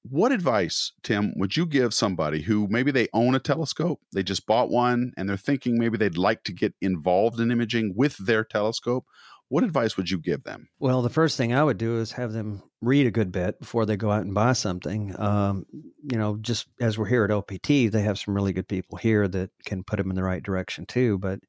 What 0.10 0.32
advice, 0.32 0.94
Tim, 1.04 1.34
would 1.36 1.58
you 1.58 1.66
give 1.66 1.94
somebody 1.94 2.42
who 2.42 2.68
maybe 2.70 2.92
they 2.92 3.10
own 3.14 3.36
a 3.36 3.40
telescope, 3.40 4.00
they 4.14 4.24
just 4.24 4.46
bought 4.46 4.70
one, 4.70 5.12
and 5.18 5.28
they're 5.28 5.36
thinking 5.36 5.78
maybe 5.78 5.98
they'd 5.98 6.18
like 6.18 6.44
to 6.44 6.54
get 6.54 6.74
involved 6.82 7.42
in 7.42 7.52
imaging 7.52 7.94
with 7.96 8.16
their 8.18 8.46
telescope? 8.46 9.06
What 9.50 9.64
advice 9.64 9.96
would 9.96 10.10
you 10.10 10.18
give 10.18 10.44
them? 10.44 10.68
Well, 10.80 11.02
the 11.02 11.10
first 11.10 11.38
thing 11.38 11.54
I 11.54 11.64
would 11.64 11.78
do 11.78 12.00
is 12.00 12.12
have 12.12 12.34
them 12.34 12.62
read 12.82 13.08
a 13.08 13.12
good 13.12 13.32
bit 13.32 13.60
before 13.60 13.86
they 13.86 13.96
go 13.96 14.12
out 14.12 14.24
and 14.24 14.34
buy 14.34 14.54
something. 14.54 15.16
Um, 15.18 15.66
you 16.04 16.18
know, 16.18 16.38
just 16.42 16.68
as 16.82 16.98
we're 16.98 17.06
here 17.06 17.24
at 17.24 17.32
OPT, 17.32 17.68
they 17.68 18.02
have 18.02 18.20
some 18.20 18.36
really 18.36 18.52
good 18.52 18.68
people 18.68 18.98
here 18.98 19.28
that 19.28 19.50
can 19.66 19.84
put 19.84 19.98
them 19.98 20.10
in 20.10 20.16
the 20.16 20.24
right 20.24 20.44
direction 20.44 20.86
too. 20.86 21.18
But 21.18 21.40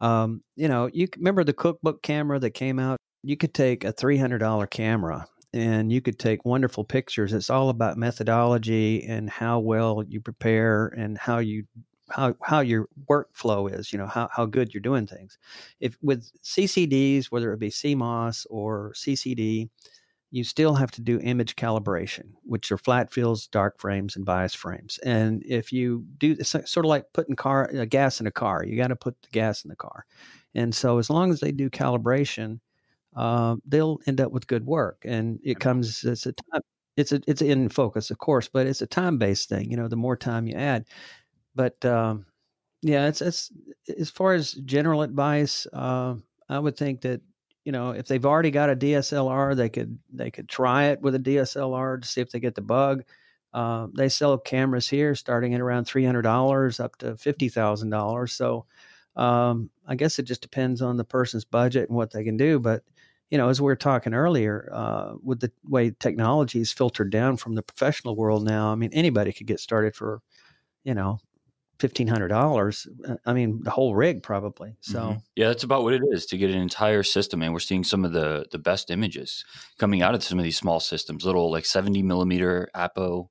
um, 0.00 0.42
you 0.56 0.68
know, 0.68 0.90
you 0.92 1.08
remember 1.16 1.44
the 1.44 1.52
cookbook 1.52 2.02
camera 2.02 2.38
that 2.40 2.50
came 2.50 2.78
out? 2.78 2.98
You 3.22 3.36
could 3.36 3.54
take 3.54 3.84
a 3.84 3.92
three 3.92 4.18
hundred 4.18 4.38
dollar 4.38 4.66
camera 4.66 5.28
and 5.52 5.92
you 5.92 6.00
could 6.00 6.18
take 6.18 6.44
wonderful 6.44 6.84
pictures. 6.84 7.32
It's 7.32 7.50
all 7.50 7.68
about 7.68 7.96
methodology 7.96 9.04
and 9.04 9.30
how 9.30 9.60
well 9.60 10.02
you 10.06 10.20
prepare 10.20 10.88
and 10.88 11.16
how 11.16 11.38
you 11.38 11.64
how 12.10 12.34
how 12.42 12.60
your 12.60 12.88
workflow 13.08 13.72
is, 13.72 13.92
you 13.92 13.98
know, 13.98 14.06
how, 14.06 14.28
how 14.32 14.46
good 14.46 14.74
you're 14.74 14.80
doing 14.80 15.06
things. 15.06 15.38
If 15.80 15.96
with 16.02 16.30
CCDs, 16.42 17.26
whether 17.26 17.52
it 17.52 17.60
be 17.60 17.70
CMOS 17.70 18.46
or 18.50 18.92
CCD, 18.94 19.68
you 20.30 20.42
still 20.42 20.74
have 20.74 20.90
to 20.90 21.00
do 21.00 21.20
image 21.20 21.54
calibration, 21.56 22.32
which 22.42 22.72
are 22.72 22.78
flat 22.78 23.12
fields, 23.12 23.46
dark 23.46 23.78
frames, 23.80 24.16
and 24.16 24.24
bias 24.24 24.52
frames. 24.52 24.98
And 25.04 25.44
if 25.46 25.72
you 25.72 26.04
do, 26.18 26.36
it's 26.38 26.50
sort 26.50 26.84
of 26.84 26.86
like 26.86 27.04
putting 27.12 27.36
car 27.36 27.70
uh, 27.72 27.84
gas 27.84 28.20
in 28.20 28.26
a 28.26 28.32
car. 28.32 28.64
You 28.66 28.76
got 28.76 28.88
to 28.88 28.96
put 28.96 29.20
the 29.22 29.28
gas 29.30 29.64
in 29.64 29.68
the 29.68 29.76
car. 29.76 30.04
And 30.54 30.74
so, 30.74 30.98
as 30.98 31.08
long 31.08 31.30
as 31.30 31.38
they 31.40 31.52
do 31.52 31.70
calibration, 31.70 32.58
uh, 33.16 33.56
they'll 33.66 33.98
end 34.06 34.20
up 34.20 34.32
with 34.32 34.46
good 34.48 34.66
work. 34.66 35.02
And 35.04 35.38
it 35.44 35.60
comes 35.60 36.04
it's 36.04 36.26
a 36.26 36.32
time, 36.32 36.62
it's 36.96 37.12
a 37.12 37.20
it's 37.26 37.42
in 37.42 37.68
focus, 37.68 38.10
of 38.10 38.18
course, 38.18 38.48
but 38.48 38.66
it's 38.66 38.82
a 38.82 38.86
time 38.88 39.18
based 39.18 39.48
thing. 39.48 39.70
You 39.70 39.76
know, 39.76 39.88
the 39.88 39.96
more 39.96 40.16
time 40.16 40.46
you 40.48 40.56
add, 40.56 40.86
but 41.54 41.82
um, 41.84 42.26
yeah, 42.82 43.06
it's 43.06 43.20
it's 43.20 43.50
as 43.98 44.10
far 44.10 44.34
as 44.34 44.52
general 44.52 45.02
advice. 45.02 45.66
Uh, 45.72 46.16
I 46.48 46.58
would 46.58 46.76
think 46.76 47.00
that 47.02 47.20
you 47.64 47.72
know 47.72 47.90
if 47.90 48.06
they've 48.06 48.24
already 48.24 48.50
got 48.50 48.70
a 48.70 48.76
DSLR, 48.76 49.56
they 49.56 49.68
could 49.68 49.98
they 50.12 50.30
could 50.30 50.48
try 50.48 50.86
it 50.86 51.00
with 51.00 51.14
a 51.14 51.18
DSLR 51.20 52.00
to 52.02 52.08
see 52.08 52.20
if 52.20 52.30
they 52.30 52.40
get 52.40 52.54
the 52.54 52.60
bug. 52.62 53.04
Uh, 53.52 53.86
they 53.94 54.08
sell 54.08 54.36
cameras 54.36 54.88
here 54.88 55.14
starting 55.14 55.54
at 55.54 55.60
around 55.60 55.84
three 55.84 56.04
hundred 56.04 56.22
dollars 56.22 56.80
up 56.80 56.96
to 56.96 57.16
fifty 57.16 57.48
thousand 57.48 57.90
dollars. 57.90 58.32
So 58.32 58.66
um, 59.16 59.70
I 59.86 59.94
guess 59.94 60.18
it 60.18 60.24
just 60.24 60.42
depends 60.42 60.82
on 60.82 60.96
the 60.96 61.04
person's 61.04 61.44
budget 61.44 61.88
and 61.88 61.96
what 61.96 62.10
they 62.10 62.24
can 62.24 62.36
do. 62.36 62.58
But 62.58 62.82
you 63.30 63.38
know, 63.38 63.48
as 63.48 63.60
we 63.60 63.66
were 63.66 63.76
talking 63.76 64.14
earlier, 64.14 64.68
uh, 64.72 65.14
with 65.22 65.40
the 65.40 65.50
way 65.68 65.90
technology 65.98 66.60
is 66.60 66.72
filtered 66.72 67.10
down 67.10 67.36
from 67.36 67.54
the 67.54 67.62
professional 67.62 68.16
world 68.16 68.44
now, 68.44 68.70
I 68.70 68.74
mean, 68.74 68.90
anybody 68.92 69.32
could 69.32 69.46
get 69.46 69.60
started 69.60 69.96
for, 69.96 70.20
you 70.84 70.94
know, 70.94 71.18
fifteen 71.78 72.08
hundred 72.08 72.28
dollars. 72.28 72.86
Uh, 73.06 73.16
I 73.26 73.32
mean, 73.32 73.60
the 73.62 73.70
whole 73.70 73.94
rig 73.94 74.22
probably. 74.22 74.76
So 74.80 75.00
mm-hmm. 75.00 75.18
yeah, 75.36 75.48
that's 75.48 75.64
about 75.64 75.82
what 75.82 75.94
it 75.94 76.02
is 76.12 76.26
to 76.26 76.36
get 76.36 76.50
an 76.50 76.60
entire 76.60 77.02
system. 77.02 77.42
And 77.42 77.52
we're 77.52 77.60
seeing 77.60 77.84
some 77.84 78.04
of 78.04 78.12
the 78.12 78.46
the 78.50 78.58
best 78.58 78.90
images 78.90 79.44
coming 79.78 80.02
out 80.02 80.14
of 80.14 80.22
some 80.22 80.38
of 80.38 80.44
these 80.44 80.58
small 80.58 80.80
systems, 80.80 81.24
little 81.24 81.50
like 81.50 81.66
seventy 81.66 82.02
millimeter 82.02 82.68
apo 82.74 83.30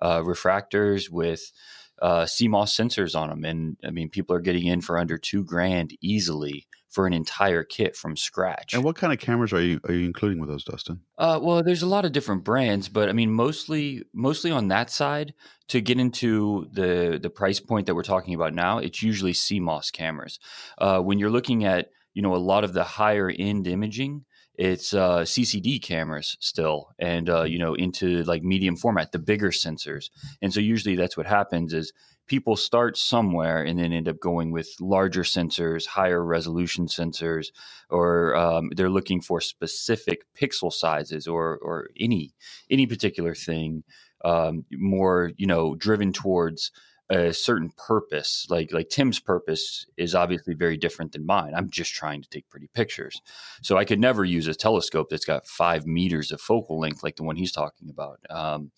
uh, 0.00 0.20
refractors 0.20 1.10
with 1.10 1.52
uh, 2.00 2.24
CMOS 2.24 2.74
sensors 2.74 3.18
on 3.18 3.30
them. 3.30 3.44
And 3.44 3.76
I 3.84 3.90
mean, 3.90 4.08
people 4.08 4.34
are 4.34 4.40
getting 4.40 4.66
in 4.66 4.80
for 4.80 4.98
under 4.98 5.18
two 5.18 5.44
grand 5.44 5.96
easily 6.00 6.66
for 6.92 7.06
an 7.06 7.14
entire 7.14 7.64
kit 7.64 7.96
from 7.96 8.16
scratch. 8.16 8.74
And 8.74 8.84
what 8.84 8.96
kind 8.96 9.12
of 9.12 9.18
cameras 9.18 9.52
are 9.54 9.62
you 9.62 9.80
are 9.88 9.94
you 9.94 10.04
including 10.04 10.38
with 10.38 10.50
those, 10.50 10.62
Dustin? 10.62 11.00
Uh, 11.16 11.40
well, 11.42 11.62
there's 11.62 11.82
a 11.82 11.86
lot 11.86 12.04
of 12.04 12.12
different 12.12 12.44
brands, 12.44 12.88
but 12.88 13.08
I 13.08 13.12
mean, 13.12 13.32
mostly 13.32 14.04
mostly 14.12 14.50
on 14.50 14.68
that 14.68 14.90
side. 14.90 15.34
To 15.68 15.80
get 15.80 15.98
into 15.98 16.68
the 16.70 17.18
the 17.20 17.30
price 17.30 17.58
point 17.58 17.86
that 17.86 17.94
we're 17.94 18.02
talking 18.02 18.34
about 18.34 18.52
now, 18.52 18.76
it's 18.76 19.02
usually 19.02 19.32
CMOS 19.32 19.90
cameras. 19.90 20.38
Uh, 20.76 21.00
when 21.00 21.18
you're 21.18 21.30
looking 21.30 21.64
at 21.64 21.90
you 22.12 22.20
know 22.20 22.34
a 22.34 22.36
lot 22.36 22.62
of 22.62 22.74
the 22.74 22.84
higher 22.84 23.30
end 23.30 23.66
imaging, 23.66 24.26
it's 24.54 24.92
uh, 24.92 25.20
CCD 25.20 25.82
cameras 25.82 26.36
still, 26.40 26.90
and 26.98 27.30
uh, 27.30 27.44
you 27.44 27.58
know 27.58 27.72
into 27.72 28.22
like 28.24 28.42
medium 28.42 28.76
format, 28.76 29.12
the 29.12 29.18
bigger 29.18 29.50
sensors. 29.50 30.10
And 30.42 30.52
so 30.52 30.60
usually 30.60 30.94
that's 30.94 31.16
what 31.16 31.26
happens 31.26 31.72
is 31.72 31.94
people 32.26 32.56
start 32.56 32.96
somewhere 32.96 33.62
and 33.62 33.78
then 33.78 33.92
end 33.92 34.08
up 34.08 34.20
going 34.20 34.50
with 34.50 34.68
larger 34.80 35.22
sensors, 35.22 35.86
higher 35.86 36.24
resolution 36.24 36.86
sensors, 36.86 37.48
or 37.90 38.34
um, 38.36 38.70
they're 38.74 38.90
looking 38.90 39.20
for 39.20 39.40
specific 39.40 40.22
pixel 40.40 40.72
sizes 40.72 41.26
or 41.26 41.58
or 41.58 41.88
any 41.98 42.32
any 42.70 42.86
particular 42.86 43.34
thing 43.34 43.84
um, 44.24 44.64
more 44.72 45.32
you 45.36 45.46
know 45.46 45.74
driven 45.74 46.12
towards 46.12 46.70
a 47.10 47.32
certain 47.32 47.70
purpose. 47.76 48.46
Like 48.48 48.72
like 48.72 48.88
tim's 48.88 49.20
purpose 49.20 49.86
is 49.96 50.14
obviously 50.14 50.54
very 50.54 50.76
different 50.76 51.12
than 51.12 51.26
mine. 51.26 51.52
I'm 51.54 51.70
just 51.70 51.92
trying 51.92 52.22
to 52.22 52.28
take 52.28 52.48
pretty 52.48 52.68
pictures. 52.74 53.20
So 53.62 53.76
i 53.76 53.84
could 53.84 54.00
never 54.00 54.24
use 54.24 54.46
a 54.46 54.54
telescope 54.54 55.08
that's 55.10 55.24
got 55.24 55.46
five 55.46 55.86
meters 55.86 56.32
of 56.32 56.40
focal 56.40 56.78
length 56.80 57.02
like 57.02 57.16
the 57.16 57.24
one 57.24 57.36
he's 57.36 57.52
talking 57.52 57.90
about. 57.90 58.20
Um, 58.30 58.70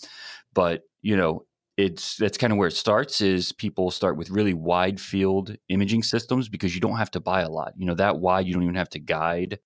but 0.53 0.83
you 1.03 1.17
know 1.17 1.45
it's 1.77 2.17
that's 2.17 2.39
kind 2.39 2.53
of 2.53 2.59
where 2.59 2.69
it 2.69 2.77
starts 2.77 3.21
is 3.21 3.53
people 3.53 3.91
start 3.91 4.17
with 4.17 4.31
really 4.31 4.55
wide 4.55 5.01
field 5.01 5.57
imaging 5.69 6.03
systems 6.03 6.49
because 6.49 6.75
you 6.75 6.81
don't 6.81 6.99
have 6.99 7.11
to 7.13 7.21
buy 7.21 7.43
a 7.43 7.51
lot. 7.51 7.73
You 7.77 7.87
know 7.87 7.95
that 7.95 8.19
wide 8.19 8.47
you 8.47 8.55
don't 8.55 8.63
even 8.63 8.77
have 8.77 8.91
to 8.91 9.01
guide. 9.01 9.59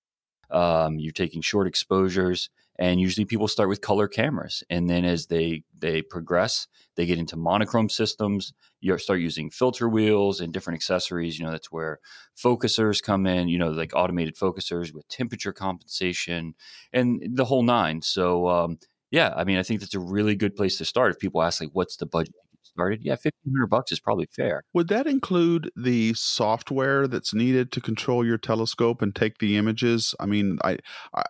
Um, 0.49 0.97
you're 0.97 1.11
taking 1.13 1.41
short 1.43 1.67
exposures 1.67 2.49
and 2.79 2.99
usually 2.99 3.25
people 3.25 3.47
start 3.47 3.69
with 3.69 3.81
color 3.81 4.07
cameras 4.07 4.63
and 4.71 4.89
then 4.89 5.05
as 5.05 5.27
they 5.27 5.63
they 5.77 6.01
progress 6.01 6.65
they 6.95 7.05
get 7.05 7.19
into 7.19 7.37
monochrome 7.37 7.89
systems. 7.89 8.53
You 8.81 8.97
start 8.97 9.19
using 9.19 9.51
filter 9.51 9.87
wheels 9.87 10.39
and 10.39 10.51
different 10.51 10.77
accessories 10.77 11.37
you 11.37 11.45
know 11.45 11.51
that's 11.51 11.71
where 11.71 11.99
focusers 12.35 13.03
come 13.03 13.27
in 13.27 13.47
you 13.49 13.59
know 13.59 13.69
like 13.69 13.91
automated 13.95 14.35
focusers 14.35 14.91
with 14.91 15.07
temperature 15.09 15.53
compensation 15.53 16.55
and 16.91 17.21
the 17.35 17.45
whole 17.45 17.61
nine. 17.61 18.01
So 18.01 18.47
um, 18.47 18.79
yeah, 19.11 19.33
I 19.35 19.43
mean, 19.43 19.57
I 19.57 19.63
think 19.63 19.79
that's 19.79 19.95
a 19.95 19.99
really 19.99 20.35
good 20.35 20.55
place 20.55 20.77
to 20.77 20.85
start. 20.85 21.11
If 21.11 21.19
people 21.19 21.41
ask, 21.41 21.61
like, 21.61 21.71
what's 21.73 21.97
the 21.97 22.05
budget 22.05 22.33
to 22.33 22.57
get 22.57 22.65
started? 22.65 23.01
Yeah, 23.03 23.15
fifteen 23.15 23.53
hundred 23.53 23.67
bucks 23.67 23.91
is 23.91 23.99
probably 23.99 24.27
fair. 24.35 24.63
Would 24.73 24.87
that 24.89 25.07
include 25.07 25.71
the 25.75 26.13
software 26.13 27.07
that's 27.07 27.33
needed 27.33 27.71
to 27.73 27.81
control 27.81 28.25
your 28.25 28.37
telescope 28.37 29.01
and 29.01 29.15
take 29.15 29.39
the 29.39 29.57
images? 29.57 30.13
I 30.19 30.25
mean, 30.25 30.59
I, 30.63 30.77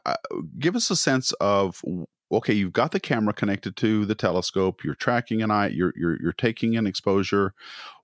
I, 0.06 0.16
give 0.58 0.76
us 0.76 0.90
a 0.90 0.96
sense 0.96 1.32
of 1.40 1.82
okay, 2.32 2.54
you've 2.54 2.74
got 2.74 2.92
the 2.92 3.00
camera 3.00 3.34
connected 3.34 3.76
to 3.78 4.06
the 4.06 4.16
telescope, 4.16 4.84
you're 4.84 4.96
tracking 4.96 5.42
an 5.42 5.52
eye, 5.52 5.68
you're 5.68 5.94
you're 5.96 6.22
you're 6.22 6.34
taking 6.34 6.76
an 6.78 6.86
exposure. 6.86 7.54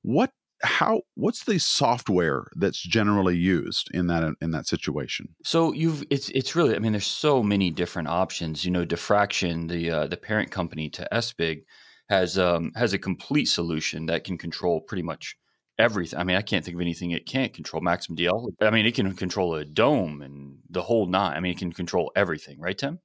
What 0.01 0.31
how 0.65 1.01
what's 1.15 1.43
the 1.45 1.59
software 1.59 2.47
that's 2.55 2.81
generally 2.81 3.37
used 3.37 3.89
in 3.93 4.07
that 4.07 4.35
in 4.41 4.51
that 4.51 4.67
situation 4.67 5.27
so 5.43 5.71
you've 5.73 6.03
it's 6.09 6.29
it's 6.29 6.55
really 6.55 6.75
i 6.75 6.79
mean 6.79 6.91
there's 6.91 7.07
so 7.07 7.41
many 7.41 7.69
different 7.71 8.07
options 8.07 8.65
you 8.65 8.71
know 8.71 8.83
diffraction 8.83 9.67
the 9.67 9.89
uh, 9.89 10.07
the 10.07 10.17
parent 10.17 10.51
company 10.51 10.89
to 10.89 11.07
SBIG 11.11 11.63
has 12.09 12.37
um 12.37 12.71
has 12.75 12.93
a 12.93 12.99
complete 12.99 13.45
solution 13.45 14.05
that 14.07 14.23
can 14.23 14.37
control 14.37 14.81
pretty 14.81 15.03
much 15.03 15.37
everything 15.77 16.19
i 16.19 16.23
mean 16.23 16.35
i 16.35 16.41
can't 16.41 16.65
think 16.65 16.75
of 16.75 16.81
anything 16.81 17.11
it 17.11 17.25
can't 17.25 17.53
control 17.53 17.81
Maxim 17.81 18.15
DL 18.15 18.47
i 18.61 18.69
mean 18.69 18.85
it 18.85 18.95
can 18.95 19.13
control 19.13 19.55
a 19.55 19.65
dome 19.65 20.21
and 20.21 20.57
the 20.69 20.81
whole 20.81 21.05
nine 21.05 21.35
i 21.35 21.39
mean 21.39 21.51
it 21.51 21.57
can 21.57 21.71
control 21.71 22.11
everything 22.15 22.59
right 22.59 22.77
tim 22.77 22.99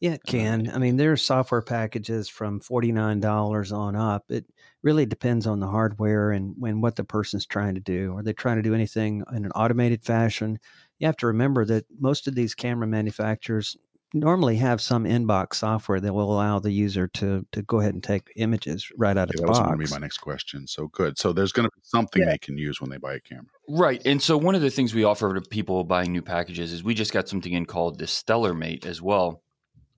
yeah, 0.00 0.12
it 0.12 0.24
can. 0.24 0.70
I 0.72 0.78
mean, 0.78 0.96
there 0.96 1.12
are 1.12 1.16
software 1.18 1.60
packages 1.60 2.26
from 2.26 2.58
$49 2.60 3.76
on 3.76 3.96
up. 3.96 4.24
It 4.30 4.46
really 4.82 5.06
depends 5.06 5.46
on 5.46 5.60
the 5.60 5.66
hardware 5.66 6.30
and 6.30 6.54
when 6.58 6.80
what 6.80 6.96
the 6.96 7.04
person's 7.04 7.46
trying 7.46 7.74
to 7.74 7.80
do. 7.80 8.16
Are 8.16 8.22
they 8.22 8.32
trying 8.32 8.56
to 8.56 8.62
do 8.62 8.74
anything 8.74 9.22
in 9.32 9.44
an 9.44 9.52
automated 9.52 10.02
fashion? 10.02 10.58
You 10.98 11.06
have 11.06 11.16
to 11.18 11.26
remember 11.26 11.64
that 11.66 11.84
most 11.98 12.26
of 12.26 12.34
these 12.34 12.54
camera 12.54 12.86
manufacturers 12.86 13.76
normally 14.12 14.56
have 14.56 14.80
some 14.80 15.04
inbox 15.04 15.54
software 15.54 16.00
that 16.00 16.12
will 16.12 16.32
allow 16.32 16.58
the 16.58 16.72
user 16.72 17.06
to 17.06 17.46
to 17.52 17.62
go 17.62 17.78
ahead 17.78 17.94
and 17.94 18.02
take 18.02 18.28
images 18.36 18.90
right 18.96 19.16
out 19.16 19.28
of 19.28 19.36
the 19.36 19.42
that 19.42 19.46
box. 19.46 19.58
That 19.58 19.62
was 19.62 19.68
going 19.68 19.80
to 19.80 19.86
be 19.86 20.00
my 20.00 20.04
next 20.04 20.18
question. 20.18 20.66
So 20.66 20.88
good. 20.88 21.18
So 21.18 21.32
there's 21.32 21.52
going 21.52 21.68
to 21.68 21.72
be 21.74 21.82
something 21.84 22.22
yeah. 22.22 22.30
they 22.30 22.38
can 22.38 22.58
use 22.58 22.80
when 22.80 22.90
they 22.90 22.96
buy 22.96 23.14
a 23.14 23.20
camera. 23.20 23.46
Right. 23.68 24.02
And 24.04 24.20
so 24.20 24.36
one 24.36 24.54
of 24.54 24.62
the 24.62 24.70
things 24.70 24.94
we 24.94 25.04
offer 25.04 25.34
to 25.34 25.40
people 25.40 25.84
buying 25.84 26.12
new 26.12 26.22
packages 26.22 26.72
is 26.72 26.82
we 26.82 26.94
just 26.94 27.12
got 27.12 27.28
something 27.28 27.52
in 27.52 27.66
called 27.66 27.98
the 27.98 28.06
StellarMate 28.06 28.84
as 28.84 29.00
well 29.00 29.42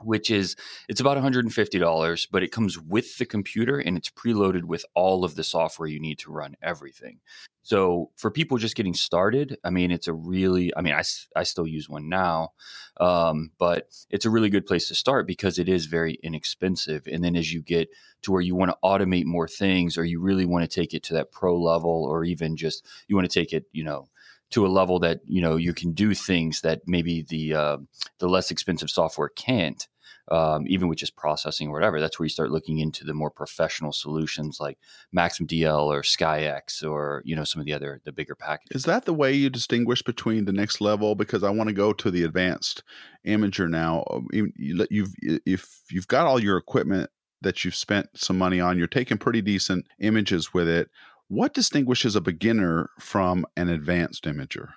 which 0.05 0.31
is 0.31 0.57
it's 0.89 1.01
about 1.01 1.17
$150 1.17 2.29
but 2.31 2.43
it 2.43 2.53
comes 2.53 2.79
with 2.79 3.19
the 3.19 3.27
computer 3.27 3.79
and 3.79 3.97
it's 3.97 4.11
preloaded 4.11 4.65
with 4.65 4.85
all 4.95 5.25
of 5.25 5.35
the 5.35 5.45
software 5.45 5.89
you 5.89 6.01
need 6.01 6.19
to 6.19 6.33
run 6.33 6.55
everything. 6.63 7.21
So 7.63 8.11
for 8.17 8.31
people 8.31 8.59
just 8.59 8.75
getting 8.75 8.95
started 8.95 9.57
i 9.65 9.71
mean 9.71 9.91
it's 9.91 10.09
a 10.09 10.13
really 10.13 10.75
i 10.77 10.81
mean 10.81 10.95
i, 10.95 11.03
I 11.37 11.45
still 11.45 11.67
use 11.67 11.89
one 11.89 12.09
now 12.09 12.51
um, 12.99 13.51
but 13.59 13.89
it's 14.11 14.27
a 14.27 14.31
really 14.31 14.51
good 14.51 14.67
place 14.67 14.89
to 14.89 14.95
start 14.95 15.27
because 15.27 15.59
it 15.59 15.69
is 15.69 15.87
very 15.87 16.19
inexpensive. 16.23 17.07
And 17.11 17.25
then 17.25 17.37
as 17.37 17.53
you 17.53 17.63
get 17.63 17.89
to 18.23 18.33
where 18.33 18.41
you 18.41 18.55
want 18.55 18.71
to 18.71 18.77
automate 18.85 19.25
more 19.25 19.49
things 19.49 19.97
or 19.97 20.05
you 20.05 20.21
really 20.21 20.45
want 20.45 20.69
to 20.69 20.81
take 20.81 20.95
it 20.95 21.03
to 21.05 21.15
that 21.15 21.33
pro 21.33 21.59
level 21.61 22.05
or 22.05 22.25
even 22.25 22.57
just 22.57 22.87
you 23.09 23.17
want 23.17 23.29
to 23.29 23.41
take 23.41 23.53
it 23.53 23.65
you 23.73 23.83
know 23.83 24.09
to 24.51 24.67
a 24.67 24.69
level 24.69 24.99
that 25.01 25.21
you 25.27 25.41
know 25.41 25.57
you 25.57 25.73
can 25.73 25.93
do 25.93 26.15
things 26.15 26.61
that 26.61 26.83
maybe 26.87 27.23
the 27.23 27.55
uh, 27.55 27.79
the 28.19 28.29
less 28.29 28.51
expensive 28.51 28.91
software 28.91 29.31
can't 29.31 29.89
um, 30.31 30.64
even 30.66 30.89
with 30.89 30.99
just 30.99 31.16
processing 31.16 31.68
or 31.68 31.73
whatever. 31.73 32.01
That's 32.01 32.18
where 32.18 32.27
you 32.27 32.31
start 32.31 32.51
looking 32.51 32.79
into 32.79 33.05
the 33.05 33.14
more 33.14 33.31
professional 33.31 33.93
solutions 33.93 34.59
like 34.61 34.79
Maxim 35.12 35.47
DL 35.47 35.87
or 35.87 36.03
SkyX 36.03 36.89
or 36.89 37.23
you 37.25 37.35
know 37.35 37.45
some 37.45 37.61
of 37.61 37.66
the 37.66 37.73
other 37.73 38.01
the 38.05 38.12
bigger 38.12 38.35
packages. 38.35 38.77
Is 38.77 38.85
that 38.85 39.05
the 39.05 39.14
way 39.14 39.33
you 39.33 39.51
distinguish 39.51 40.03
between 40.03 40.45
the 40.45 40.53
next 40.53 40.81
level? 40.81 41.14
Because 41.14 41.43
I 41.43 41.51
want 41.51 41.68
to 41.68 41.75
go 41.75 41.93
to 41.93 42.11
the 42.11 42.25
advanced 42.25 42.83
imager 43.27 43.68
now. 43.68 44.05
Um, 44.11 44.29
you've 44.33 45.14
if 45.23 45.83
you've 45.91 46.09
got 46.09 46.27
all 46.27 46.41
your 46.41 46.57
equipment 46.57 47.11
that 47.43 47.64
you've 47.64 47.75
spent 47.75 48.09
some 48.14 48.39
money 48.39 48.61
on, 48.61 48.79
you're 48.79 48.87
taking 48.87 49.18
pretty 49.18 49.43
decent 49.43 49.87
images 49.99 50.55
with 50.55 50.68
it. 50.68 50.89
What 51.29 51.55
distinguishes 51.55 52.14
a 52.14 52.20
beginner 52.20 52.91
from 53.01 53.47
an 53.57 53.68
advanced 53.68 54.25
imager? 54.25 54.68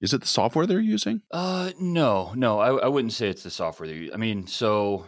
Is 0.00 0.14
it 0.14 0.20
the 0.20 0.26
software 0.26 0.66
they're 0.66 0.80
using? 0.80 1.22
Uh, 1.30 1.72
no, 1.80 2.32
no, 2.34 2.60
I, 2.60 2.84
I 2.84 2.88
wouldn't 2.88 3.12
say 3.12 3.28
it's 3.28 3.42
the 3.42 3.50
software. 3.50 3.88
They 3.88 3.94
use. 3.94 4.10
I 4.14 4.16
mean, 4.16 4.46
so 4.46 5.06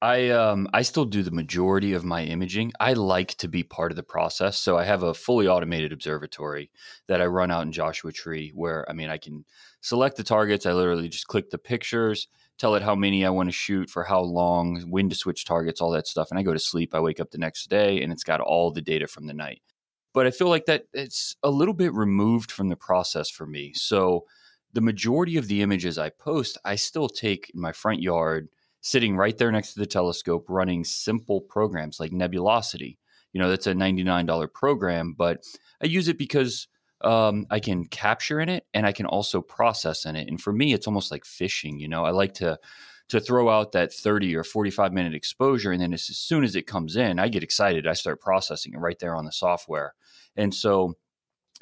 I 0.00 0.30
um 0.30 0.68
I 0.72 0.82
still 0.82 1.04
do 1.04 1.22
the 1.22 1.30
majority 1.30 1.92
of 1.92 2.04
my 2.04 2.24
imaging. 2.24 2.72
I 2.80 2.94
like 2.94 3.36
to 3.36 3.48
be 3.48 3.62
part 3.62 3.92
of 3.92 3.96
the 3.96 4.02
process, 4.02 4.58
so 4.58 4.76
I 4.76 4.84
have 4.84 5.02
a 5.02 5.14
fully 5.14 5.46
automated 5.46 5.92
observatory 5.92 6.70
that 7.08 7.20
I 7.20 7.26
run 7.26 7.50
out 7.50 7.62
in 7.62 7.72
Joshua 7.72 8.10
Tree, 8.10 8.50
where 8.54 8.88
I 8.90 8.94
mean 8.94 9.10
I 9.10 9.18
can 9.18 9.44
select 9.80 10.16
the 10.16 10.24
targets. 10.24 10.66
I 10.66 10.72
literally 10.72 11.08
just 11.08 11.28
click 11.28 11.50
the 11.50 11.58
pictures, 11.58 12.26
tell 12.58 12.74
it 12.74 12.82
how 12.82 12.94
many 12.94 13.26
I 13.26 13.30
want 13.30 13.48
to 13.48 13.52
shoot 13.52 13.90
for 13.90 14.02
how 14.02 14.22
long, 14.22 14.80
when 14.90 15.08
to 15.10 15.14
switch 15.14 15.44
targets, 15.44 15.80
all 15.80 15.92
that 15.92 16.08
stuff, 16.08 16.30
and 16.30 16.38
I 16.38 16.42
go 16.42 16.52
to 16.52 16.58
sleep. 16.58 16.94
I 16.94 17.00
wake 17.00 17.20
up 17.20 17.30
the 17.30 17.38
next 17.38 17.68
day, 17.68 18.02
and 18.02 18.10
it's 18.12 18.24
got 18.24 18.40
all 18.40 18.72
the 18.72 18.82
data 18.82 19.06
from 19.06 19.26
the 19.26 19.34
night 19.34 19.60
but 20.12 20.26
I 20.26 20.30
feel 20.30 20.48
like 20.48 20.66
that 20.66 20.84
it's 20.92 21.36
a 21.42 21.50
little 21.50 21.74
bit 21.74 21.92
removed 21.94 22.50
from 22.50 22.68
the 22.68 22.76
process 22.76 23.30
for 23.30 23.46
me. 23.46 23.72
So 23.74 24.26
the 24.72 24.80
majority 24.80 25.36
of 25.36 25.48
the 25.48 25.62
images 25.62 25.98
I 25.98 26.10
post, 26.10 26.58
I 26.64 26.76
still 26.76 27.08
take 27.08 27.50
in 27.54 27.60
my 27.60 27.72
front 27.72 28.00
yard, 28.00 28.48
sitting 28.80 29.16
right 29.16 29.36
there 29.36 29.52
next 29.52 29.74
to 29.74 29.80
the 29.80 29.86
telescope, 29.86 30.46
running 30.48 30.84
simple 30.84 31.40
programs 31.40 32.00
like 32.00 32.12
Nebulosity. 32.12 32.98
You 33.32 33.40
know, 33.40 33.48
that's 33.48 33.66
a 33.66 33.74
$99 33.74 34.52
program, 34.52 35.14
but 35.16 35.44
I 35.82 35.86
use 35.86 36.08
it 36.08 36.18
because 36.18 36.68
um, 37.00 37.46
I 37.50 37.60
can 37.60 37.86
capture 37.86 38.40
in 38.40 38.48
it 38.48 38.64
and 38.74 38.86
I 38.86 38.92
can 38.92 39.06
also 39.06 39.40
process 39.40 40.04
in 40.04 40.16
it. 40.16 40.28
And 40.28 40.40
for 40.40 40.52
me, 40.52 40.72
it's 40.72 40.86
almost 40.86 41.10
like 41.10 41.24
fishing. 41.24 41.80
You 41.80 41.88
know, 41.88 42.04
I 42.04 42.10
like 42.10 42.34
to 42.34 42.58
to 43.08 43.20
throw 43.20 43.48
out 43.48 43.72
that 43.72 43.92
30 43.92 44.34
or 44.36 44.44
45 44.44 44.92
minute 44.92 45.14
exposure. 45.14 45.72
And 45.72 45.80
then 45.80 45.92
as, 45.92 46.04
soon 46.04 46.44
as 46.44 46.56
it 46.56 46.66
comes 46.66 46.96
in, 46.96 47.18
I 47.18 47.28
get 47.28 47.42
excited. 47.42 47.86
I 47.86 47.92
start 47.92 48.20
processing 48.20 48.74
it 48.74 48.78
right 48.78 48.98
there 48.98 49.14
on 49.14 49.24
the 49.24 49.32
software. 49.32 49.94
And 50.36 50.54
so, 50.54 50.96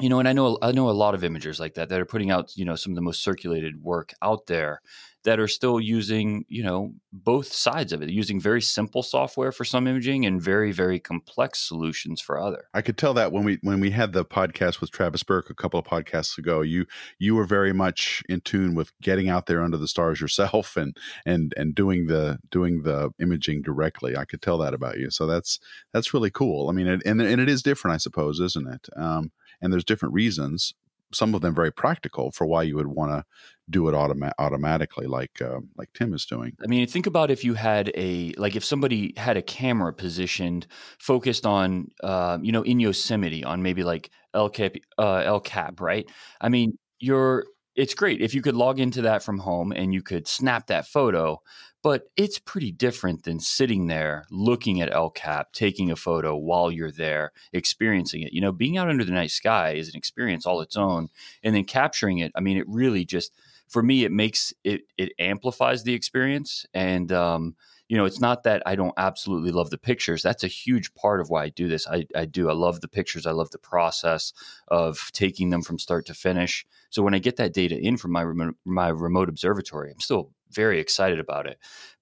you 0.00 0.08
know, 0.08 0.18
and 0.18 0.28
I 0.28 0.32
know 0.32 0.58
I 0.62 0.72
know 0.72 0.88
a 0.88 0.92
lot 0.92 1.14
of 1.14 1.22
imagers 1.22 1.60
like 1.60 1.74
that 1.74 1.88
that 1.88 2.00
are 2.00 2.06
putting 2.06 2.30
out, 2.30 2.56
you 2.56 2.64
know, 2.64 2.76
some 2.76 2.92
of 2.92 2.96
the 2.96 3.02
most 3.02 3.22
circulated 3.22 3.82
work 3.82 4.14
out 4.22 4.46
there 4.46 4.80
that 5.24 5.38
are 5.38 5.48
still 5.48 5.78
using, 5.78 6.46
you 6.48 6.62
know, 6.62 6.94
both 7.12 7.52
sides 7.52 7.92
of 7.92 8.00
it, 8.00 8.08
using 8.08 8.40
very 8.40 8.62
simple 8.62 9.02
software 9.02 9.52
for 9.52 9.66
some 9.66 9.86
imaging 9.86 10.24
and 10.24 10.40
very, 10.40 10.72
very 10.72 10.98
complex 10.98 11.60
solutions 11.60 12.22
for 12.22 12.40
other. 12.40 12.64
I 12.72 12.80
could 12.80 12.96
tell 12.96 13.12
that 13.14 13.30
when 13.30 13.44
we 13.44 13.58
when 13.62 13.80
we 13.80 13.90
had 13.90 14.12
the 14.12 14.24
podcast 14.24 14.80
with 14.80 14.90
Travis 14.90 15.22
Burke 15.22 15.50
a 15.50 15.54
couple 15.54 15.78
of 15.78 15.86
podcasts 15.86 16.38
ago, 16.38 16.62
you 16.62 16.86
you 17.18 17.34
were 17.34 17.44
very 17.44 17.72
much 17.72 18.22
in 18.28 18.40
tune 18.40 18.74
with 18.74 18.92
getting 19.02 19.28
out 19.28 19.46
there 19.46 19.62
under 19.62 19.76
the 19.76 19.88
stars 19.88 20.20
yourself 20.20 20.76
and 20.76 20.96
and 21.26 21.52
and 21.56 21.74
doing 21.74 22.06
the 22.06 22.38
doing 22.50 22.82
the 22.82 23.10
imaging 23.20 23.60
directly. 23.62 24.16
I 24.16 24.24
could 24.24 24.40
tell 24.40 24.58
that 24.58 24.74
about 24.74 24.98
you. 24.98 25.10
So 25.10 25.26
that's 25.26 25.60
that's 25.92 26.14
really 26.14 26.30
cool. 26.30 26.70
I 26.70 26.72
mean, 26.72 26.86
it, 26.86 27.02
and 27.04 27.20
and 27.20 27.40
it 27.40 27.48
is 27.48 27.62
different, 27.62 27.94
I 27.94 27.98
suppose, 27.98 28.40
isn't 28.40 28.68
it? 28.68 28.88
Um, 28.96 29.32
and 29.60 29.72
there's 29.72 29.84
different 29.84 30.14
reasons 30.14 30.74
some 31.12 31.34
of 31.34 31.40
them 31.40 31.54
very 31.54 31.72
practical 31.72 32.30
for 32.30 32.46
why 32.46 32.62
you 32.62 32.76
would 32.76 32.86
want 32.86 33.10
to 33.10 33.24
do 33.68 33.88
it 33.88 33.92
automa- 33.92 34.32
automatically 34.38 35.06
like 35.06 35.40
uh, 35.42 35.60
like 35.76 35.92
Tim 35.92 36.12
is 36.14 36.24
doing. 36.24 36.56
I 36.62 36.66
mean, 36.66 36.86
think 36.86 37.06
about 37.06 37.30
if 37.30 37.44
you 37.44 37.54
had 37.54 37.90
a 37.94 38.32
like 38.36 38.56
if 38.56 38.64
somebody 38.64 39.14
had 39.16 39.36
a 39.36 39.42
camera 39.42 39.92
positioned 39.92 40.66
focused 40.98 41.46
on 41.46 41.90
uh, 42.02 42.38
you 42.42 42.52
know 42.52 42.62
in 42.62 42.80
Yosemite 42.80 43.44
on 43.44 43.62
maybe 43.62 43.84
like 43.84 44.10
El 44.34 44.48
Cap 44.50 44.72
uh, 44.98 45.22
El 45.24 45.40
Cap, 45.40 45.80
right? 45.80 46.08
I 46.40 46.48
mean, 46.48 46.78
you're 46.98 47.46
it's 47.76 47.94
great 47.94 48.20
if 48.20 48.34
you 48.34 48.42
could 48.42 48.56
log 48.56 48.80
into 48.80 49.02
that 49.02 49.22
from 49.22 49.38
home 49.38 49.72
and 49.72 49.94
you 49.94 50.02
could 50.02 50.26
snap 50.26 50.66
that 50.66 50.86
photo, 50.86 51.40
but 51.82 52.10
it's 52.16 52.38
pretty 52.38 52.72
different 52.72 53.24
than 53.24 53.40
sitting 53.40 53.86
there 53.86 54.24
looking 54.30 54.80
at 54.80 54.92
El 54.92 55.10
Cap, 55.10 55.52
taking 55.52 55.90
a 55.90 55.96
photo 55.96 56.36
while 56.36 56.70
you're 56.70 56.90
there, 56.90 57.32
experiencing 57.52 58.22
it. 58.22 58.32
You 58.32 58.40
know, 58.40 58.52
being 58.52 58.76
out 58.76 58.88
under 58.88 59.04
the 59.04 59.12
night 59.12 59.30
sky 59.30 59.72
is 59.72 59.88
an 59.88 59.96
experience 59.96 60.46
all 60.46 60.60
its 60.60 60.76
own, 60.76 61.08
and 61.42 61.54
then 61.54 61.64
capturing 61.64 62.18
it. 62.18 62.32
I 62.34 62.40
mean, 62.40 62.56
it 62.56 62.68
really 62.68 63.04
just 63.04 63.32
for 63.68 63.82
me, 63.82 64.04
it 64.04 64.12
makes 64.12 64.52
it 64.64 64.82
it 64.98 65.12
amplifies 65.18 65.84
the 65.84 65.94
experience 65.94 66.66
and 66.74 67.10
um, 67.12 67.54
you 67.90 67.96
know, 67.96 68.04
it's 68.04 68.20
not 68.20 68.44
that 68.44 68.62
I 68.66 68.76
don't 68.76 68.94
absolutely 68.96 69.50
love 69.50 69.70
the 69.70 69.76
pictures. 69.76 70.22
That's 70.22 70.44
a 70.44 70.48
huge 70.48 70.94
part 70.94 71.20
of 71.20 71.28
why 71.28 71.42
I 71.42 71.48
do 71.48 71.66
this. 71.66 71.88
I, 71.88 72.06
I 72.14 72.24
do. 72.24 72.48
I 72.48 72.52
love 72.52 72.80
the 72.80 72.86
pictures. 72.86 73.26
I 73.26 73.32
love 73.32 73.50
the 73.50 73.58
process 73.58 74.32
of 74.68 75.10
taking 75.12 75.50
them 75.50 75.62
from 75.62 75.80
start 75.80 76.06
to 76.06 76.14
finish. 76.14 76.64
So 76.90 77.02
when 77.02 77.14
I 77.14 77.18
get 77.18 77.34
that 77.38 77.52
data 77.52 77.76
in 77.76 77.96
from 77.96 78.12
my 78.12 78.22
remote, 78.22 78.54
my 78.64 78.90
remote 78.90 79.28
observatory, 79.28 79.90
I'm 79.90 79.98
still 79.98 80.30
very 80.52 80.80
excited 80.80 81.18
about 81.18 81.46
it 81.46 81.58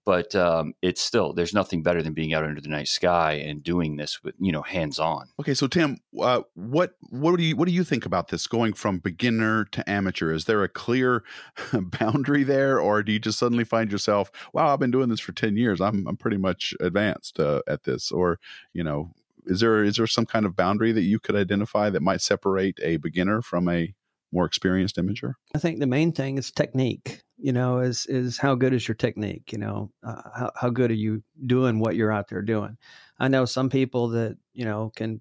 but 0.09 0.35
um, 0.35 0.73
it's 0.81 1.03
still 1.03 1.35
there's 1.35 1.53
nothing 1.53 1.83
better 1.83 2.03
than 2.03 2.15
being 2.15 2.33
out 2.33 2.43
under 2.43 2.63
the 2.63 2.69
night 2.71 2.89
sky 2.89 3.33
and 3.33 3.63
doing 3.63 3.97
this 3.97 4.25
with 4.25 4.35
you 4.39 4.51
know 4.51 4.63
hands 4.63 4.99
on. 4.99 5.27
Okay, 5.39 5.53
so 5.53 5.67
Tim, 5.67 5.99
uh, 6.19 6.41
what 6.55 6.95
what 7.11 7.37
do 7.37 7.43
you 7.43 7.55
what 7.55 7.69
do 7.69 7.75
you 7.75 7.85
think 7.85 8.07
about 8.07 8.29
this 8.29 8.47
going 8.47 8.73
from 8.73 9.01
beginner 9.01 9.67
to 9.67 9.87
amateur? 9.87 10.33
Is 10.33 10.47
there 10.47 10.63
a 10.65 10.69
clear 10.71 11.25
boundary 11.75 12.43
there, 12.43 12.81
or 12.81 13.03
do 13.03 13.13
you 13.13 13.19
just 13.19 13.39
suddenly 13.39 13.65
find 13.65 13.93
yourself, 13.93 14.31
wow, 14.55 14.73
I've 14.73 14.81
been 14.81 14.91
doing 14.91 15.11
this 15.11 15.21
for 15.21 15.33
ten 15.33 15.59
years, 15.59 15.79
I'm 15.79 16.09
I'm 16.09 16.17
pretty 16.17 16.39
much 16.39 16.73
advanced 16.81 17.39
uh, 17.39 17.61
at 17.69 17.85
this, 17.85 18.11
or 18.11 18.41
you 18.73 18.83
know, 18.83 19.11
is 19.45 19.61
there 19.61 19.85
is 19.85 19.97
there 19.97 20.07
some 20.07 20.25
kind 20.25 20.47
of 20.47 20.57
boundary 20.57 20.93
that 20.93 21.03
you 21.03 21.21
could 21.21 21.37
identify 21.37 21.91
that 21.91 22.01
might 22.01 22.23
separate 22.23 22.79
a 22.83 22.97
beginner 22.97 23.43
from 23.43 23.69
a 23.69 23.93
more 24.33 24.47
experienced 24.47 24.97
imager? 24.97 25.35
I 25.55 25.59
think 25.59 25.81
the 25.81 25.87
main 25.87 26.13
thing 26.13 26.39
is 26.39 26.51
technique 26.51 27.21
you 27.39 27.53
know 27.53 27.79
is 27.79 28.07
is 28.07 28.39
how 28.39 28.55
good 28.55 28.75
is 28.75 28.89
your 28.89 28.95
technique 28.97 29.53
you 29.53 29.59
know 29.59 29.91
uh, 30.05 30.23
how, 30.35 30.51
how 30.57 30.71
good 30.71 30.91
are 30.91 30.95
you 30.95 31.23
doing 31.47 31.79
what 31.79 31.97
you're 31.97 32.13
out 32.13 32.29
there 32.29 32.43
doing? 32.43 32.77
I 33.19 33.29
know 33.29 33.45
some 33.45 33.71
people 33.71 34.09
that 34.11 34.37
you 34.55 34.65
know 34.65 34.93
can 34.97 35.21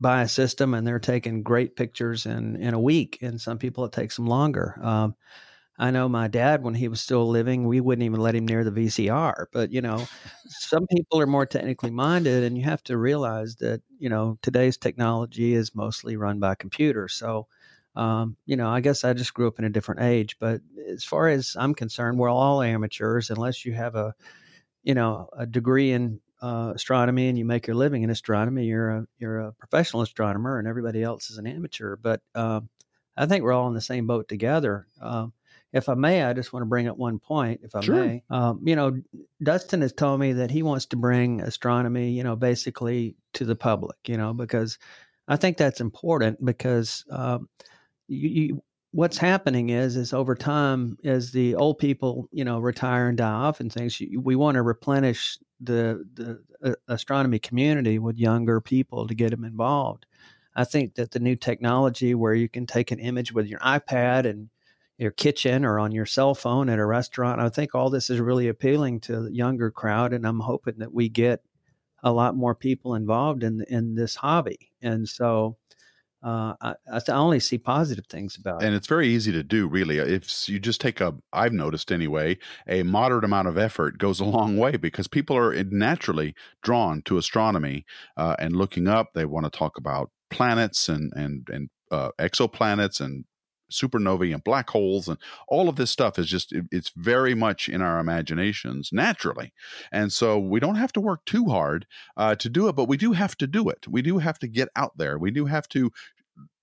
buy 0.00 0.22
a 0.22 0.28
system 0.28 0.74
and 0.74 0.86
they're 0.86 0.98
taking 0.98 1.42
great 1.42 1.76
pictures 1.76 2.26
in 2.26 2.56
in 2.56 2.74
a 2.74 2.80
week 2.80 3.18
and 3.22 3.40
some 3.40 3.58
people 3.58 3.84
it 3.84 3.92
takes 3.92 4.16
them 4.16 4.26
longer. 4.26 4.78
Um, 4.82 5.14
i 5.78 5.90
know 5.90 6.08
my 6.08 6.28
dad 6.28 6.62
when 6.62 6.74
he 6.74 6.88
was 6.88 7.00
still 7.00 7.28
living 7.28 7.66
we 7.66 7.80
wouldn't 7.80 8.04
even 8.04 8.20
let 8.20 8.34
him 8.34 8.46
near 8.46 8.64
the 8.64 8.70
vcr 8.70 9.46
but 9.52 9.72
you 9.72 9.80
know 9.80 10.06
some 10.46 10.86
people 10.88 11.20
are 11.20 11.26
more 11.26 11.46
technically 11.46 11.90
minded 11.90 12.44
and 12.44 12.56
you 12.56 12.64
have 12.64 12.82
to 12.84 12.96
realize 12.98 13.56
that 13.56 13.82
you 13.98 14.08
know 14.08 14.38
today's 14.42 14.76
technology 14.76 15.54
is 15.54 15.74
mostly 15.74 16.16
run 16.16 16.38
by 16.38 16.54
computers. 16.54 17.14
So 17.14 17.46
um, 17.96 18.36
you 18.46 18.56
know, 18.56 18.68
I 18.68 18.80
guess 18.80 19.04
I 19.04 19.12
just 19.12 19.34
grew 19.34 19.48
up 19.48 19.58
in 19.58 19.64
a 19.64 19.70
different 19.70 20.02
age. 20.02 20.36
But 20.38 20.60
as 20.88 21.04
far 21.04 21.28
as 21.28 21.56
I'm 21.58 21.74
concerned, 21.74 22.18
we're 22.18 22.28
all 22.28 22.62
amateurs 22.62 23.30
unless 23.30 23.64
you 23.64 23.72
have 23.74 23.94
a, 23.94 24.14
you 24.82 24.94
know, 24.94 25.28
a 25.36 25.46
degree 25.46 25.92
in 25.92 26.20
uh, 26.42 26.72
astronomy 26.74 27.28
and 27.28 27.38
you 27.38 27.44
make 27.44 27.66
your 27.66 27.76
living 27.76 28.02
in 28.02 28.10
astronomy. 28.10 28.64
You're 28.66 28.90
a 28.90 29.06
you're 29.18 29.38
a 29.40 29.52
professional 29.52 30.02
astronomer, 30.02 30.58
and 30.58 30.68
everybody 30.68 31.02
else 31.02 31.30
is 31.30 31.38
an 31.38 31.46
amateur. 31.46 31.96
But 31.96 32.20
uh, 32.34 32.60
I 33.16 33.26
think 33.26 33.44
we're 33.44 33.52
all 33.52 33.68
in 33.68 33.74
the 33.74 33.80
same 33.80 34.06
boat 34.06 34.28
together. 34.28 34.86
Uh, 35.00 35.28
if 35.72 35.88
I 35.88 35.94
may, 35.94 36.22
I 36.22 36.32
just 36.34 36.52
want 36.52 36.62
to 36.62 36.68
bring 36.68 36.86
up 36.86 36.96
one 36.96 37.18
point, 37.18 37.62
if 37.64 37.74
I 37.74 37.80
sure. 37.80 37.96
may. 37.96 38.22
Um, 38.30 38.60
you 38.64 38.76
know, 38.76 39.00
Dustin 39.42 39.82
has 39.82 39.92
told 39.92 40.20
me 40.20 40.34
that 40.34 40.52
he 40.52 40.62
wants 40.62 40.86
to 40.86 40.96
bring 40.96 41.40
astronomy, 41.40 42.12
you 42.12 42.22
know, 42.22 42.36
basically 42.36 43.16
to 43.32 43.44
the 43.44 43.56
public, 43.56 43.96
you 44.06 44.16
know, 44.16 44.32
because 44.32 44.78
I 45.26 45.36
think 45.36 45.56
that's 45.56 45.80
important 45.80 46.44
because 46.44 47.04
um, 47.10 47.48
you, 48.08 48.28
you, 48.28 48.62
what's 48.92 49.18
happening 49.18 49.70
is 49.70 49.96
is 49.96 50.12
over 50.12 50.34
time 50.34 50.96
as 51.04 51.32
the 51.32 51.54
old 51.54 51.78
people 51.78 52.28
you 52.32 52.44
know 52.44 52.58
retire 52.58 53.08
and 53.08 53.18
die 53.18 53.30
off 53.30 53.60
and 53.60 53.72
things 53.72 54.00
we 54.18 54.36
want 54.36 54.54
to 54.56 54.62
replenish 54.62 55.38
the 55.60 56.06
the 56.14 56.42
uh, 56.62 56.74
astronomy 56.88 57.38
community 57.38 57.98
with 57.98 58.16
younger 58.16 58.60
people 58.60 59.06
to 59.06 59.14
get 59.14 59.30
them 59.30 59.44
involved. 59.44 60.06
I 60.56 60.64
think 60.64 60.94
that 60.94 61.10
the 61.10 61.18
new 61.18 61.34
technology 61.34 62.14
where 62.14 62.34
you 62.34 62.48
can 62.48 62.66
take 62.66 62.92
an 62.92 63.00
image 63.00 63.32
with 63.32 63.46
your 63.46 63.60
ipad 63.60 64.24
and 64.26 64.48
your 64.98 65.10
kitchen 65.10 65.64
or 65.64 65.80
on 65.80 65.90
your 65.90 66.06
cell 66.06 66.34
phone 66.36 66.68
at 66.68 66.78
a 66.78 66.86
restaurant 66.86 67.40
i 67.40 67.48
think 67.48 67.74
all 67.74 67.90
this 67.90 68.10
is 68.10 68.20
really 68.20 68.46
appealing 68.46 69.00
to 69.00 69.22
the 69.22 69.34
younger 69.34 69.68
crowd 69.68 70.12
and 70.12 70.24
i'm 70.24 70.38
hoping 70.38 70.74
that 70.78 70.94
we 70.94 71.08
get 71.08 71.42
a 72.04 72.12
lot 72.12 72.36
more 72.36 72.54
people 72.54 72.94
involved 72.94 73.42
in 73.42 73.64
in 73.68 73.94
this 73.94 74.14
hobby. 74.14 74.70
And 74.82 75.08
so 75.08 75.56
uh, 76.24 76.54
I, 76.60 76.74
I, 76.90 77.00
only 77.12 77.38
see 77.38 77.58
positive 77.58 78.06
things 78.06 78.36
about 78.36 78.62
it. 78.62 78.66
And 78.66 78.74
it's 78.74 78.86
very 78.86 79.08
easy 79.08 79.30
to 79.32 79.42
do, 79.42 79.68
really. 79.68 79.98
If 79.98 80.48
you 80.48 80.58
just 80.58 80.80
take 80.80 81.00
a, 81.02 81.14
I've 81.34 81.52
noticed 81.52 81.92
anyway, 81.92 82.38
a 82.66 82.82
moderate 82.82 83.24
amount 83.24 83.48
of 83.48 83.58
effort 83.58 83.98
goes 83.98 84.20
a 84.20 84.24
long 84.36 84.56
way 84.56 84.78
because 84.78 85.06
people 85.06 85.36
are 85.36 85.52
naturally 85.64 86.34
drawn 86.62 87.02
to 87.02 87.18
astronomy 87.18 87.84
uh, 88.16 88.36
and 88.38 88.56
looking 88.56 88.88
up. 88.88 89.12
They 89.14 89.26
want 89.26 89.44
to 89.44 89.50
talk 89.50 89.76
about 89.76 90.10
planets 90.30 90.88
and 90.88 91.12
and 91.14 91.46
and 91.50 91.68
uh, 91.90 92.10
exoplanets 92.18 93.00
and 93.00 93.24
supernovae 93.70 94.32
and 94.32 94.44
black 94.44 94.70
holes 94.70 95.08
and 95.08 95.18
all 95.48 95.68
of 95.68 95.76
this 95.76 95.90
stuff 95.90 96.18
is 96.18 96.26
just 96.26 96.52
it, 96.52 96.64
it's 96.70 96.90
very 96.96 97.34
much 97.34 97.68
in 97.68 97.82
our 97.82 97.98
imaginations 97.98 98.90
naturally 98.92 99.52
and 99.90 100.12
so 100.12 100.38
we 100.38 100.60
don't 100.60 100.76
have 100.76 100.92
to 100.92 101.00
work 101.00 101.24
too 101.24 101.46
hard 101.46 101.86
uh, 102.16 102.34
to 102.34 102.48
do 102.48 102.68
it 102.68 102.76
but 102.76 102.88
we 102.88 102.96
do 102.96 103.12
have 103.12 103.36
to 103.36 103.46
do 103.46 103.68
it 103.68 103.86
we 103.88 104.02
do 104.02 104.18
have 104.18 104.38
to 104.38 104.46
get 104.46 104.68
out 104.76 104.96
there 104.96 105.18
we 105.18 105.30
do 105.30 105.46
have 105.46 105.68
to 105.68 105.90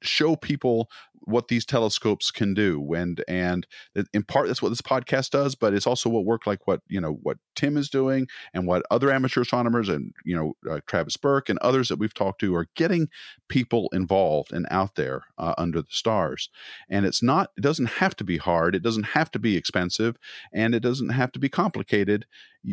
show 0.02 0.36
people 0.36 0.90
what 1.26 1.50
these 1.50 1.66
telescopes 1.66 2.32
can 2.32 2.54
do 2.56 2.94
and 2.94 3.24
and 3.28 3.68
in 4.12 4.24
part 4.24 4.48
that's 4.48 4.62
what 4.62 4.70
this 4.70 4.82
podcast 4.82 5.30
does 5.30 5.54
but 5.54 5.72
it's 5.72 5.86
also 5.86 6.10
what 6.10 6.26
work 6.26 6.48
like 6.48 6.66
what 6.66 6.82
you 6.88 7.00
know 7.00 7.20
what 7.22 7.38
tim 7.56 7.78
is 7.78 7.90
doing 7.90 8.28
and 8.56 8.66
what 8.66 8.84
other 8.90 9.12
amateur 9.12 9.42
astronomers 9.42 9.88
and 9.88 10.14
you 10.26 10.36
know 10.36 10.54
uh, 10.72 10.80
travis 10.88 11.18
burke 11.18 11.48
and 11.48 11.60
others 11.60 11.90
that 11.90 12.00
we've 12.00 12.16
talked 12.16 12.40
to 12.40 12.56
are 12.56 12.68
getting 12.76 13.08
people 13.48 13.90
involved 13.94 14.52
and 14.52 14.66
out 14.72 14.96
there 14.96 15.26
uh, 15.38 15.54
under 15.58 15.82
the 15.82 15.88
stars. 15.90 16.50
And 16.90 17.06
it's 17.06 17.22
not 17.22 17.52
it 17.58 17.62
doesn't 17.62 17.88
have 17.88 18.16
to 18.18 18.24
be 18.24 18.38
hard 18.38 18.76
it 18.76 18.84
doesn't 18.84 19.08
have 19.08 19.30
to 19.32 19.40
be 19.40 19.56
expensive 19.56 20.18
and 20.54 20.74
it 20.74 20.80
doesn't 20.80 21.10
have 21.10 21.32
to 21.34 21.40
be 21.40 21.50
complicated 21.50 22.26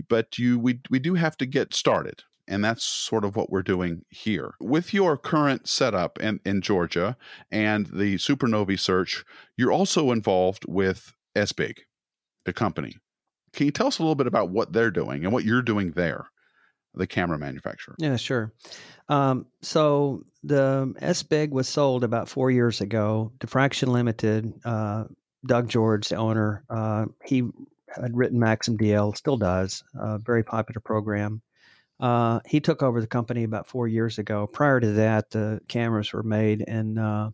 but 0.09 0.39
you 0.39 0.59
we, 0.59 0.81
we 0.91 0.99
do 0.99 1.15
have 1.15 1.37
to 1.39 1.47
get 1.47 1.75
started 1.75 2.23
and 2.49 2.65
that's 2.65 2.85
sort 2.85 3.25
of 3.25 3.37
what 3.37 3.51
we're 3.51 3.63
doing 3.63 4.03
here. 4.09 4.55
With 4.61 4.95
your 4.95 5.17
current 5.17 5.69
setup 5.69 6.19
in, 6.21 6.41
in 6.45 6.63
Georgia 6.63 7.17
and 7.51 7.87
the 7.87 8.17
supernovae 8.17 8.79
search, 8.79 9.25
you're 9.57 9.73
also 9.73 10.11
involved 10.11 10.65
with 10.67 11.13
SBIG, 11.37 11.79
the 12.45 12.53
company. 12.53 12.95
Can 13.53 13.67
you 13.67 13.73
tell 13.73 13.87
us 13.87 13.99
a 13.99 14.03
little 14.03 14.15
bit 14.15 14.27
about 14.27 14.51
what 14.51 14.73
they're 14.73 14.91
doing 14.91 15.25
and 15.25 15.33
what 15.33 15.45
you're 15.45 15.63
doing 15.63 15.93
there, 15.93 16.27
the 16.95 17.07
camera 17.07 17.39
manufacturer? 17.39 17.95
Yeah, 17.99 18.17
sure. 18.17 18.53
Um, 19.09 19.47
so 19.63 20.23
the 20.43 20.95
SBIG 21.01 21.51
was 21.51 21.69
sold 21.69 22.05
about 22.05 22.29
four 22.29 22.51
years 22.51 22.81
ago. 22.81 23.33
Diffraction 23.39 23.93
Limited, 23.93 24.53
uh, 24.65 25.05
Doug 25.47 25.69
George, 25.69 26.09
the 26.09 26.17
owner, 26.17 26.65
uh, 26.69 27.07
he 27.25 27.43
had 27.89 28.17
written 28.17 28.39
Maxim 28.39 28.77
DL, 28.77 29.17
still 29.17 29.37
does, 29.37 29.83
a 29.95 30.19
very 30.19 30.43
popular 30.43 30.81
program. 30.81 31.41
Uh, 32.01 32.41
he 32.47 32.61
took 32.61 32.83
over 32.83 33.01
the 33.01 33.07
company 33.07 33.45
about 33.45 33.67
four 33.67 33.89
years 33.89 34.19
ago. 34.19 34.47
Prior 34.47 34.81
to 34.81 34.93
that, 34.93 35.31
the 35.31 35.61
cameras 35.69 36.13
were 36.13 36.23
made 36.23 36.61
in 36.63 36.97
uh, 36.97 37.31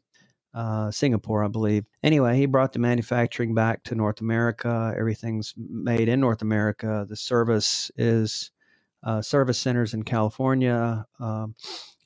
uh, 0.54 0.90
Singapore, 0.90 1.44
I 1.44 1.48
believe. 1.48 1.84
Anyway, 2.02 2.36
he 2.36 2.46
brought 2.46 2.72
the 2.72 2.78
manufacturing 2.78 3.54
back 3.54 3.82
to 3.84 3.94
North 3.94 4.20
America. 4.20 4.94
Everything's 4.96 5.52
made 5.56 6.08
in 6.08 6.20
North 6.20 6.42
America. 6.42 7.04
The 7.08 7.16
service 7.16 7.90
is 7.96 8.50
uh, 9.02 9.20
service 9.20 9.58
centers 9.58 9.92
in 9.92 10.02
California. 10.02 11.04
Um, 11.20 11.54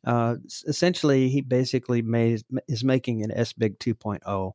uh, 0.04 0.36
essentially, 0.66 1.28
he 1.28 1.42
basically 1.42 2.02
made 2.02 2.42
is 2.66 2.82
making 2.82 3.22
an 3.22 3.30
SBIG 3.30 3.78
2.0, 3.78 4.52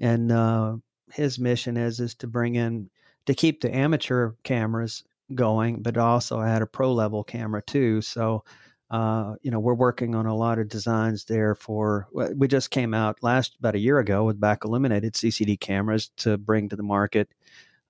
and 0.00 0.32
uh, 0.32 0.76
his 1.12 1.38
mission 1.38 1.76
is 1.76 2.00
is 2.00 2.14
to 2.16 2.26
bring 2.26 2.54
in 2.54 2.88
to 3.26 3.34
keep 3.34 3.60
the 3.60 3.74
amateur 3.74 4.32
cameras 4.42 5.04
going, 5.34 5.82
but 5.82 5.96
also 5.96 6.38
I 6.38 6.48
had 6.48 6.62
a 6.62 6.66
pro 6.66 6.92
level 6.92 7.24
camera 7.24 7.62
too. 7.62 8.00
So, 8.02 8.44
uh, 8.90 9.34
you 9.42 9.50
know, 9.50 9.60
we're 9.60 9.74
working 9.74 10.14
on 10.14 10.26
a 10.26 10.36
lot 10.36 10.58
of 10.58 10.68
designs 10.68 11.24
there 11.24 11.54
for. 11.54 12.08
We 12.12 12.48
just 12.48 12.70
came 12.70 12.94
out 12.94 13.22
last 13.22 13.56
about 13.58 13.74
a 13.74 13.80
year 13.80 13.98
ago 13.98 14.24
with 14.24 14.40
back 14.40 14.64
illuminated 14.64 15.14
CCD 15.14 15.58
cameras 15.58 16.10
to 16.18 16.36
bring 16.36 16.68
to 16.68 16.76
the 16.76 16.82
market 16.82 17.28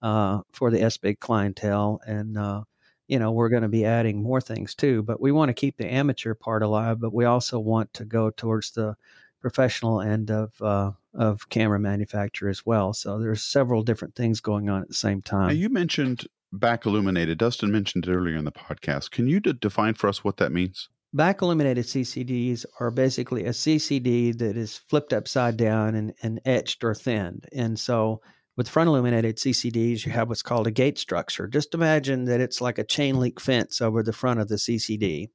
uh, 0.03 0.41
for 0.53 0.70
the 0.70 0.78
SBIG 0.78 1.18
clientele, 1.18 2.01
and 2.07 2.39
uh, 2.39 2.62
you 3.09 3.18
know 3.18 3.32
we're 3.32 3.49
going 3.49 3.62
to 3.62 3.68
be 3.68 3.85
adding 3.85 4.22
more 4.22 4.41
things 4.41 4.74
too. 4.74 5.03
But 5.03 5.20
we 5.20 5.32
want 5.32 5.49
to 5.49 5.55
keep 5.55 5.76
the 5.76 5.93
amateur 5.93 6.35
part 6.35 6.62
alive, 6.62 7.01
but 7.01 7.14
we 7.14 7.24
also 7.24 7.59
want 7.59 7.93
to 7.95 8.05
go 8.05 8.30
towards 8.30 8.70
the 8.70 8.97
professional 9.41 10.01
end 10.01 10.30
of 10.30 10.61
uh, 10.62 10.93
of 11.12 11.49
camera 11.49 11.80
manufacture 11.80 12.49
as 12.49 12.64
well. 12.64 12.93
So 12.93 13.18
there's 13.18 13.43
several 13.43 13.82
different 13.82 14.14
things 14.14 14.41
going 14.41 14.68
on 14.68 14.82
at 14.82 14.89
the 14.89 14.95
same 14.95 15.22
time. 15.22 15.49
Now 15.49 15.53
you 15.53 15.68
mentioned 15.68 16.26
back 16.59 16.87
illuminated. 16.87 17.39
Dustin 17.39 17.71
mentioned 17.71 18.07
it 18.07 18.13
earlier 18.13 18.37
in 18.37 18.45
the 18.45 18.53
podcast. 18.53 19.11
Can 19.11 19.27
you 19.27 19.41
d- 19.41 19.53
define 19.53 19.95
for 19.95 20.09
us 20.09 20.25
what 20.25 20.37
that 20.39 20.53
means? 20.53 20.89
Back 21.13 21.43
illuminated 21.43 21.85
CCDs 21.85 22.65
are 22.81 22.91
basically 22.91 23.45
a 23.45 23.51
CCD 23.51 24.37
that 24.39 24.57
is 24.57 24.79
flipped 24.89 25.13
upside 25.13 25.57
down 25.57 25.95
and, 25.95 26.13
and 26.23 26.41
etched 26.45 26.83
or 26.83 26.95
thinned. 26.95 27.47
And 27.53 27.79
so 27.79 28.21
with 28.57 28.69
front 28.69 28.89
illuminated 28.89 29.37
CCDs, 29.37 30.05
you 30.05 30.13
have 30.13 30.29
what's 30.29 30.43
called 30.43 30.67
a 30.67 30.73
gate 30.73 30.99
structure. 30.99 31.47
Just 31.47 31.75
imagine 31.75 32.25
that 32.25 32.41
it's 32.41 32.61
like 32.61 32.79
a 32.79 32.85
chain 32.85 33.19
link 33.21 33.41
fence 33.41 33.81
over 33.81 34.03
the 34.03 34.13
front 34.13 34.41
of 34.41 34.49
the 34.49 34.57
CCD 34.57 35.29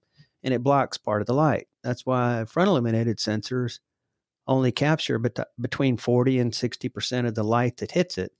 and 0.43 0.53
it 0.53 0.63
blocks 0.63 0.97
part 0.97 1.21
of 1.21 1.27
the 1.27 1.33
light. 1.33 1.67
That's 1.83 2.05
why 2.05 2.45
front 2.45 2.69
illuminated 2.69 3.17
sensors 3.17 3.79
only 4.47 4.71
capture 4.71 5.19
bet- 5.19 5.47
between 5.59 5.97
40 5.97 6.39
and 6.39 6.51
60% 6.51 7.27
of 7.27 7.35
the 7.35 7.43
light 7.43 7.77
that 7.77 7.91
hits 7.91 8.17
it. 8.17 8.31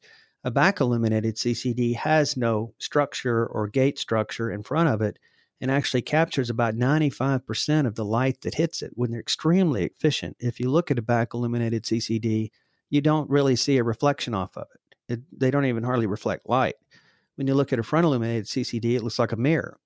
A 0.43 0.51
back 0.51 0.79
illuminated 0.79 1.35
CCD 1.35 1.95
has 1.95 2.37
no 2.37 2.73
structure 2.79 3.45
or 3.47 3.67
gate 3.67 3.99
structure 3.99 4.51
in 4.51 4.63
front 4.63 4.89
of 4.89 5.01
it 5.01 5.19
and 5.61 5.69
actually 5.69 6.01
captures 6.01 6.49
about 6.49 6.75
95% 6.75 7.85
of 7.85 7.95
the 7.95 8.05
light 8.05 8.41
that 8.41 8.55
hits 8.55 8.81
it 8.81 8.91
when 8.95 9.11
they're 9.11 9.19
extremely 9.19 9.83
efficient. 9.83 10.37
If 10.39 10.59
you 10.59 10.69
look 10.69 10.89
at 10.89 10.99
a 10.99 11.01
back 11.01 11.33
illuminated 11.33 11.83
CCD, 11.83 12.51
you 12.89 13.01
don't 13.01 13.29
really 13.29 13.55
see 13.55 13.77
a 13.77 13.83
reflection 13.83 14.33
off 14.33 14.55
of 14.55 14.67
it. 14.73 15.13
it. 15.13 15.19
They 15.37 15.51
don't 15.51 15.65
even 15.65 15.83
hardly 15.83 16.07
reflect 16.07 16.47
light. 16.47 16.75
When 17.35 17.47
you 17.47 17.53
look 17.53 17.73
at 17.73 17.79
a 17.79 17.83
front 17.83 18.05
illuminated 18.05 18.45
CCD, 18.45 18.95
it 18.95 19.03
looks 19.03 19.19
like 19.19 19.33
a 19.33 19.37
mirror. 19.37 19.77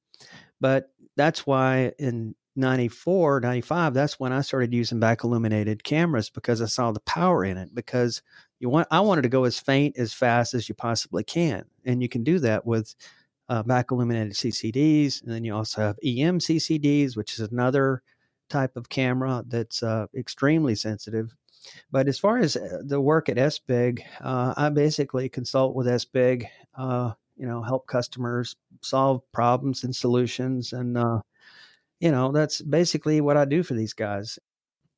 But 0.62 0.92
that's 1.16 1.46
why 1.46 1.94
in 1.98 2.36
94, 2.56 3.42
95, 3.42 3.94
that's 3.94 4.20
when 4.20 4.32
I 4.32 4.42
started 4.42 4.74
using 4.74 5.00
back 5.00 5.24
illuminated 5.24 5.84
cameras 5.84 6.30
because 6.30 6.62
I 6.62 6.66
saw 6.66 6.92
the 6.92 7.00
power 7.02 7.44
in 7.44 7.58
it. 7.58 7.74
Because 7.74 8.22
you 8.64 8.70
want, 8.70 8.88
I 8.90 9.02
wanted 9.02 9.24
to 9.24 9.30
go 9.30 9.44
as 9.44 9.60
faint 9.60 9.98
as 9.98 10.14
fast 10.14 10.54
as 10.54 10.70
you 10.70 10.74
possibly 10.74 11.22
can, 11.26 11.66
and 11.84 12.02
you 12.02 12.08
can 12.08 12.24
do 12.24 12.40
that 12.40 12.66
with 12.66 12.96
uh, 13.50 13.62
back 13.62 13.92
illuminated 13.92 14.34
CCDs, 14.34 15.22
and 15.22 15.30
then 15.30 15.44
you 15.44 15.54
also 15.54 15.82
have 15.82 15.98
EM 16.02 16.40
CCDs, 16.40 17.18
which 17.18 17.34
is 17.34 17.42
another 17.52 18.02
type 18.50 18.78
of 18.78 18.88
camera 18.88 19.44
that's 19.48 19.84
uh, 19.84 20.06
extremely 20.16 20.76
sensitive. 20.76 21.36
But 21.92 22.08
as 22.08 22.18
far 22.18 22.38
as 22.38 22.56
uh, 22.56 22.82
the 22.86 23.02
work 23.02 23.28
at 23.28 23.36
SBIG, 23.36 24.00
uh, 24.22 24.54
I 24.56 24.70
basically 24.70 25.28
consult 25.28 25.76
with 25.76 25.88
SBIG, 25.88 26.48
uh, 26.78 27.12
you 27.36 27.46
know, 27.46 27.62
help 27.62 27.86
customers 27.88 28.56
solve 28.82 29.30
problems 29.34 29.84
and 29.84 29.94
solutions, 29.94 30.72
and 30.72 30.98
uh, 30.98 31.20
you 32.00 32.12
know, 32.12 32.32
that's 32.32 32.62
basically 32.62 33.20
what 33.20 33.36
I 33.36 33.44
do 33.44 33.62
for 33.62 33.74
these 33.74 33.94
guys. 33.94 34.40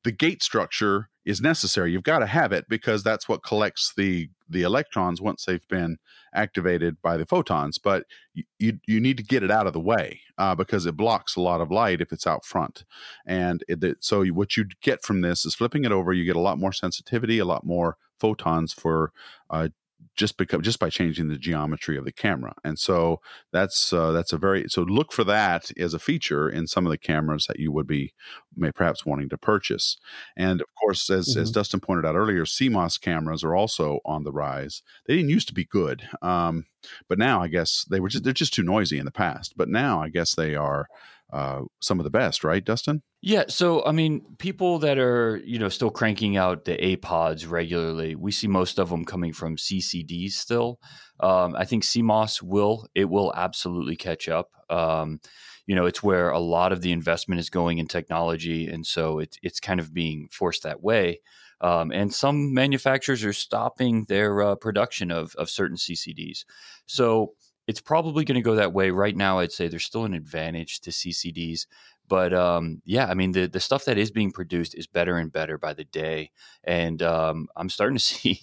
The 0.06 0.12
gate 0.12 0.40
structure 0.40 1.10
is 1.24 1.40
necessary. 1.40 1.90
You've 1.90 2.04
got 2.04 2.20
to 2.20 2.26
have 2.26 2.52
it 2.52 2.66
because 2.68 3.02
that's 3.02 3.28
what 3.28 3.42
collects 3.42 3.92
the 3.96 4.28
the 4.48 4.62
electrons 4.62 5.20
once 5.20 5.44
they've 5.44 5.66
been 5.66 5.96
activated 6.32 7.02
by 7.02 7.16
the 7.16 7.26
photons. 7.26 7.78
But 7.78 8.04
you 8.32 8.78
you, 8.86 9.00
need 9.00 9.16
to 9.16 9.24
get 9.24 9.42
it 9.42 9.50
out 9.50 9.66
of 9.66 9.72
the 9.72 9.80
way 9.80 10.20
uh, 10.38 10.54
because 10.54 10.86
it 10.86 10.96
blocks 10.96 11.34
a 11.34 11.40
lot 11.40 11.60
of 11.60 11.72
light 11.72 12.00
if 12.00 12.12
it's 12.12 12.24
out 12.24 12.44
front. 12.44 12.84
And 13.26 13.64
it, 13.66 13.82
it, 13.82 13.96
so 14.04 14.24
what 14.26 14.56
you 14.56 14.66
get 14.80 15.02
from 15.02 15.22
this 15.22 15.44
is 15.44 15.56
flipping 15.56 15.84
it 15.84 15.90
over. 15.90 16.12
You 16.12 16.24
get 16.24 16.36
a 16.36 16.40
lot 16.40 16.60
more 16.60 16.72
sensitivity, 16.72 17.40
a 17.40 17.44
lot 17.44 17.66
more 17.66 17.96
photons 18.20 18.72
for 18.72 19.10
uh, 19.50 19.70
just 20.16 20.36
because 20.36 20.62
just 20.62 20.78
by 20.78 20.90
changing 20.90 21.28
the 21.28 21.38
geometry 21.38 21.96
of 21.96 22.04
the 22.04 22.12
camera 22.12 22.54
and 22.64 22.78
so 22.78 23.20
that's 23.52 23.92
uh, 23.92 24.12
that's 24.12 24.32
a 24.32 24.38
very 24.38 24.64
so 24.68 24.82
look 24.82 25.12
for 25.12 25.24
that 25.24 25.70
as 25.78 25.94
a 25.94 25.98
feature 25.98 26.48
in 26.48 26.66
some 26.66 26.86
of 26.86 26.90
the 26.90 26.98
cameras 26.98 27.46
that 27.46 27.58
you 27.58 27.70
would 27.70 27.86
be 27.86 28.12
may 28.56 28.72
perhaps 28.72 29.06
wanting 29.06 29.28
to 29.28 29.38
purchase 29.38 29.96
and 30.36 30.60
of 30.60 30.66
course 30.80 31.08
as, 31.10 31.28
mm-hmm. 31.28 31.42
as 31.42 31.50
dustin 31.50 31.80
pointed 31.80 32.06
out 32.06 32.16
earlier 32.16 32.44
cmos 32.44 33.00
cameras 33.00 33.44
are 33.44 33.54
also 33.54 34.00
on 34.04 34.24
the 34.24 34.32
rise 34.32 34.82
they 35.06 35.16
didn't 35.16 35.30
used 35.30 35.48
to 35.48 35.54
be 35.54 35.64
good 35.64 36.08
um, 36.22 36.64
but 37.08 37.18
now 37.18 37.42
i 37.42 37.48
guess 37.48 37.84
they 37.90 38.00
were 38.00 38.08
just 38.08 38.24
they're 38.24 38.32
just 38.32 38.54
too 38.54 38.62
noisy 38.62 38.98
in 38.98 39.04
the 39.04 39.10
past 39.10 39.54
but 39.56 39.68
now 39.68 40.00
i 40.00 40.08
guess 40.08 40.34
they 40.34 40.54
are 40.54 40.86
uh, 41.32 41.62
some 41.80 41.98
of 41.98 42.04
the 42.04 42.10
best, 42.10 42.44
right, 42.44 42.64
Dustin? 42.64 43.02
Yeah. 43.22 43.44
So, 43.48 43.84
I 43.84 43.92
mean, 43.92 44.24
people 44.38 44.78
that 44.80 44.98
are, 44.98 45.40
you 45.44 45.58
know, 45.58 45.68
still 45.68 45.90
cranking 45.90 46.36
out 46.36 46.64
the 46.64 46.76
APODs 46.76 47.50
regularly, 47.50 48.14
we 48.14 48.30
see 48.30 48.46
most 48.46 48.78
of 48.78 48.88
them 48.88 49.04
coming 49.04 49.32
from 49.32 49.56
CCDs 49.56 50.32
still. 50.32 50.78
Um, 51.20 51.56
I 51.56 51.64
think 51.64 51.82
CMOS 51.82 52.42
will, 52.42 52.86
it 52.94 53.06
will 53.06 53.32
absolutely 53.34 53.96
catch 53.96 54.28
up. 54.28 54.50
Um, 54.70 55.20
you 55.66 55.74
know, 55.74 55.86
it's 55.86 56.02
where 56.02 56.30
a 56.30 56.38
lot 56.38 56.72
of 56.72 56.82
the 56.82 56.92
investment 56.92 57.40
is 57.40 57.50
going 57.50 57.78
in 57.78 57.88
technology. 57.88 58.68
And 58.68 58.86
so 58.86 59.18
it's, 59.18 59.36
it's 59.42 59.58
kind 59.58 59.80
of 59.80 59.92
being 59.92 60.28
forced 60.30 60.62
that 60.62 60.82
way. 60.82 61.20
Um, 61.60 61.90
and 61.90 62.14
some 62.14 62.52
manufacturers 62.52 63.24
are 63.24 63.32
stopping 63.32 64.04
their 64.04 64.42
uh, 64.42 64.54
production 64.56 65.10
of, 65.10 65.34
of 65.36 65.50
certain 65.50 65.76
CCDs. 65.76 66.44
So, 66.86 67.32
it's 67.66 67.80
probably 67.80 68.24
going 68.24 68.36
to 68.36 68.42
go 68.42 68.54
that 68.54 68.72
way 68.72 68.90
right 68.90 69.16
now. 69.16 69.38
I'd 69.38 69.52
say 69.52 69.68
there's 69.68 69.84
still 69.84 70.04
an 70.04 70.14
advantage 70.14 70.80
to 70.80 70.90
CCDs, 70.90 71.66
but 72.08 72.32
um, 72.32 72.80
yeah, 72.84 73.06
I 73.06 73.14
mean 73.14 73.32
the 73.32 73.46
the 73.46 73.60
stuff 73.60 73.84
that 73.86 73.98
is 73.98 74.10
being 74.10 74.30
produced 74.30 74.74
is 74.74 74.86
better 74.86 75.16
and 75.16 75.32
better 75.32 75.58
by 75.58 75.74
the 75.74 75.84
day, 75.84 76.30
and 76.62 77.02
um, 77.02 77.48
I'm 77.56 77.68
starting 77.68 77.96
to 77.96 78.02
see 78.04 78.40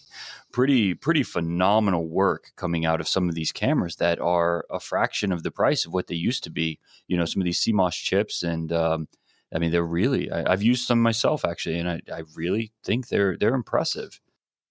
pretty 0.52 0.94
pretty 0.94 1.24
phenomenal 1.24 2.08
work 2.08 2.52
coming 2.56 2.86
out 2.86 3.00
of 3.00 3.08
some 3.08 3.30
of 3.30 3.36
these 3.36 3.52
cameras 3.52 3.96
that 3.98 4.20
are 4.20 4.66
a 4.70 4.80
fraction 4.80 5.32
of 5.32 5.44
the 5.44 5.52
price 5.52 5.86
of 5.86 5.94
what 5.94 6.08
they 6.08 6.16
used 6.16 6.44
to 6.44 6.50
be. 6.50 6.80
You 7.08 7.18
know, 7.18 7.26
some 7.26 7.42
of 7.42 7.46
these 7.46 7.62
CMOS 7.62 7.94
chips, 7.94 8.44
and 8.44 8.72
um, 8.74 9.08
I 9.56 9.60
mean 9.60 9.72
they're 9.72 9.84
really 9.84 10.30
I, 10.32 10.52
have 10.52 10.64
used 10.64 10.86
some 10.86 11.02
myself 11.02 11.46
actually, 11.46 11.80
and 11.80 11.90
I, 11.90 12.02
I 12.14 12.24
really 12.36 12.74
think 12.84 13.08
they're 13.08 13.38
they're 13.38 13.56
impressive. 13.56 14.20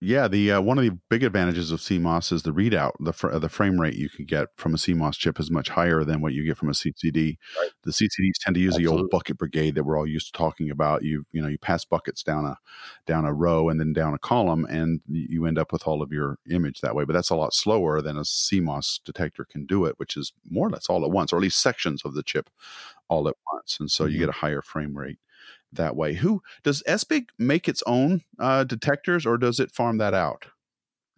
Yeah, 0.04 0.26
the 0.26 0.50
uh, 0.50 0.60
one 0.60 0.78
of 0.78 0.84
the 0.84 0.98
big 1.10 1.22
advantages 1.22 1.70
of 1.70 1.78
CMOS 1.78 2.32
is 2.32 2.42
the 2.42 2.50
readout. 2.50 2.90
The 2.98 3.12
fr- 3.12 3.38
the 3.38 3.48
frame 3.48 3.80
rate 3.80 3.94
you 3.94 4.08
can 4.08 4.24
get 4.24 4.48
from 4.56 4.74
a 4.74 4.76
CMOS 4.76 5.16
chip 5.16 5.38
is 5.38 5.48
much 5.48 5.68
higher 5.68 6.02
than 6.02 6.20
what 6.20 6.32
you 6.32 6.44
get 6.44 6.56
from 6.56 6.70
a 6.70 6.72
CCD. 6.72 7.36
Right. 7.56 7.70
The 7.84 7.92
CCDs 7.92 8.40
tend 8.40 8.56
to 8.56 8.60
use 8.60 8.74
Absolutely. 8.74 8.96
the 8.96 9.02
old 9.02 9.10
bucket 9.10 9.38
brigade 9.38 9.76
that 9.76 9.84
we're 9.84 9.96
all 9.96 10.06
used 10.06 10.34
to 10.34 10.36
talking 10.36 10.72
about. 10.72 11.04
You 11.04 11.24
you 11.30 11.40
know 11.40 11.46
you 11.46 11.56
pass 11.56 11.84
buckets 11.84 12.24
down 12.24 12.44
a 12.44 12.58
down 13.06 13.24
a 13.24 13.32
row 13.32 13.68
and 13.68 13.78
then 13.78 13.92
down 13.92 14.12
a 14.12 14.18
column, 14.18 14.64
and 14.64 15.02
you 15.06 15.46
end 15.46 15.56
up 15.56 15.72
with 15.72 15.86
all 15.86 16.02
of 16.02 16.10
your 16.10 16.36
image 16.50 16.80
that 16.80 16.96
way. 16.96 17.04
But 17.04 17.12
that's 17.12 17.30
a 17.30 17.36
lot 17.36 17.54
slower 17.54 18.02
than 18.02 18.16
a 18.16 18.22
CMOS 18.22 18.98
detector 19.04 19.44
can 19.44 19.66
do 19.66 19.84
it, 19.84 20.00
which 20.00 20.16
is 20.16 20.32
more 20.50 20.66
or 20.66 20.70
less 20.70 20.88
all 20.88 21.04
at 21.04 21.12
once, 21.12 21.32
or 21.32 21.36
at 21.36 21.42
least 21.42 21.62
sections 21.62 22.02
of 22.04 22.14
the 22.14 22.24
chip 22.24 22.50
all 23.08 23.28
at 23.28 23.36
once, 23.52 23.76
and 23.78 23.88
so 23.88 24.02
mm-hmm. 24.02 24.14
you 24.14 24.18
get 24.18 24.30
a 24.30 24.32
higher 24.32 24.62
frame 24.62 24.98
rate 24.98 25.18
that 25.72 25.96
way. 25.96 26.14
Who 26.14 26.42
does 26.62 26.82
SBIG 26.86 27.26
make 27.38 27.68
its 27.68 27.82
own 27.86 28.22
uh, 28.38 28.64
detectors, 28.64 29.26
or 29.26 29.38
does 29.38 29.60
it 29.60 29.72
farm 29.72 29.98
that 29.98 30.14
out? 30.14 30.46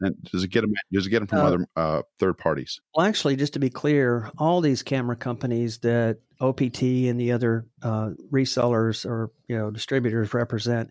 And 0.00 0.16
does 0.24 0.42
it 0.42 0.48
get 0.48 0.62
them? 0.62 0.72
Does 0.92 1.06
it 1.06 1.10
get 1.10 1.20
them 1.20 1.28
from 1.28 1.38
uh, 1.38 1.42
other 1.42 1.66
uh, 1.76 2.02
third 2.18 2.38
parties? 2.38 2.80
Well, 2.94 3.06
actually, 3.06 3.36
just 3.36 3.52
to 3.54 3.58
be 3.58 3.70
clear, 3.70 4.30
all 4.38 4.60
these 4.60 4.82
camera 4.82 5.16
companies 5.16 5.78
that 5.78 6.18
OPT 6.40 6.82
and 6.82 7.18
the 7.18 7.32
other 7.32 7.66
uh, 7.82 8.10
resellers 8.32 9.06
or 9.06 9.30
you 9.48 9.56
know 9.56 9.70
distributors 9.70 10.34
represent, 10.34 10.90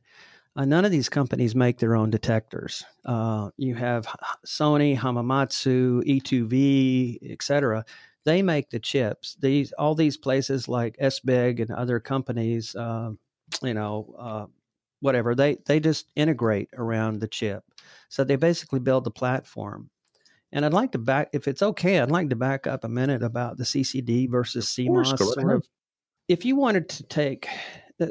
uh, 0.55 0.65
none 0.65 0.85
of 0.85 0.91
these 0.91 1.09
companies 1.09 1.53
make 1.53 1.79
their 1.79 1.95
own 1.95 2.11
detectors. 2.11 2.85
Uh, 3.05 3.49
you 3.57 3.75
have 3.75 4.07
Sony, 4.45 4.97
Hamamatsu, 4.97 6.03
E2V, 6.03 7.31
etc. 7.31 7.83
They 8.25 8.41
make 8.41 8.69
the 8.69 8.79
chips. 8.79 9.35
These 9.39 9.73
all 9.73 9.95
these 9.95 10.17
places 10.17 10.67
like 10.67 10.95
SBIG 10.97 11.59
and 11.59 11.71
other 11.71 11.99
companies 11.99 12.75
you 13.61 13.73
know, 13.73 14.15
uh, 14.17 14.45
whatever. 14.99 15.35
They 15.35 15.57
they 15.65 15.79
just 15.79 16.11
integrate 16.15 16.69
around 16.77 17.19
the 17.19 17.27
chip. 17.27 17.63
So 18.09 18.23
they 18.23 18.35
basically 18.35 18.79
build 18.79 19.03
the 19.03 19.11
platform. 19.11 19.89
And 20.53 20.63
I'd 20.63 20.73
like 20.73 20.91
to 20.91 20.99
back, 20.99 21.29
if 21.33 21.47
it's 21.47 21.63
okay, 21.63 21.99
I'd 21.99 22.11
like 22.11 22.29
to 22.29 22.35
back 22.35 22.67
up 22.67 22.83
a 22.83 22.87
minute 22.87 23.23
about 23.23 23.57
the 23.57 23.63
CCD 23.63 24.29
versus 24.29 24.67
CMOS. 24.67 25.17
sort 25.17 25.51
of, 25.51 25.65
if 26.27 26.45
you 26.45 26.55
wanted 26.55 26.87
to 26.89 27.03
take, 27.03 27.47
uh, 27.99 28.07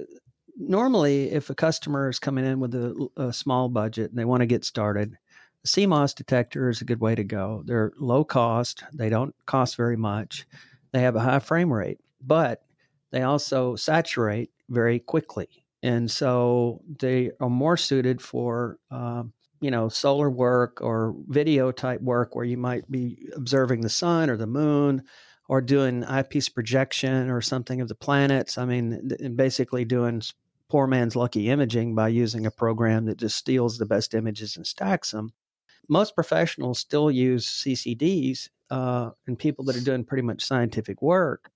normally, 0.56 1.30
if 1.30 1.50
a 1.50 1.54
customer 1.54 2.08
is 2.08 2.18
coming 2.18 2.44
in 2.44 2.58
with 2.58 2.74
a, 2.74 3.08
a 3.16 3.32
small 3.32 3.68
budget 3.68 4.10
and 4.10 4.18
they 4.18 4.24
want 4.24 4.40
to 4.40 4.46
get 4.46 4.64
started, 4.64 5.16
the 5.62 5.68
CMOS 5.68 6.16
detector 6.16 6.68
is 6.68 6.80
a 6.80 6.84
good 6.84 7.00
way 7.00 7.14
to 7.14 7.22
go. 7.22 7.62
They're 7.64 7.92
low 7.96 8.24
cost, 8.24 8.82
they 8.92 9.08
don't 9.08 9.34
cost 9.46 9.76
very 9.76 9.96
much, 9.96 10.44
they 10.90 11.00
have 11.02 11.14
a 11.14 11.20
high 11.20 11.38
frame 11.38 11.72
rate, 11.72 12.00
but 12.20 12.64
they 13.12 13.22
also 13.22 13.76
saturate 13.76 14.50
very 14.68 14.98
quickly. 14.98 15.48
And 15.82 16.10
so 16.10 16.80
they 16.98 17.30
are 17.40 17.50
more 17.50 17.76
suited 17.76 18.20
for, 18.20 18.78
uh, 18.90 19.24
you 19.60 19.70
know, 19.70 19.88
solar 19.88 20.30
work 20.30 20.80
or 20.80 21.14
video 21.28 21.70
type 21.70 22.00
work 22.00 22.34
where 22.34 22.44
you 22.44 22.56
might 22.56 22.90
be 22.90 23.28
observing 23.36 23.82
the 23.82 23.88
sun 23.88 24.30
or 24.30 24.36
the 24.36 24.46
moon 24.46 25.02
or 25.48 25.60
doing 25.60 26.04
eyepiece 26.04 26.48
projection 26.48 27.28
or 27.28 27.40
something 27.40 27.80
of 27.80 27.88
the 27.88 27.94
planets. 27.94 28.58
I 28.58 28.64
mean, 28.64 29.10
and 29.20 29.36
basically 29.36 29.84
doing 29.84 30.22
poor 30.68 30.86
man's 30.86 31.16
lucky 31.16 31.50
imaging 31.50 31.94
by 31.94 32.08
using 32.08 32.46
a 32.46 32.50
program 32.50 33.04
that 33.06 33.18
just 33.18 33.36
steals 33.36 33.76
the 33.76 33.86
best 33.86 34.14
images 34.14 34.56
and 34.56 34.66
stacks 34.66 35.10
them. 35.10 35.32
Most 35.88 36.14
professionals 36.14 36.78
still 36.78 37.10
use 37.10 37.46
CCDs 37.46 38.48
uh, 38.70 39.10
and 39.26 39.38
people 39.38 39.64
that 39.66 39.76
are 39.76 39.80
doing 39.80 40.04
pretty 40.04 40.22
much 40.22 40.44
scientific 40.44 41.02
work 41.02 41.50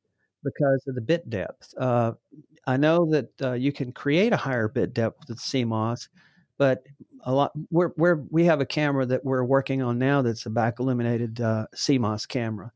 because 0.47 0.85
of 0.87 0.95
the 0.95 1.01
bit 1.01 1.29
depth. 1.29 1.75
Uh, 1.77 2.13
I 2.67 2.77
know 2.77 3.05
that 3.11 3.31
uh, 3.43 3.53
you 3.53 3.73
can 3.73 3.93
create 3.93 4.33
a 4.33 4.37
higher 4.37 4.69
bit 4.69 4.95
depth 4.95 5.29
with 5.29 5.39
CMOS, 5.39 6.09
but 6.57 6.85
a 7.25 7.33
lot 7.33 7.53
we're, 7.71 7.93
we're 7.97 8.23
we 8.31 8.45
have 8.45 8.61
a 8.61 8.67
camera 8.67 9.05
that 9.07 9.25
we're 9.25 9.45
working 9.45 9.83
on 9.83 9.99
now 9.99 10.23
that's 10.23 10.47
a 10.47 10.51
back 10.51 10.79
illuminated 10.79 11.41
uh, 11.41 11.67
CMOS 11.75 12.27
camera. 12.27 12.73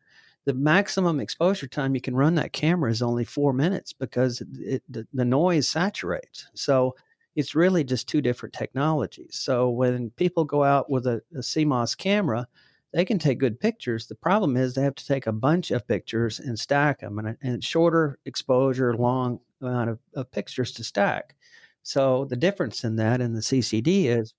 The 0.47 0.55
maximum 0.55 1.21
exposure 1.21 1.69
time 1.69 1.95
you 1.95 2.01
can 2.01 2.17
run 2.17 2.35
that 2.35 2.53
camera 2.53 2.91
is 2.91 3.03
only 3.03 3.25
four 3.25 3.53
minutes 3.53 3.93
because 3.93 4.43
it, 4.59 4.83
the, 4.89 5.07
the 5.13 5.25
noise 5.25 5.69
saturates. 5.69 6.47
So 6.55 6.97
it's 7.37 7.55
really 7.55 7.85
just 7.85 8.09
two 8.09 8.21
different 8.21 8.55
technologies. 8.55 9.37
So 9.37 9.71
when 9.71 10.11
people 10.11 10.45
go 10.45 10.65
out 10.65 10.91
with 10.91 11.07
a, 11.07 11.23
a 11.35 11.39
CMOS 11.39 11.97
camera, 11.97 12.49
they 12.93 13.05
can 13.05 13.19
take 13.19 13.39
good 13.39 13.61
pictures. 13.61 14.07
The 14.07 14.15
problem 14.15 14.57
is 14.57 14.75
they 14.75 14.83
have 14.83 14.97
to 14.97 15.07
take 15.07 15.27
a 15.27 15.33
bunch 15.33 15.71
of 15.71 15.87
pictures 15.87 16.41
and 16.41 16.59
stack 16.59 17.01
them, 17.01 17.19
and, 17.19 17.29
uh, 17.29 17.33
and 17.43 17.63
shorter 17.63 18.19
exposure, 18.25 18.95
long 18.95 19.41
amount 19.61 19.91
of, 19.91 19.99
of, 20.15 20.31
pictures 20.33 20.73
to 20.73 20.85
stack. 20.85 21.37
So 21.83 22.25
the 22.27 22.37
difference 22.37 22.85
in 22.85 22.97
that 22.97 23.21
and 23.21 23.35
the 23.35 23.41
CCD 23.41 24.07
is 24.07 24.35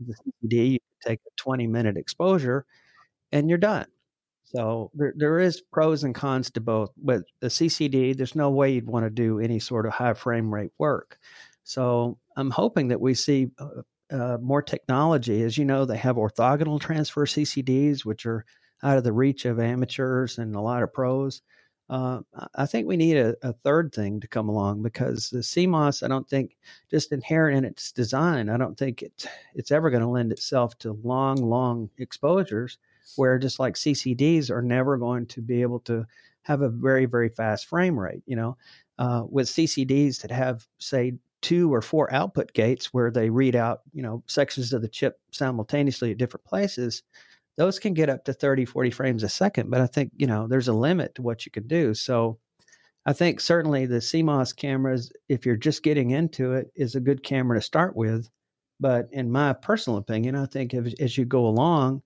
the 0.00 0.14
CCD 0.14 0.72
you 0.72 0.78
take 1.04 1.20
a 1.26 1.30
20 1.36 1.66
minute 1.66 1.96
exposure 1.96 2.66
and 3.32 3.48
you're 3.48 3.58
done. 3.58 3.86
So 4.44 4.90
there, 4.94 5.14
there 5.16 5.38
is 5.38 5.60
pros 5.60 6.02
and 6.02 6.14
cons 6.14 6.50
to 6.52 6.60
both. 6.60 6.90
But 6.96 7.22
the 7.40 7.48
CCD, 7.48 8.16
there's 8.16 8.34
no 8.34 8.50
way 8.50 8.72
you'd 8.72 8.88
want 8.88 9.06
to 9.06 9.10
do 9.10 9.38
any 9.38 9.60
sort 9.60 9.86
of 9.86 9.92
high 9.92 10.14
frame 10.14 10.52
rate 10.52 10.72
work. 10.78 11.18
So 11.62 12.18
I'm 12.36 12.50
hoping 12.50 12.88
that 12.88 13.00
we 13.00 13.14
see 13.14 13.50
uh, 13.58 13.82
uh, 14.10 14.38
more 14.40 14.62
technology. 14.62 15.42
As 15.42 15.56
you 15.56 15.64
know, 15.64 15.84
they 15.84 15.96
have 15.96 16.16
orthogonal 16.16 16.80
transfer 16.80 17.26
CCDs, 17.26 18.04
which 18.04 18.26
are 18.26 18.44
out 18.82 18.98
of 18.98 19.04
the 19.04 19.12
reach 19.12 19.44
of 19.44 19.60
amateurs 19.60 20.38
and 20.38 20.54
a 20.54 20.60
lot 20.60 20.82
of 20.82 20.92
pros. 20.92 21.42
Uh, 21.88 22.20
I 22.54 22.66
think 22.66 22.86
we 22.86 22.96
need 22.96 23.16
a, 23.16 23.34
a, 23.42 23.52
third 23.52 23.92
thing 23.92 24.20
to 24.20 24.28
come 24.28 24.48
along 24.48 24.80
because 24.80 25.28
the 25.28 25.40
CMOS, 25.40 26.04
I 26.04 26.08
don't 26.08 26.28
think, 26.28 26.56
just 26.88 27.10
inherent 27.10 27.58
in 27.58 27.64
its 27.64 27.90
design, 27.90 28.48
I 28.48 28.56
don't 28.56 28.78
think 28.78 29.02
it, 29.02 29.26
it's 29.56 29.72
ever 29.72 29.90
going 29.90 30.04
to 30.04 30.08
lend 30.08 30.30
itself 30.30 30.78
to 30.78 30.92
long, 31.02 31.42
long 31.42 31.90
exposures 31.98 32.78
where 33.16 33.40
just 33.40 33.58
like 33.58 33.74
CCDs 33.74 34.50
are 34.50 34.62
never 34.62 34.98
going 34.98 35.26
to 35.26 35.42
be 35.42 35.62
able 35.62 35.80
to 35.80 36.06
have 36.42 36.62
a 36.62 36.68
very, 36.68 37.06
very 37.06 37.28
fast 37.28 37.66
frame 37.66 37.98
rate. 37.98 38.22
You 38.24 38.36
know, 38.36 38.56
uh, 39.00 39.24
with 39.28 39.48
CCDs 39.48 40.20
that 40.22 40.30
have, 40.30 40.66
say, 40.78 41.14
two 41.42 41.72
or 41.72 41.80
four 41.80 42.12
output 42.12 42.52
gates 42.52 42.92
where 42.92 43.10
they 43.10 43.30
read 43.30 43.56
out, 43.56 43.80
you 43.92 44.02
know, 44.02 44.22
sections 44.26 44.72
of 44.72 44.82
the 44.82 44.88
chip 44.88 45.18
simultaneously 45.30 46.10
at 46.10 46.18
different 46.18 46.44
places, 46.44 47.02
those 47.56 47.78
can 47.78 47.94
get 47.94 48.08
up 48.08 48.24
to 48.24 48.32
30, 48.32 48.64
40 48.64 48.90
frames 48.90 49.22
a 49.22 49.28
second. 49.28 49.70
But 49.70 49.80
I 49.80 49.86
think, 49.86 50.12
you 50.16 50.26
know, 50.26 50.46
there's 50.46 50.68
a 50.68 50.72
limit 50.72 51.14
to 51.14 51.22
what 51.22 51.44
you 51.44 51.52
can 51.52 51.66
do. 51.66 51.94
So 51.94 52.38
I 53.06 53.12
think 53.12 53.40
certainly 53.40 53.86
the 53.86 53.96
CMOS 53.96 54.54
cameras, 54.54 55.12
if 55.28 55.46
you're 55.46 55.56
just 55.56 55.82
getting 55.82 56.10
into 56.10 56.52
it, 56.52 56.70
is 56.74 56.94
a 56.94 57.00
good 57.00 57.22
camera 57.22 57.58
to 57.58 57.62
start 57.62 57.96
with. 57.96 58.28
But 58.78 59.08
in 59.12 59.30
my 59.30 59.52
personal 59.52 59.98
opinion, 59.98 60.36
I 60.36 60.46
think 60.46 60.74
if, 60.74 60.94
as 61.00 61.16
you 61.18 61.24
go 61.24 61.46
along 61.46 62.02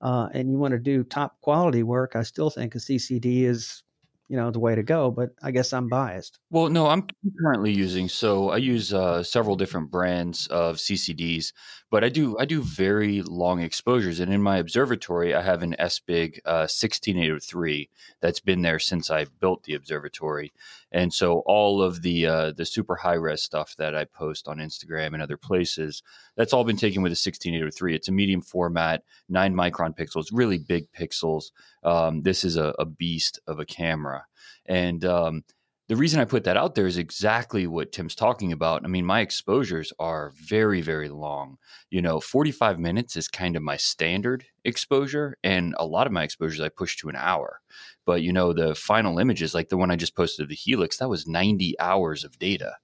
uh, 0.00 0.28
and 0.32 0.50
you 0.50 0.58
want 0.58 0.72
to 0.72 0.78
do 0.78 1.04
top 1.04 1.40
quality 1.40 1.82
work, 1.82 2.16
I 2.16 2.22
still 2.22 2.50
think 2.50 2.74
a 2.74 2.78
CCD 2.78 3.44
is 3.44 3.82
you 4.28 4.36
know 4.36 4.50
the 4.50 4.58
way 4.58 4.74
to 4.74 4.82
go 4.82 5.10
but 5.10 5.30
i 5.42 5.50
guess 5.50 5.72
i'm 5.72 5.88
biased. 5.88 6.38
Well 6.50 6.68
no 6.68 6.86
i'm 6.86 7.06
currently 7.42 7.72
using 7.72 8.08
so 8.08 8.50
i 8.50 8.56
use 8.56 8.92
uh, 8.92 9.22
several 9.22 9.56
different 9.56 9.90
brands 9.90 10.46
of 10.48 10.76
ccds 10.76 11.52
but 11.90 12.04
i 12.04 12.08
do 12.08 12.36
i 12.38 12.44
do 12.44 12.62
very 12.62 13.22
long 13.22 13.60
exposures 13.60 14.20
and 14.20 14.32
in 14.32 14.42
my 14.42 14.58
observatory 14.58 15.34
i 15.34 15.42
have 15.42 15.62
an 15.62 15.74
SBIG 15.78 16.38
uh, 16.44 16.66
16803 16.66 17.88
that's 18.20 18.40
been 18.40 18.62
there 18.62 18.78
since 18.78 19.10
i 19.10 19.24
built 19.40 19.62
the 19.64 19.74
observatory 19.74 20.52
and 20.92 21.12
so 21.12 21.40
all 21.46 21.82
of 21.82 22.02
the 22.02 22.26
uh, 22.26 22.52
the 22.52 22.64
super 22.64 22.96
high 22.96 23.14
res 23.14 23.42
stuff 23.42 23.74
that 23.76 23.94
i 23.94 24.04
post 24.04 24.48
on 24.48 24.58
instagram 24.58 25.14
and 25.14 25.22
other 25.22 25.36
places 25.36 26.02
that's 26.36 26.52
all 26.52 26.64
been 26.64 26.76
taken 26.76 27.02
with 27.02 27.12
a 27.12 27.16
16803 27.16 27.94
it's 27.94 28.08
a 28.08 28.12
medium 28.12 28.42
format 28.42 29.02
9 29.28 29.54
micron 29.54 29.96
pixels 29.96 30.26
really 30.32 30.58
big 30.58 30.90
pixels 30.92 31.50
um, 31.82 32.22
this 32.22 32.44
is 32.44 32.56
a, 32.56 32.74
a, 32.78 32.84
beast 32.84 33.40
of 33.46 33.60
a 33.60 33.64
camera. 33.64 34.26
And 34.66 35.04
um, 35.04 35.44
the 35.88 35.96
reason 35.96 36.20
I 36.20 36.26
put 36.26 36.44
that 36.44 36.56
out 36.58 36.74
there 36.74 36.86
is 36.86 36.98
exactly 36.98 37.66
what 37.66 37.92
Tim's 37.92 38.14
talking 38.14 38.52
about. 38.52 38.84
I 38.84 38.88
mean, 38.88 39.06
my 39.06 39.20
exposures 39.20 39.90
are 39.98 40.32
very, 40.36 40.82
very 40.82 41.08
long. 41.08 41.56
You 41.90 42.02
know, 42.02 42.20
45 42.20 42.78
minutes 42.78 43.16
is 43.16 43.26
kind 43.26 43.56
of 43.56 43.62
my 43.62 43.78
standard 43.78 44.44
exposure. 44.64 45.38
And 45.42 45.74
a 45.78 45.86
lot 45.86 46.06
of 46.06 46.12
my 46.12 46.24
exposures 46.24 46.60
I 46.60 46.68
push 46.68 46.96
to 46.98 47.08
an 47.08 47.16
hour. 47.16 47.60
But, 48.04 48.20
you 48.20 48.34
know, 48.34 48.52
the 48.52 48.74
final 48.74 49.18
images, 49.18 49.54
like 49.54 49.70
the 49.70 49.78
one 49.78 49.90
I 49.90 49.96
just 49.96 50.14
posted 50.14 50.44
of 50.44 50.50
the 50.50 50.54
Helix, 50.54 50.98
that 50.98 51.08
was 51.08 51.26
90 51.26 51.80
hours 51.80 52.22
of 52.22 52.38
data, 52.38 52.76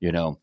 you 0.00 0.12
know 0.12 0.38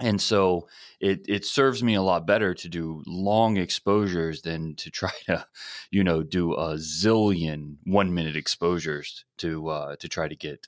and 0.00 0.20
so 0.20 0.66
it 1.00 1.24
it 1.28 1.44
serves 1.44 1.82
me 1.82 1.94
a 1.94 2.02
lot 2.02 2.26
better 2.26 2.52
to 2.52 2.68
do 2.68 3.02
long 3.06 3.56
exposures 3.56 4.42
than 4.42 4.74
to 4.74 4.90
try 4.90 5.10
to 5.26 5.46
you 5.90 6.02
know 6.02 6.22
do 6.22 6.54
a 6.54 6.74
zillion 6.74 7.76
one 7.84 8.12
minute 8.12 8.36
exposures 8.36 9.24
to 9.38 9.68
uh 9.68 9.96
to 9.96 10.08
try 10.08 10.26
to 10.26 10.36
get 10.36 10.66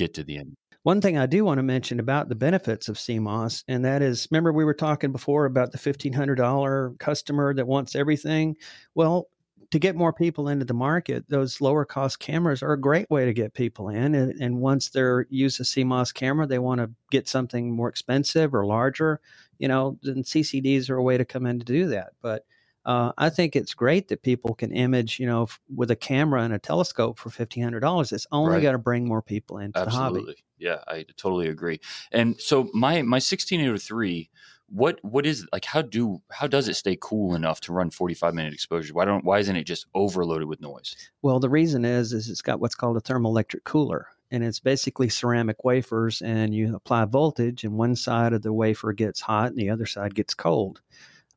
get 0.00 0.14
to 0.14 0.24
the 0.24 0.36
end 0.36 0.56
one 0.82 1.00
thing 1.02 1.18
I 1.18 1.26
do 1.26 1.44
want 1.44 1.58
to 1.58 1.62
mention 1.62 2.00
about 2.00 2.28
the 2.30 2.34
benefits 2.34 2.88
of 2.88 2.96
CMOS, 2.96 3.64
and 3.68 3.84
that 3.84 4.00
is 4.00 4.26
remember, 4.30 4.52
we 4.52 4.64
were 4.64 4.72
talking 4.72 5.12
before 5.12 5.44
about 5.44 5.72
the 5.72 5.78
$1,500 5.78 6.98
customer 6.98 7.52
that 7.52 7.66
wants 7.66 7.94
everything. 7.94 8.56
Well, 8.94 9.28
to 9.70 9.78
get 9.78 9.94
more 9.94 10.12
people 10.12 10.48
into 10.48 10.64
the 10.64 10.74
market, 10.74 11.24
those 11.28 11.60
lower 11.60 11.84
cost 11.84 12.18
cameras 12.18 12.62
are 12.62 12.72
a 12.72 12.80
great 12.80 13.08
way 13.10 13.26
to 13.26 13.34
get 13.34 13.54
people 13.54 13.90
in. 13.90 14.14
And, 14.14 14.40
and 14.40 14.58
once 14.58 14.88
they're 14.88 15.26
use 15.28 15.60
a 15.60 15.64
CMOS 15.64 16.14
camera, 16.14 16.46
they 16.46 16.58
want 16.58 16.80
to 16.80 16.90
get 17.10 17.28
something 17.28 17.70
more 17.70 17.88
expensive 17.88 18.54
or 18.54 18.66
larger, 18.66 19.20
you 19.58 19.68
know, 19.68 19.98
then 20.02 20.22
CCDs 20.22 20.88
are 20.88 20.96
a 20.96 21.02
way 21.02 21.18
to 21.18 21.24
come 21.24 21.46
in 21.46 21.58
to 21.58 21.64
do 21.64 21.86
that. 21.88 22.12
But 22.22 22.46
uh, 22.84 23.12
I 23.18 23.30
think 23.30 23.56
it's 23.56 23.74
great 23.74 24.08
that 24.08 24.22
people 24.22 24.54
can 24.54 24.72
image, 24.72 25.18
you 25.18 25.26
know, 25.26 25.44
f- 25.44 25.60
with 25.74 25.90
a 25.90 25.96
camera 25.96 26.42
and 26.42 26.54
a 26.54 26.58
telescope 26.58 27.18
for 27.18 27.30
fifteen 27.30 27.62
hundred 27.62 27.80
dollars. 27.80 28.12
It's 28.12 28.26
only 28.32 28.54
right. 28.54 28.62
got 28.62 28.72
to 28.72 28.78
bring 28.78 29.06
more 29.06 29.22
people 29.22 29.58
into 29.58 29.78
Absolutely. 29.78 30.20
the 30.20 30.26
hobby. 30.26 30.44
Yeah, 30.58 30.78
I 30.88 31.04
totally 31.16 31.48
agree. 31.48 31.80
And 32.12 32.40
so 32.40 32.70
my 32.72 33.02
my 33.02 33.18
sixteen 33.18 33.60
eight 33.60 33.68
oh 33.68 33.76
three 33.76 34.30
what 34.70 34.98
what 35.02 35.26
is 35.26 35.46
like 35.52 35.64
how 35.64 35.82
do 35.82 36.22
how 36.30 36.46
does 36.46 36.68
it 36.68 36.74
stay 36.74 36.96
cool 37.00 37.34
enough 37.34 37.60
to 37.60 37.72
run 37.72 37.90
45 37.90 38.34
minute 38.34 38.54
exposure 38.54 38.94
why 38.94 39.04
don't 39.04 39.24
why 39.24 39.40
isn't 39.40 39.56
it 39.56 39.64
just 39.64 39.86
overloaded 39.94 40.46
with 40.46 40.60
noise 40.60 40.94
well 41.22 41.40
the 41.40 41.48
reason 41.48 41.84
is 41.84 42.12
is 42.12 42.30
it's 42.30 42.40
got 42.40 42.60
what's 42.60 42.76
called 42.76 42.96
a 42.96 43.00
thermoelectric 43.00 43.64
cooler 43.64 44.06
and 44.30 44.44
it's 44.44 44.60
basically 44.60 45.08
ceramic 45.08 45.64
wafers 45.64 46.22
and 46.22 46.54
you 46.54 46.74
apply 46.74 47.04
voltage 47.04 47.64
and 47.64 47.74
one 47.74 47.96
side 47.96 48.32
of 48.32 48.42
the 48.42 48.52
wafer 48.52 48.92
gets 48.92 49.20
hot 49.20 49.48
and 49.48 49.58
the 49.58 49.70
other 49.70 49.86
side 49.86 50.14
gets 50.14 50.34
cold 50.34 50.80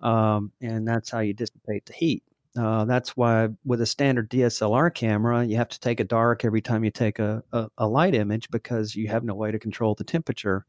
um, 0.04 0.52
and 0.62 0.88
that's 0.88 1.10
how 1.10 1.20
you 1.20 1.34
dissipate 1.34 1.86
the 1.86 1.94
heat 1.94 2.24
uh, 2.58 2.86
that's 2.86 3.18
why 3.18 3.50
with 3.66 3.82
a 3.82 3.86
standard 3.86 4.30
DSLR 4.30 4.94
camera, 4.94 5.44
you 5.44 5.58
have 5.58 5.70
to 5.70 5.80
take 5.80 6.00
a 6.00 6.04
dark 6.04 6.46
every 6.46 6.62
time 6.62 6.84
you 6.84 6.92
take 6.92 7.18
a, 7.18 7.44
a, 7.52 7.68
a 7.80 7.88
light 7.88 8.14
image 8.14 8.50
because 8.52 8.96
you 8.96 9.08
have 9.08 9.24
no 9.24 9.34
way 9.34 9.52
to 9.52 9.58
control 9.58 9.96
the 9.96 10.04
temperature. 10.04 10.66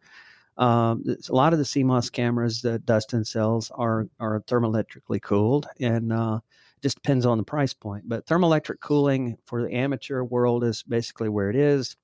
Um, 0.56 1.04
a 1.06 1.34
lot 1.34 1.52
of 1.52 1.58
the 1.58 1.64
CMOS 1.64 2.10
cameras 2.10 2.62
that 2.62 2.86
Dustin 2.86 3.24
sells 3.24 3.70
are 3.72 4.06
are 4.18 4.40
thermoelectrically 4.42 5.20
cooled, 5.20 5.66
and 5.80 6.12
uh, 6.12 6.40
just 6.80 6.96
depends 6.96 7.26
on 7.26 7.38
the 7.38 7.44
price 7.44 7.74
point. 7.74 8.08
But 8.08 8.24
thermoelectric 8.26 8.80
cooling 8.80 9.36
for 9.44 9.62
the 9.62 9.74
amateur 9.74 10.22
world 10.22 10.64
is 10.64 10.82
basically 10.84 11.28
where 11.28 11.50
it 11.50 11.56
is. 11.56 11.96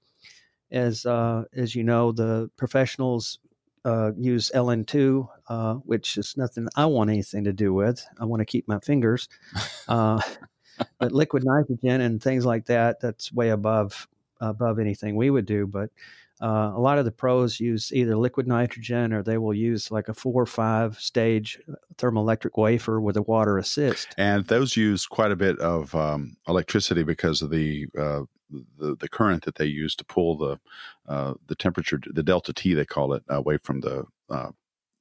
As 0.72 1.06
uh, 1.06 1.44
as 1.54 1.74
you 1.74 1.84
know, 1.84 2.12
the 2.12 2.50
professionals 2.56 3.38
uh, 3.84 4.12
use 4.16 4.50
LN2, 4.54 5.28
uh, 5.48 5.74
which 5.74 6.16
is 6.18 6.36
nothing 6.36 6.68
I 6.76 6.86
want 6.86 7.10
anything 7.10 7.44
to 7.44 7.52
do 7.52 7.72
with. 7.72 8.04
I 8.18 8.24
want 8.24 8.40
to 8.40 8.46
keep 8.46 8.68
my 8.68 8.78
fingers. 8.80 9.28
Uh, 9.88 10.20
but 10.98 11.12
liquid 11.12 11.44
nitrogen 11.44 12.00
and 12.00 12.22
things 12.22 12.46
like 12.46 12.66
that, 12.66 13.00
that's 13.00 13.32
way 13.32 13.50
above 13.50 14.08
above 14.40 14.78
anything 14.78 15.16
we 15.16 15.30
would 15.30 15.46
do. 15.46 15.66
But 15.66 15.90
uh, 16.40 16.72
a 16.74 16.80
lot 16.80 16.98
of 16.98 17.04
the 17.04 17.12
pros 17.12 17.60
use 17.60 17.92
either 17.92 18.16
liquid 18.16 18.46
nitrogen 18.46 19.12
or 19.12 19.22
they 19.22 19.38
will 19.38 19.54
use 19.54 19.90
like 19.90 20.08
a 20.08 20.14
four 20.14 20.42
or 20.42 20.46
five 20.46 20.98
stage 20.98 21.58
uh, 21.70 21.74
thermoelectric 21.96 22.56
wafer 22.56 23.00
with 23.00 23.16
a 23.16 23.22
water 23.22 23.58
assist. 23.58 24.08
And 24.16 24.46
those 24.46 24.76
use 24.76 25.06
quite 25.06 25.32
a 25.32 25.36
bit 25.36 25.58
of 25.58 25.94
um, 25.94 26.36
electricity 26.48 27.02
because 27.02 27.42
of 27.42 27.50
the, 27.50 27.86
uh, 27.98 28.22
the 28.78 28.96
the 28.96 29.08
current 29.08 29.44
that 29.44 29.56
they 29.56 29.66
use 29.66 29.94
to 29.96 30.04
pull 30.04 30.36
the 30.36 30.58
uh, 31.08 31.34
the 31.46 31.54
temperature, 31.54 32.00
the 32.04 32.22
delta 32.22 32.52
T 32.52 32.74
they 32.74 32.84
call 32.84 33.12
it, 33.12 33.22
away 33.28 33.58
from 33.58 33.80
the 33.80 34.04
uh, 34.30 34.50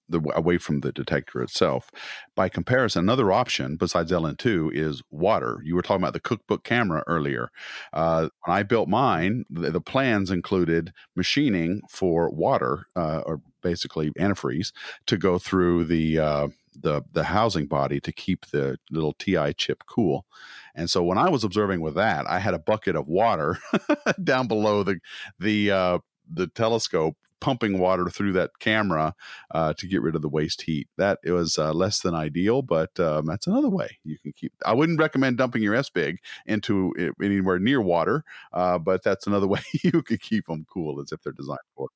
the, 0.09 0.21
away 0.35 0.57
from 0.57 0.81
the 0.81 0.91
detector 0.91 1.41
itself. 1.41 1.91
By 2.35 2.49
comparison, 2.49 3.05
another 3.05 3.31
option 3.31 3.75
besides 3.75 4.11
LN2 4.11 4.73
is 4.73 5.01
water. 5.11 5.61
You 5.63 5.75
were 5.75 5.81
talking 5.81 6.01
about 6.01 6.13
the 6.13 6.19
cookbook 6.19 6.63
camera 6.63 7.03
earlier. 7.07 7.49
Uh, 7.93 8.29
when 8.45 8.57
I 8.57 8.63
built 8.63 8.89
mine, 8.89 9.45
the, 9.49 9.71
the, 9.71 9.81
plans 9.81 10.29
included 10.29 10.93
machining 11.15 11.81
for 11.89 12.29
water, 12.29 12.85
uh, 12.95 13.21
or 13.25 13.41
basically 13.63 14.11
antifreeze, 14.11 14.71
to 15.07 15.17
go 15.17 15.39
through 15.39 15.85
the 15.85 16.19
uh, 16.19 16.47
the 16.75 17.01
the 17.11 17.23
housing 17.23 17.65
body 17.65 17.99
to 18.01 18.11
keep 18.11 18.45
the 18.47 18.77
little 18.91 19.13
TI 19.13 19.53
chip 19.53 19.83
cool. 19.87 20.25
And 20.75 20.89
so 20.89 21.03
when 21.03 21.17
I 21.17 21.29
was 21.29 21.43
observing 21.43 21.81
with 21.81 21.95
that, 21.95 22.27
I 22.27 22.39
had 22.39 22.53
a 22.53 22.59
bucket 22.59 22.95
of 22.95 23.07
water 23.07 23.57
down 24.23 24.47
below 24.47 24.83
the 24.83 24.99
the 25.39 25.71
uh, 25.71 25.99
the 26.31 26.47
telescope 26.47 27.15
pumping 27.39 27.79
water 27.79 28.09
through 28.09 28.33
that 28.33 28.51
camera 28.59 29.13
uh, 29.51 29.73
to 29.77 29.87
get 29.87 30.01
rid 30.01 30.15
of 30.15 30.21
the 30.21 30.29
waste 30.29 30.61
heat. 30.61 30.87
That 30.97 31.19
it 31.23 31.31
was 31.31 31.57
uh, 31.57 31.73
less 31.73 32.01
than 32.01 32.15
ideal, 32.15 32.61
but 32.61 32.99
um, 32.99 33.25
that's 33.25 33.47
another 33.47 33.69
way 33.69 33.99
you 34.03 34.17
can 34.21 34.33
keep. 34.33 34.53
I 34.65 34.73
wouldn't 34.73 34.99
recommend 34.99 35.37
dumping 35.37 35.63
your 35.63 35.75
SBIG 35.75 36.17
into 36.45 36.93
anywhere 37.21 37.59
near 37.59 37.81
water, 37.81 38.23
uh, 38.53 38.77
but 38.77 39.03
that's 39.03 39.27
another 39.27 39.47
way 39.47 39.61
you 39.83 40.01
could 40.01 40.21
keep 40.21 40.47
them 40.47 40.65
cool 40.71 41.01
as 41.01 41.11
if 41.11 41.21
they're 41.21 41.33
designed 41.33 41.59
for. 41.75 41.87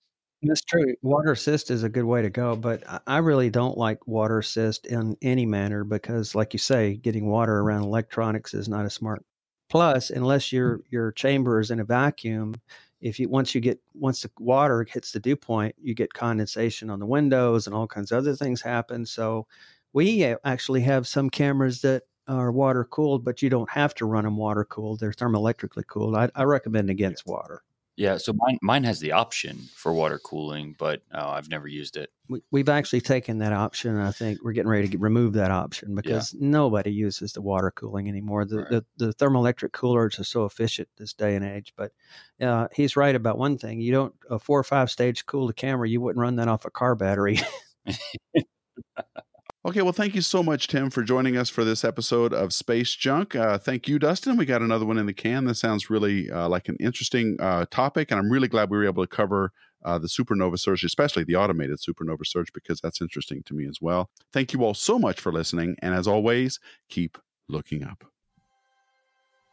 That's 0.46 0.62
true. 0.62 0.94
Water 1.02 1.32
assist 1.32 1.72
is 1.72 1.84
a 1.84 1.90
good 1.90 2.04
way 2.04 2.22
to 2.22 2.30
go, 2.30 2.58
but 2.58 2.84
I 3.08 3.20
really 3.20 3.50
don't 3.50 3.78
like 3.78 4.06
water 4.06 4.40
assist 4.40 4.86
in 4.86 5.16
any 5.22 5.46
manner 5.46 5.86
because, 5.86 6.36
like 6.36 6.52
you 6.52 6.60
say, 6.60 6.96
getting 6.98 7.28
water 7.30 7.60
around 7.60 7.84
electronics 7.84 8.54
is 8.54 8.68
not 8.68 8.86
a 8.86 8.90
smart. 8.90 9.24
Plus, 9.70 10.10
unless 10.10 10.52
your 10.52 10.82
your 10.90 11.14
chamber 11.14 11.60
is 11.62 11.72
in 11.72 11.80
a 11.80 11.86
vacuum, 11.86 12.56
if 13.04 13.20
you 13.20 13.28
once 13.28 13.54
you 13.54 13.60
get 13.60 13.80
once 13.94 14.22
the 14.22 14.32
water 14.40 14.86
hits 14.90 15.12
the 15.12 15.20
dew 15.20 15.36
point, 15.36 15.76
you 15.80 15.94
get 15.94 16.14
condensation 16.14 16.90
on 16.90 17.00
the 17.00 17.06
windows 17.06 17.68
and 17.68 17.76
all 17.76 17.86
kinds 17.86 18.12
of 18.12 18.18
other 18.20 18.34
things 18.34 18.62
happen. 18.62 19.06
So 19.06 19.46
we 19.92 20.24
actually 20.46 20.82
have 20.82 21.06
some 21.06 21.30
cameras 21.30 21.82
that 21.82 22.04
are 22.30 22.52
water 22.52 22.86
cooled, 22.86 23.26
but 23.26 23.42
you 23.42 23.50
don't 23.50 23.70
have 23.70 23.94
to 23.96 24.06
run 24.06 24.24
them 24.24 24.38
water 24.38 24.64
cooled. 24.64 25.02
They're 25.02 25.12
thermoelectrically 25.12 25.86
cooled. 25.86 26.16
I, 26.16 26.30
I 26.34 26.44
recommend 26.44 26.90
against 26.90 27.28
water. 27.28 27.62
Yeah, 27.96 28.18
so 28.18 28.34
mine 28.36 28.58
mine 28.64 28.84
has 28.86 29.00
the 29.00 29.12
option 29.12 29.70
for 29.76 29.94
water 29.94 30.18
cooling, 30.18 30.76
but 30.80 31.04
uh, 31.14 31.30
I've 31.30 31.50
never 31.50 31.68
used 31.68 31.96
it. 31.96 32.10
We, 32.28 32.62
have 32.62 32.70
actually 32.70 33.02
taken 33.02 33.38
that 33.38 33.54
option. 33.54 34.00
I 34.00 34.12
think 34.12 34.40
we're 34.44 34.54
getting 34.54 34.70
ready 34.70 34.88
to 34.88 34.92
get, 34.92 35.00
remove 35.00 35.34
that 35.34 35.52
option 35.52 35.94
because 35.94 36.34
yeah. 36.34 36.40
nobody 36.42 36.92
uses 36.92 37.34
the 37.34 37.42
water 37.44 37.70
cooling 37.70 38.10
anymore. 38.10 38.46
The, 38.46 38.58
right. 38.58 38.70
the, 38.70 38.86
the 38.98 39.14
thermoelectric 39.14 39.74
coolers 39.74 40.20
are 40.20 40.24
so 40.24 40.46
efficient 40.46 40.88
this 40.98 41.14
day 41.14 41.36
and 41.36 41.46
age. 41.46 41.74
But 41.78 41.92
uh, 42.42 42.68
he's 42.74 42.96
right 42.96 43.14
about 43.14 43.38
one 43.38 43.60
thing: 43.60 43.80
you 43.80 43.92
don't 43.92 44.16
a 44.28 44.40
four 44.40 44.60
or 44.60 44.64
five 44.64 44.90
stage 44.90 45.28
cool 45.28 45.46
the 45.46 45.54
camera. 45.54 45.88
You 45.88 46.02
wouldn't 46.02 46.22
run 46.22 46.38
that 46.38 46.48
off 46.48 46.66
a 46.66 46.72
car 46.72 46.96
battery. 46.96 47.40
Okay, 49.66 49.82
well, 49.82 49.94
thank 49.94 50.14
you 50.14 50.22
so 50.22 50.44
much, 50.44 50.68
Tim, 50.68 50.90
for 50.90 51.04
joining 51.04 51.38
us 51.38 51.50
for 51.50 51.64
this 51.64 51.86
episode 51.86 52.34
of 52.34 52.52
Space 52.52 52.94
Junk. 52.96 53.34
Uh, 53.34 53.58
thank 53.58 53.88
you, 53.88 53.98
Dustin. 53.98 54.36
We 54.36 54.46
got 54.46 54.62
another 54.62 54.86
one 54.86 54.98
in 54.98 55.06
the 55.06 55.14
can. 55.14 55.46
This 55.46 55.62
sounds 55.62 55.90
really 55.90 56.30
uh, 56.30 56.50
like 56.50 56.68
an 56.68 56.76
interesting 56.82 57.38
uh, 57.40 57.66
topic, 57.72 58.12
and 58.12 58.20
I'm 58.20 58.30
really 58.30 58.50
glad 58.50 58.70
we 58.70 58.78
were 58.78 58.84
able 58.84 59.08
to 59.08 59.08
cover 59.08 59.54
uh, 59.86 59.98
the 60.00 60.08
supernova 60.08 60.60
search, 60.60 60.84
especially 60.84 61.24
the 61.24 61.38
automated 61.38 61.80
supernova 61.80 62.26
search, 62.26 62.50
because 62.54 62.82
that's 62.82 63.00
interesting 63.00 63.42
to 63.44 63.54
me 63.54 63.66
as 63.66 63.78
well. 63.80 64.10
Thank 64.34 64.52
you 64.52 64.66
all 64.66 64.74
so 64.74 65.00
much 65.00 65.22
for 65.22 65.32
listening, 65.32 65.78
and 65.82 65.96
as 65.96 66.08
always, 66.08 66.60
keep 66.90 67.18
looking 67.48 67.86
up. 67.86 68.04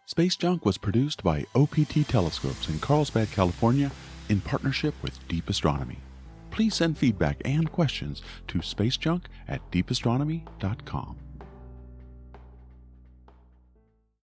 Space 0.06 0.34
Junk 0.34 0.66
was 0.66 0.76
produced 0.76 1.22
by 1.22 1.44
OPT 1.54 2.08
Telescopes 2.08 2.68
in 2.68 2.80
Carlsbad, 2.80 3.30
California, 3.30 3.92
in 4.28 4.40
partnership 4.40 4.94
with 5.04 5.28
Deep 5.28 5.48
Astronomy 5.48 5.98
please 6.50 6.74
send 6.74 6.98
feedback 6.98 7.40
and 7.44 7.70
questions 7.70 8.22
to 8.48 8.58
spacejunk 8.58 9.24
at 9.48 9.60
deepastronomy.com. 9.70 11.29